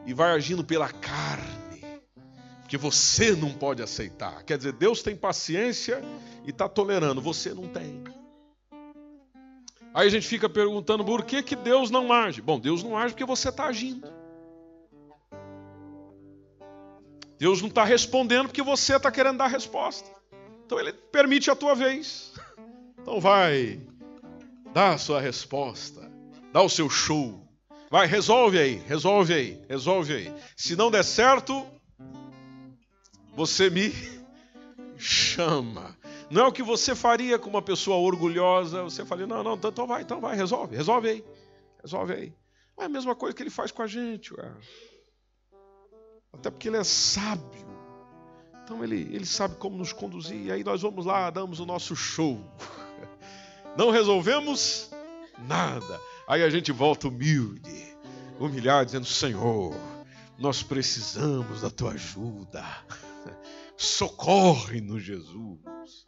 E 0.05 0.13
vai 0.13 0.31
agindo 0.31 0.63
pela 0.63 0.89
carne. 0.89 1.83
Porque 2.61 2.77
você 2.77 3.35
não 3.35 3.51
pode 3.51 3.81
aceitar. 3.81 4.43
Quer 4.43 4.57
dizer, 4.57 4.73
Deus 4.73 5.01
tem 5.01 5.15
paciência 5.15 6.01
e 6.45 6.49
está 6.49 6.69
tolerando. 6.69 7.21
Você 7.21 7.53
não 7.53 7.67
tem. 7.67 8.03
Aí 9.93 10.07
a 10.07 10.09
gente 10.09 10.27
fica 10.27 10.49
perguntando 10.49 11.05
por 11.05 11.23
que, 11.23 11.43
que 11.43 11.55
Deus 11.55 11.91
não 11.91 12.11
age. 12.11 12.41
Bom, 12.41 12.59
Deus 12.59 12.83
não 12.83 12.97
age 12.97 13.13
porque 13.13 13.25
você 13.25 13.49
está 13.49 13.65
agindo. 13.65 14.07
Deus 17.43 17.61
não 17.61 17.67
está 17.67 17.83
respondendo 17.83 18.45
porque 18.47 18.61
você 18.61 18.95
está 18.95 19.11
querendo 19.11 19.39
dar 19.39 19.43
a 19.43 19.49
resposta. 19.49 20.09
Então 20.65 20.79
ele 20.79 20.93
permite 20.93 21.51
a 21.51 21.55
tua 21.55 21.75
vez. 21.75 22.31
Então 22.97 23.19
vai, 23.19 23.81
dá 24.73 24.93
a 24.93 24.97
sua 24.97 25.19
resposta, 25.19 26.09
dá 26.53 26.61
o 26.61 26.69
seu 26.69 26.89
show. 26.89 27.45
Vai, 27.91 28.07
resolve 28.07 28.57
aí, 28.57 28.75
resolve 28.87 29.33
aí, 29.33 29.61
resolve 29.67 30.13
aí. 30.13 30.33
Se 30.55 30.73
não 30.77 30.89
der 30.89 31.03
certo, 31.03 31.67
você 33.35 33.69
me 33.69 33.91
chama. 34.95 35.97
Não 36.31 36.43
é 36.43 36.47
o 36.47 36.51
que 36.53 36.63
você 36.63 36.95
faria 36.95 37.37
com 37.37 37.49
uma 37.49 37.61
pessoa 37.61 37.97
orgulhosa. 37.97 38.83
Você 38.83 39.03
faria, 39.03 39.27
não, 39.27 39.43
não, 39.43 39.55
então 39.55 39.85
vai, 39.85 40.03
então 40.03 40.21
vai, 40.21 40.33
resolve, 40.33 40.77
resolve 40.77 41.09
aí. 41.09 41.25
Resolve 41.81 42.13
aí. 42.13 42.33
É 42.79 42.85
a 42.85 42.89
mesma 42.89 43.13
coisa 43.13 43.35
que 43.35 43.43
ele 43.43 43.49
faz 43.49 43.69
com 43.69 43.81
a 43.81 43.87
gente. 43.87 44.33
Ué. 44.33 44.49
Até 46.33 46.49
porque 46.49 46.67
ele 46.67 46.77
é 46.77 46.83
sábio. 46.83 47.63
Então 48.63 48.83
ele, 48.83 49.01
ele 49.13 49.25
sabe 49.25 49.55
como 49.55 49.77
nos 49.77 49.93
conduzir. 49.93 50.45
E 50.45 50.51
aí 50.51 50.63
nós 50.63 50.81
vamos 50.81 51.05
lá, 51.05 51.29
damos 51.29 51.59
o 51.59 51.65
nosso 51.65 51.95
show. 51.95 52.39
Não 53.77 53.91
resolvemos 53.91 54.89
nada. 55.47 55.99
Aí 56.27 56.43
a 56.43 56.49
gente 56.49 56.71
volta 56.71 57.07
humilde, 57.07 57.95
humilhado, 58.39 58.85
dizendo: 58.85 59.05
Senhor, 59.05 59.75
nós 60.37 60.63
precisamos 60.63 61.61
da 61.61 61.69
tua 61.69 61.91
ajuda. 61.91 62.63
Socorre-nos, 63.77 65.03
Jesus. 65.03 66.05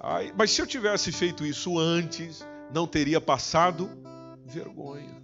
Aí, 0.00 0.32
mas 0.36 0.50
se 0.50 0.60
eu 0.60 0.66
tivesse 0.66 1.10
feito 1.10 1.46
isso 1.46 1.78
antes, 1.78 2.46
não 2.72 2.86
teria 2.86 3.20
passado 3.20 3.88
vergonha. 4.44 5.23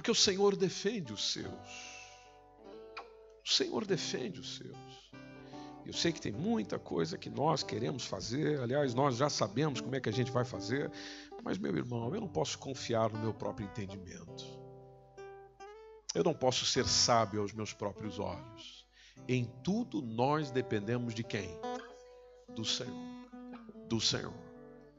Porque 0.00 0.10
o 0.10 0.14
Senhor 0.14 0.56
defende 0.56 1.12
os 1.12 1.34
seus. 1.34 1.52
O 3.44 3.48
Senhor 3.50 3.84
defende 3.84 4.40
os 4.40 4.56
seus. 4.56 5.12
Eu 5.84 5.92
sei 5.92 6.10
que 6.10 6.18
tem 6.18 6.32
muita 6.32 6.78
coisa 6.78 7.18
que 7.18 7.28
nós 7.28 7.62
queremos 7.62 8.06
fazer, 8.06 8.60
aliás, 8.60 8.94
nós 8.94 9.18
já 9.18 9.28
sabemos 9.28 9.82
como 9.82 9.94
é 9.94 10.00
que 10.00 10.08
a 10.08 10.12
gente 10.12 10.30
vai 10.32 10.42
fazer, 10.42 10.90
mas, 11.44 11.58
meu 11.58 11.76
irmão, 11.76 12.14
eu 12.14 12.20
não 12.22 12.28
posso 12.28 12.58
confiar 12.58 13.12
no 13.12 13.18
meu 13.18 13.34
próprio 13.34 13.66
entendimento. 13.66 14.42
Eu 16.14 16.24
não 16.24 16.32
posso 16.32 16.64
ser 16.64 16.86
sábio 16.86 17.42
aos 17.42 17.52
meus 17.52 17.74
próprios 17.74 18.18
olhos. 18.18 18.86
Em 19.28 19.44
tudo 19.62 20.00
nós 20.00 20.50
dependemos 20.50 21.12
de 21.12 21.22
quem? 21.22 21.50
Do 22.56 22.64
Senhor. 22.64 23.28
Do 23.86 24.00
Senhor. 24.00 24.32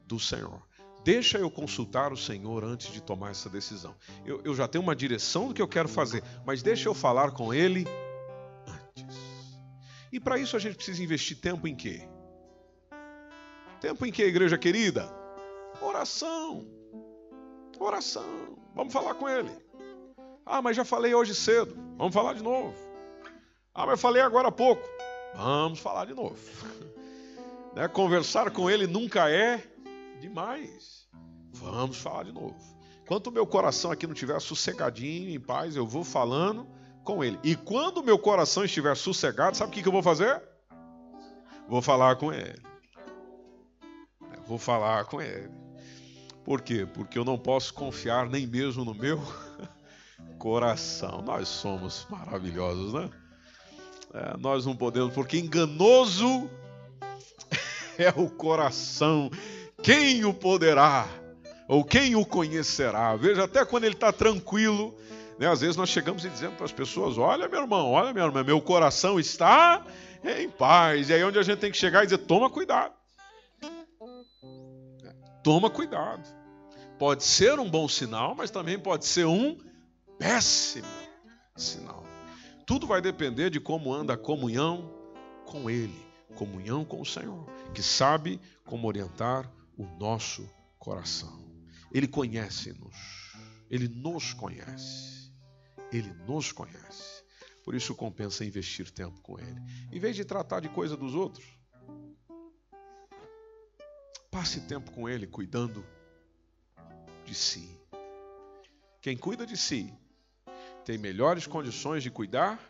Do 0.06 0.20
Senhor. 0.20 0.62
Deixa 1.04 1.38
eu 1.38 1.50
consultar 1.50 2.12
o 2.12 2.16
Senhor 2.16 2.62
antes 2.62 2.92
de 2.92 3.02
tomar 3.02 3.30
essa 3.30 3.48
decisão. 3.48 3.94
Eu, 4.24 4.40
eu, 4.44 4.54
já 4.54 4.68
tenho 4.68 4.82
uma 4.82 4.94
direção 4.94 5.48
do 5.48 5.54
que 5.54 5.60
eu 5.60 5.66
quero 5.66 5.88
fazer, 5.88 6.22
mas 6.46 6.62
deixa 6.62 6.88
eu 6.88 6.94
falar 6.94 7.32
com 7.32 7.52
Ele 7.52 7.84
antes. 8.68 9.58
E 10.12 10.20
para 10.20 10.38
isso 10.38 10.56
a 10.56 10.60
gente 10.60 10.76
precisa 10.76 11.02
investir 11.02 11.40
tempo 11.40 11.66
em 11.66 11.74
quê? 11.74 12.08
Tempo 13.80 14.06
em 14.06 14.12
quê, 14.12 14.24
igreja 14.26 14.56
querida? 14.56 15.12
Oração. 15.80 16.64
Oração. 17.80 18.56
Vamos 18.72 18.92
falar 18.92 19.14
com 19.14 19.28
Ele. 19.28 19.50
Ah, 20.46 20.62
mas 20.62 20.76
já 20.76 20.84
falei 20.84 21.12
hoje 21.14 21.34
cedo. 21.34 21.76
Vamos 21.96 22.14
falar 22.14 22.34
de 22.34 22.42
novo. 22.44 22.74
Ah, 23.74 23.86
mas 23.86 23.92
eu 23.92 23.98
falei 23.98 24.22
agora 24.22 24.48
há 24.48 24.52
pouco. 24.52 24.82
Vamos 25.34 25.80
falar 25.80 26.06
de 26.06 26.14
novo. 26.14 26.38
Né? 27.74 27.88
Conversar 27.88 28.50
com 28.50 28.68
Ele 28.68 28.86
nunca 28.86 29.30
é 29.30 29.71
demais. 30.20 31.08
Vamos 31.52 31.98
falar 31.98 32.24
de 32.24 32.32
novo. 32.32 32.56
Enquanto 33.02 33.26
o 33.26 33.32
meu 33.32 33.46
coração 33.46 33.90
aqui 33.90 34.06
não 34.06 34.14
estiver 34.14 34.40
sossegadinho, 34.40 35.30
em 35.30 35.40
paz, 35.40 35.76
eu 35.76 35.86
vou 35.86 36.04
falando 36.04 36.66
com 37.04 37.22
ele. 37.22 37.38
E 37.42 37.56
quando 37.56 37.98
o 37.98 38.02
meu 38.02 38.18
coração 38.18 38.64
estiver 38.64 38.96
sossegado, 38.96 39.56
sabe 39.56 39.70
o 39.70 39.74
que, 39.74 39.82
que 39.82 39.88
eu 39.88 39.92
vou 39.92 40.02
fazer? 40.02 40.42
Vou 41.68 41.82
falar 41.82 42.16
com 42.16 42.32
ele. 42.32 42.60
Vou 44.46 44.58
falar 44.58 45.04
com 45.06 45.20
ele. 45.20 45.50
Por 46.44 46.60
quê? 46.60 46.86
Porque 46.92 47.18
eu 47.18 47.24
não 47.24 47.38
posso 47.38 47.72
confiar 47.74 48.28
nem 48.28 48.46
mesmo 48.46 48.84
no 48.84 48.94
meu 48.94 49.20
coração. 50.38 51.22
Nós 51.22 51.48
somos 51.48 52.06
maravilhosos, 52.10 52.92
né? 52.92 53.10
É, 54.14 54.36
nós 54.36 54.66
não 54.66 54.76
podemos, 54.76 55.14
porque 55.14 55.38
enganoso 55.38 56.50
é 57.96 58.10
o 58.10 58.28
coração 58.28 59.30
quem 59.82 60.24
o 60.24 60.32
poderá? 60.32 61.08
Ou 61.68 61.84
quem 61.84 62.14
o 62.14 62.24
conhecerá? 62.24 63.16
Veja, 63.16 63.44
até 63.44 63.64
quando 63.64 63.84
ele 63.84 63.94
está 63.94 64.12
tranquilo, 64.12 64.94
né, 65.38 65.48
às 65.48 65.60
vezes 65.60 65.76
nós 65.76 65.88
chegamos 65.88 66.24
e 66.24 66.28
dizemos 66.28 66.56
para 66.56 66.66
as 66.66 66.72
pessoas: 66.72 67.18
Olha, 67.18 67.48
meu 67.48 67.60
irmão, 67.62 67.90
olha, 67.90 68.12
minha 68.12 68.26
irmã, 68.26 68.44
meu 68.44 68.60
coração 68.60 69.18
está 69.18 69.84
em 70.24 70.48
paz. 70.48 71.08
E 71.08 71.14
aí, 71.14 71.24
onde 71.24 71.38
a 71.38 71.42
gente 71.42 71.58
tem 71.58 71.70
que 71.70 71.76
chegar 71.76 72.02
e 72.02 72.06
dizer: 72.06 72.18
Toma 72.18 72.48
cuidado. 72.48 72.94
Toma 75.42 75.68
cuidado. 75.68 76.22
Pode 76.98 77.24
ser 77.24 77.58
um 77.58 77.68
bom 77.68 77.88
sinal, 77.88 78.34
mas 78.34 78.50
também 78.50 78.78
pode 78.78 79.04
ser 79.04 79.26
um 79.26 79.58
péssimo 80.18 80.86
sinal. 81.56 82.04
Tudo 82.64 82.86
vai 82.86 83.00
depender 83.00 83.50
de 83.50 83.58
como 83.58 83.92
anda 83.92 84.12
a 84.12 84.16
comunhão 84.16 84.88
com 85.44 85.68
Ele, 85.68 86.00
comunhão 86.36 86.84
com 86.84 87.00
o 87.00 87.06
Senhor, 87.06 87.44
que 87.74 87.82
sabe 87.82 88.40
como 88.64 88.86
orientar 88.86 89.50
o 89.76 89.84
nosso 89.98 90.48
coração. 90.78 91.50
Ele 91.92 92.08
conhece-nos, 92.08 93.32
Ele 93.70 93.88
nos 93.88 94.32
conhece, 94.32 95.32
Ele 95.92 96.12
nos 96.26 96.52
conhece. 96.52 97.22
Por 97.64 97.74
isso 97.74 97.94
compensa 97.94 98.44
investir 98.44 98.90
tempo 98.90 99.20
com 99.20 99.38
Ele. 99.38 99.60
Em 99.92 100.00
vez 100.00 100.16
de 100.16 100.24
tratar 100.24 100.60
de 100.60 100.68
coisa 100.68 100.96
dos 100.96 101.14
outros, 101.14 101.46
passe 104.30 104.60
tempo 104.62 104.90
com 104.90 105.08
Ele 105.08 105.26
cuidando 105.26 105.84
de 107.24 107.34
si. 107.34 107.78
Quem 109.00 109.16
cuida 109.16 109.46
de 109.46 109.56
si 109.56 109.92
tem 110.84 110.98
melhores 110.98 111.46
condições 111.46 112.02
de 112.02 112.10
cuidar 112.10 112.60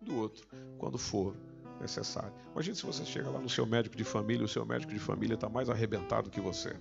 do 0.00 0.16
outro 0.16 0.46
quando 0.78 0.98
for 0.98 1.36
necessário. 1.80 2.32
Imagine 2.52 2.76
se 2.76 2.86
você 2.86 3.04
chega 3.04 3.30
lá 3.30 3.38
no 3.38 3.48
seu 3.48 3.66
médico 3.66 3.96
de 3.96 4.04
família, 4.04 4.44
o 4.44 4.48
seu 4.48 4.64
médico 4.64 4.92
de 4.92 4.98
família 4.98 5.34
está 5.34 5.48
mais 5.48 5.68
arrebentado 5.68 6.30
que 6.30 6.40
você. 6.40 6.76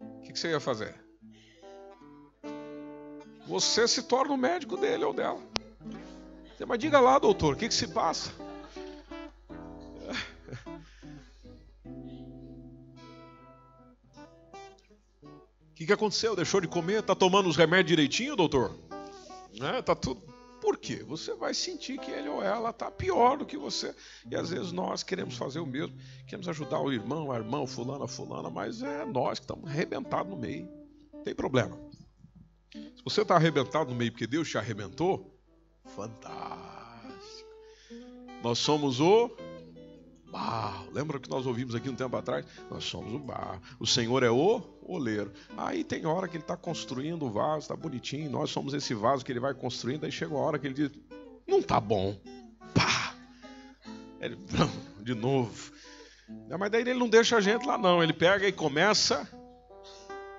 O 0.00 0.20
que, 0.22 0.32
que 0.32 0.38
você 0.38 0.50
ia 0.50 0.60
fazer? 0.60 0.94
Você 3.46 3.86
se 3.86 4.02
torna 4.02 4.32
o 4.32 4.36
médico 4.36 4.76
dele 4.76 5.04
ou 5.04 5.12
dela. 5.12 5.40
Mas 6.66 6.78
diga 6.78 6.98
lá, 6.98 7.18
doutor, 7.18 7.54
o 7.54 7.56
que, 7.56 7.68
que 7.68 7.74
se 7.74 7.88
passa? 7.88 8.32
O 15.70 15.76
que, 15.76 15.86
que 15.86 15.92
aconteceu? 15.92 16.36
Deixou 16.36 16.60
de 16.60 16.68
comer? 16.68 17.02
Tá 17.02 17.16
tomando 17.16 17.48
os 17.48 17.56
remédios 17.56 17.88
direitinho, 17.88 18.36
doutor? 18.36 18.78
Né? 19.58 19.82
Tá 19.82 19.94
tudo. 19.94 20.22
Por 20.60 20.78
quê? 20.78 21.04
Você 21.04 21.34
vai 21.34 21.52
sentir 21.52 21.98
que 21.98 22.10
ele 22.10 22.28
ou 22.28 22.42
ela 22.42 22.70
está 22.70 22.90
pior 22.90 23.36
do 23.36 23.44
que 23.44 23.56
você. 23.56 23.94
E 24.30 24.34
às 24.34 24.48
vezes 24.48 24.72
nós 24.72 25.02
queremos 25.02 25.36
fazer 25.36 25.60
o 25.60 25.66
mesmo. 25.66 25.94
Queremos 26.26 26.48
ajudar 26.48 26.80
o 26.80 26.90
irmão, 26.90 27.30
a 27.30 27.36
irmã, 27.36 27.66
fulano, 27.66 28.08
fulana, 28.08 28.48
mas 28.48 28.82
é 28.82 29.04
nós 29.04 29.38
que 29.38 29.44
estamos 29.44 29.68
arrebentados 29.68 30.30
no 30.30 30.38
meio. 30.38 30.66
Tem 31.22 31.34
problema. 31.34 31.78
Se 32.72 33.04
você 33.04 33.20
está 33.22 33.36
arrebentado 33.36 33.90
no 33.90 33.96
meio 33.96 34.10
porque 34.10 34.26
Deus 34.26 34.48
te 34.48 34.56
arrebentou, 34.56 35.38
fantástico. 35.84 37.50
Nós 38.42 38.58
somos 38.58 39.00
o. 39.00 39.30
Lembra 40.94 41.18
que 41.18 41.28
nós 41.28 41.44
ouvimos 41.44 41.74
aqui 41.74 41.90
um 41.90 41.94
tempo 41.96 42.16
atrás? 42.16 42.46
Nós 42.70 42.84
somos 42.84 43.12
o 43.12 43.18
barro. 43.18 43.60
O 43.80 43.86
Senhor 43.86 44.22
é 44.22 44.30
o 44.30 44.62
oleiro. 44.86 45.32
Aí 45.56 45.82
tem 45.82 46.06
hora 46.06 46.28
que 46.28 46.36
ele 46.36 46.44
está 46.44 46.56
construindo 46.56 47.26
o 47.26 47.30
vaso, 47.30 47.62
está 47.62 47.74
bonitinho. 47.74 48.30
Nós 48.30 48.50
somos 48.50 48.72
esse 48.74 48.94
vaso 48.94 49.24
que 49.24 49.32
ele 49.32 49.40
vai 49.40 49.52
construindo. 49.52 50.04
Aí 50.04 50.12
chega 50.12 50.32
a 50.32 50.38
hora 50.38 50.56
que 50.56 50.68
ele 50.68 50.74
diz: 50.74 50.90
Não 51.48 51.58
está 51.58 51.80
bom. 51.80 52.16
Pá! 52.72 53.12
Ele, 54.20 54.38
de 55.02 55.14
novo. 55.16 55.72
Mas 56.56 56.70
daí 56.70 56.82
ele 56.82 56.94
não 56.94 57.08
deixa 57.08 57.38
a 57.38 57.40
gente 57.40 57.66
lá, 57.66 57.76
não. 57.76 58.00
Ele 58.00 58.12
pega 58.12 58.46
e 58.46 58.52
começa 58.52 59.28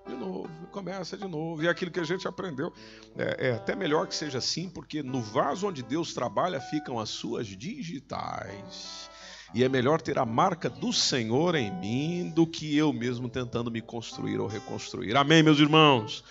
de 0.08 0.16
novo, 0.16 0.49
começa 0.72 1.18
de 1.18 1.28
novo. 1.28 1.62
E 1.64 1.68
é 1.68 1.70
aquilo 1.70 1.91
que 1.91 1.99
a 1.99 2.06
gente 2.06 2.28
aprendeu. 2.28 2.72
É, 3.18 3.49
é, 3.49 3.51
até 3.56 3.76
melhor 3.76 4.08
que 4.08 4.16
seja 4.16 4.38
assim, 4.38 4.70
porque 4.70 5.03
no 5.03 5.22
vaso 5.22 5.68
onde 5.68 5.84
Deus 5.84 6.14
trabalha 6.14 6.62
ficam 6.62 6.97
as 6.97 7.10
suas 7.10 7.47
digitais. 7.47 9.10
E 9.54 9.64
é 9.64 9.70
melhor 9.70 10.02
ter 10.02 10.18
a 10.18 10.26
marca 10.26 10.70
do 10.70 10.91
Senhor 10.91 11.56
em 11.56 11.72
mim 11.80 12.30
do 12.30 12.48
que 12.48 12.76
eu 12.76 12.91
mesmo 12.91 13.30
tentando 13.30 13.72
me 13.72 13.82
construir 13.82 14.39
ou 14.39 14.48
reconstruir. 14.48 15.16
Amém, 15.16 15.43
meus 15.43 15.60
irmãos? 15.60 16.24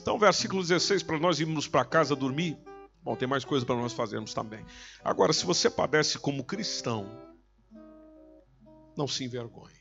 Então, 0.00 0.18
versículo 0.18 0.62
16, 0.62 1.02
para 1.02 1.18
nós 1.18 1.40
irmos 1.40 1.66
para 1.66 1.84
casa 1.84 2.14
dormir. 2.14 2.56
Bom, 3.02 3.16
tem 3.16 3.28
mais 3.28 3.44
coisa 3.44 3.66
para 3.66 3.76
nós 3.76 3.92
fazermos 3.92 4.32
também. 4.32 4.64
Agora, 5.02 5.32
se 5.32 5.44
você 5.44 5.68
padece 5.68 6.18
como 6.18 6.44
cristão, 6.44 7.10
não 8.96 9.08
se 9.08 9.24
envergonhe. 9.24 9.74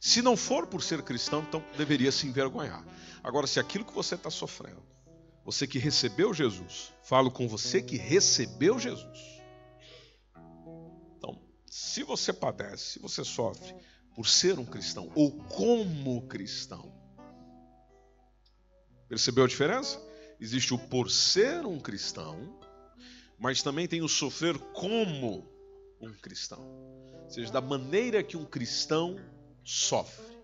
Se 0.00 0.22
não 0.22 0.36
for 0.36 0.66
por 0.66 0.82
ser 0.82 1.02
cristão, 1.02 1.44
então 1.46 1.62
deveria 1.76 2.12
se 2.12 2.26
envergonhar. 2.26 2.84
Agora, 3.22 3.46
se 3.46 3.58
aquilo 3.58 3.84
que 3.84 3.92
você 3.92 4.14
está 4.14 4.30
sofrendo, 4.30 4.82
você 5.44 5.66
que 5.66 5.78
recebeu 5.78 6.32
Jesus, 6.32 6.92
falo 7.02 7.30
com 7.30 7.48
você 7.48 7.82
que 7.82 7.96
recebeu 7.96 8.78
Jesus 8.78 9.37
se 11.70 12.02
você 12.02 12.32
padece, 12.32 12.92
se 12.92 12.98
você 12.98 13.24
sofre 13.24 13.74
por 14.14 14.26
ser 14.26 14.58
um 14.58 14.64
cristão 14.64 15.10
ou 15.14 15.30
como 15.44 16.26
cristão, 16.26 16.92
percebeu 19.08 19.44
a 19.44 19.48
diferença? 19.48 20.00
Existe 20.40 20.72
o 20.72 20.78
por 20.78 21.10
ser 21.10 21.66
um 21.66 21.80
cristão, 21.80 22.58
mas 23.38 23.62
também 23.62 23.88
tem 23.88 24.02
o 24.02 24.08
sofrer 24.08 24.58
como 24.72 25.48
um 26.00 26.12
cristão. 26.12 26.60
Ou 27.24 27.30
seja, 27.30 27.52
da 27.52 27.60
maneira 27.60 28.22
que 28.22 28.36
um 28.36 28.44
cristão 28.44 29.16
sofre, 29.64 30.38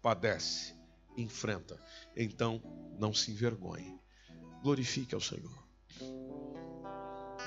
padece, 0.00 0.74
enfrenta. 1.16 1.78
Então, 2.16 2.62
não 2.98 3.12
se 3.12 3.30
envergonhe. 3.30 3.98
Glorifique 4.62 5.14
ao 5.14 5.20
Senhor. 5.20 5.64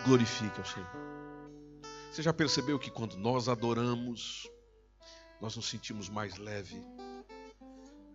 Glorifique 0.05 0.59
ao 0.59 0.65
Senhor. 0.65 1.06
Você 2.17 2.23
já 2.23 2.33
percebeu 2.33 2.79
que 2.79 2.89
quando 2.89 3.15
nós 3.15 3.47
adoramos, 3.47 4.49
nós 5.39 5.55
nos 5.55 5.69
sentimos 5.69 6.09
mais 6.09 6.35
leve? 6.35 6.83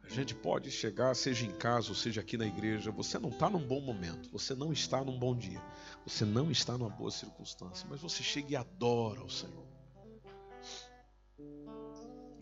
A 0.03 0.09
gente 0.09 0.35
pode 0.35 0.73
chegar, 0.73 1.15
seja 1.15 1.47
em 1.47 1.53
casa 1.53 1.91
ou 1.91 1.95
seja 1.95 2.21
aqui 2.21 2.37
na 2.37 2.45
igreja, 2.45 2.91
você 2.91 3.17
não 3.17 3.29
está 3.29 3.49
num 3.49 3.65
bom 3.65 3.81
momento, 3.81 4.29
você 4.33 4.57
não 4.57 4.73
está 4.73 5.05
num 5.05 5.17
bom 5.17 5.37
dia, 5.37 5.63
você 6.05 6.25
não 6.25 6.51
está 6.51 6.77
numa 6.77 6.91
boa 6.91 7.13
circunstância, 7.13 7.87
mas 7.89 8.01
você 8.01 8.25
chega 8.25 8.51
e 8.51 8.57
adora 8.57 9.23
o 9.23 9.31
Senhor. 9.31 9.69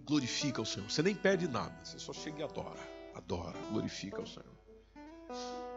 Glorifica 0.07 0.63
o 0.63 0.67
Senhor. 0.67 0.91
Você 0.91 1.03
nem 1.03 1.15
pede 1.15 1.47
nada, 1.47 1.85
você 1.85 1.99
só 1.99 2.15
chega 2.15 2.41
e 2.41 2.43
adora. 2.43 2.81
Adora, 3.15 3.59
glorifica 3.71 4.23
o 4.23 4.27
Senhor. 4.27 4.59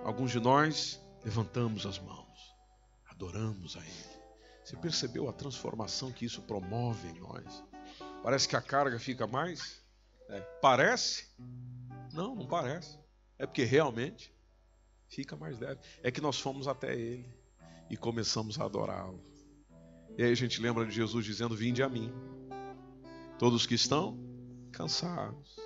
Alguns 0.06 0.32
de 0.32 0.40
nós 0.40 0.98
levantamos 1.26 1.86
as 1.86 2.00
mãos, 2.00 2.56
adoramos 3.10 3.76
a 3.76 3.82
Ele. 3.82 4.13
Você 4.64 4.78
percebeu 4.78 5.28
a 5.28 5.34
transformação 5.34 6.12
que 6.12 6.26
isso 6.26 6.42
promove 6.44 7.10
em 7.10 7.20
nós? 7.20 7.64
Parece 8.24 8.48
que 8.48 8.56
a 8.56 8.62
carga 8.62 8.98
fica 8.98 9.28
mais. 9.28 9.82
É, 10.30 10.40
parece? 10.62 11.28
Não, 12.14 12.34
não 12.34 12.48
parece. 12.48 12.98
É 13.38 13.46
porque 13.46 13.64
realmente 13.64 14.34
fica 15.10 15.36
mais 15.36 15.60
leve. 15.60 15.82
É 16.02 16.10
que 16.10 16.22
nós 16.22 16.40
fomos 16.40 16.68
até 16.68 16.96
Ele 16.96 17.30
e 17.90 17.98
começamos 17.98 18.60
a 18.60 18.66
adorá-lo. 18.66 19.22
E 20.18 20.24
aí 20.24 20.32
a 20.32 20.36
gente 20.36 20.62
lembra 20.62 20.86
de 20.86 20.92
Jesus 20.92 21.26
dizendo: 21.26 21.56
Vinde 21.56 21.84
a 21.84 21.90
mim, 21.90 22.14
todos 23.38 23.66
que 23.66 23.76
estão 23.76 24.18
cansados, 24.72 25.58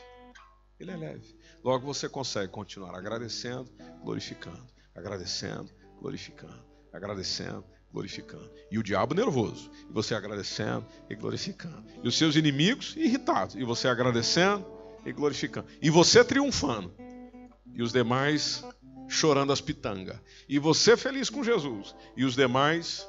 Ele 0.81 0.91
é 0.91 0.97
leve. 0.97 1.39
Logo 1.63 1.87
você 1.87 2.09
consegue 2.09 2.51
continuar 2.51 2.97
agradecendo, 2.97 3.71
glorificando. 4.03 4.67
Agradecendo, 4.95 5.71
glorificando. 6.01 6.65
Agradecendo, 6.93 7.65
glorificando. 7.95 8.51
E 8.71 8.77
o 8.77 8.83
diabo 8.83 9.15
nervoso, 9.15 9.71
e 9.89 9.93
você 9.93 10.17
agradecendo 10.17 10.85
e 11.09 11.15
glorificando. 11.15 11.85
E 12.03 12.09
os 12.09 12.19
seus 12.19 12.35
inimigos 12.35 12.97
irritados, 12.97 13.55
e 13.55 13.63
você 13.63 13.87
agradecendo 13.87 14.67
e 15.07 15.13
glorificando. 15.13 15.69
E 15.81 15.89
você 15.89 16.25
triunfando. 16.25 16.93
E 17.73 17.83
os 17.83 17.93
demais 17.93 18.65
chorando 19.09 19.53
as 19.53 19.61
pitangas. 19.61 20.19
E 20.49 20.59
você 20.59 20.97
feliz 20.97 21.31
com 21.31 21.45
Jesus. 21.45 21.95
E 22.17 22.25
os 22.25 22.35
demais 22.35 23.09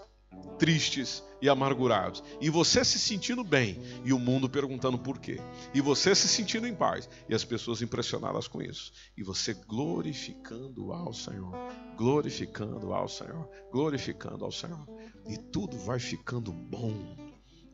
tristes 0.57 1.23
e 1.41 1.49
amargurados. 1.49 2.23
E 2.39 2.49
você 2.49 2.83
se 2.83 2.97
sentindo 2.97 3.43
bem 3.43 3.79
e 4.03 4.13
o 4.13 4.19
mundo 4.19 4.49
perguntando 4.49 4.97
por 4.97 5.19
quê. 5.19 5.39
E 5.73 5.81
você 5.81 6.15
se 6.15 6.27
sentindo 6.27 6.67
em 6.67 6.75
paz 6.75 7.09
e 7.27 7.35
as 7.35 7.43
pessoas 7.43 7.81
impressionadas 7.81 8.47
com 8.47 8.61
isso. 8.61 8.91
E 9.17 9.23
você 9.23 9.53
glorificando 9.53 10.91
ao 10.91 11.13
Senhor, 11.13 11.53
glorificando 11.97 12.93
ao 12.93 13.07
Senhor, 13.07 13.49
glorificando 13.71 14.45
ao 14.45 14.51
Senhor. 14.51 14.87
E 15.27 15.37
tudo 15.37 15.77
vai 15.77 15.99
ficando 15.99 16.51
bom. 16.51 17.15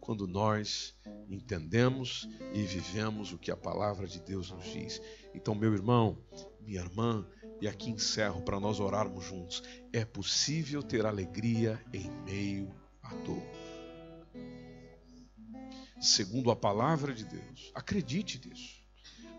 quando 0.02 0.26
nós 0.28 0.96
entendemos 1.30 2.28
e 2.54 2.64
vivemos 2.64 3.32
o 3.32 3.38
que 3.38 3.52
a 3.52 3.56
palavra 3.56 4.08
de 4.08 4.20
Deus 4.20 4.50
nos 4.50 4.66
diz. 4.66 5.00
Então, 5.34 5.54
meu 5.54 5.72
irmão, 5.74 6.18
minha 6.60 6.82
irmã, 6.82 7.26
e 7.62 7.68
aqui 7.68 7.92
encerro 7.92 8.42
para 8.42 8.60
nós 8.60 8.80
orarmos 8.80 9.24
juntos. 9.24 9.62
É 9.94 10.04
possível 10.04 10.82
ter 10.82 11.06
alegria 11.06 11.80
em 11.94 12.10
meio 12.24 12.76
à 13.04 13.14
dor. 13.14 13.44
Segundo 16.02 16.50
a 16.50 16.56
palavra 16.56 17.14
de 17.14 17.24
Deus, 17.24 17.72
acredite 17.76 18.42
nisso. 18.44 18.82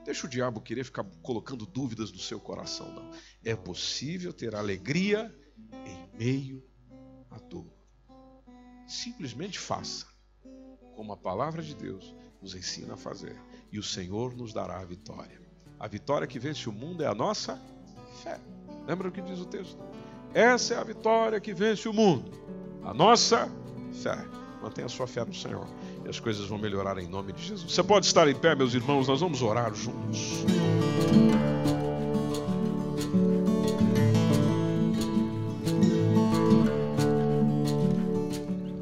Deixa 0.05 0.27
o 0.27 0.31
diabo 0.31 0.61
querer 0.61 0.85
ficar 0.85 1.05
colocando 1.21 1.67
dúvidas 1.67 2.13
no 2.13 2.19
seu 2.19 2.39
coração, 2.39 2.93
não. 2.95 3.11
É 3.45 3.57
possível 3.57 4.33
ter 4.33 4.55
alegria 4.55 5.35
em 5.85 6.17
meio 6.17 6.65
à 7.29 7.39
dor. 7.39 7.67
Simplesmente 8.87 9.59
faça 9.59 10.07
como 10.95 11.13
a 11.13 11.17
palavra 11.17 11.63
de 11.63 11.75
Deus 11.75 12.15
nos 12.41 12.55
ensina 12.55 12.95
a 12.95 12.97
fazer, 12.97 13.37
e 13.71 13.79
o 13.79 13.83
Senhor 13.83 14.37
nos 14.37 14.53
dará 14.53 14.81
a 14.81 14.85
vitória. 14.85 15.41
A 15.79 15.89
vitória 15.89 16.27
que 16.27 16.39
vence 16.39 16.69
o 16.69 16.73
mundo 16.73 17.03
é 17.03 17.07
a 17.07 17.15
nossa 17.15 17.61
fé. 18.13 18.39
Lembra 18.87 19.09
o 19.09 19.13
que 19.13 19.21
diz 19.21 19.39
o 19.41 19.45
texto? 19.45 19.79
Essa 20.35 20.75
é 20.75 20.79
a 20.79 20.85
vitória 20.85 21.41
que 21.41 21.53
vence 21.53 21.89
o 21.89 21.93
mundo, 21.93 22.31
a 22.83 22.95
nossa 22.95 23.51
fé. 24.03 24.19
Mantenha 24.63 24.87
a 24.87 24.89
sua 24.89 25.07
fé 25.07 25.25
no 25.25 25.35
Senhor 25.35 25.67
e 26.05 26.09
as 26.09 26.21
coisas 26.21 26.47
vão 26.47 26.57
melhorar 26.57 26.97
em 26.99 27.09
nome 27.09 27.33
de 27.33 27.43
Jesus. 27.43 27.73
Você 27.73 27.83
pode 27.83 28.07
estar 28.07 28.29
em 28.29 28.35
pé, 28.35 28.55
meus 28.55 28.75
irmãos, 28.75 29.09
nós 29.09 29.21
vamos 29.21 29.43
orar 29.43 29.75
juntos. 29.75 30.45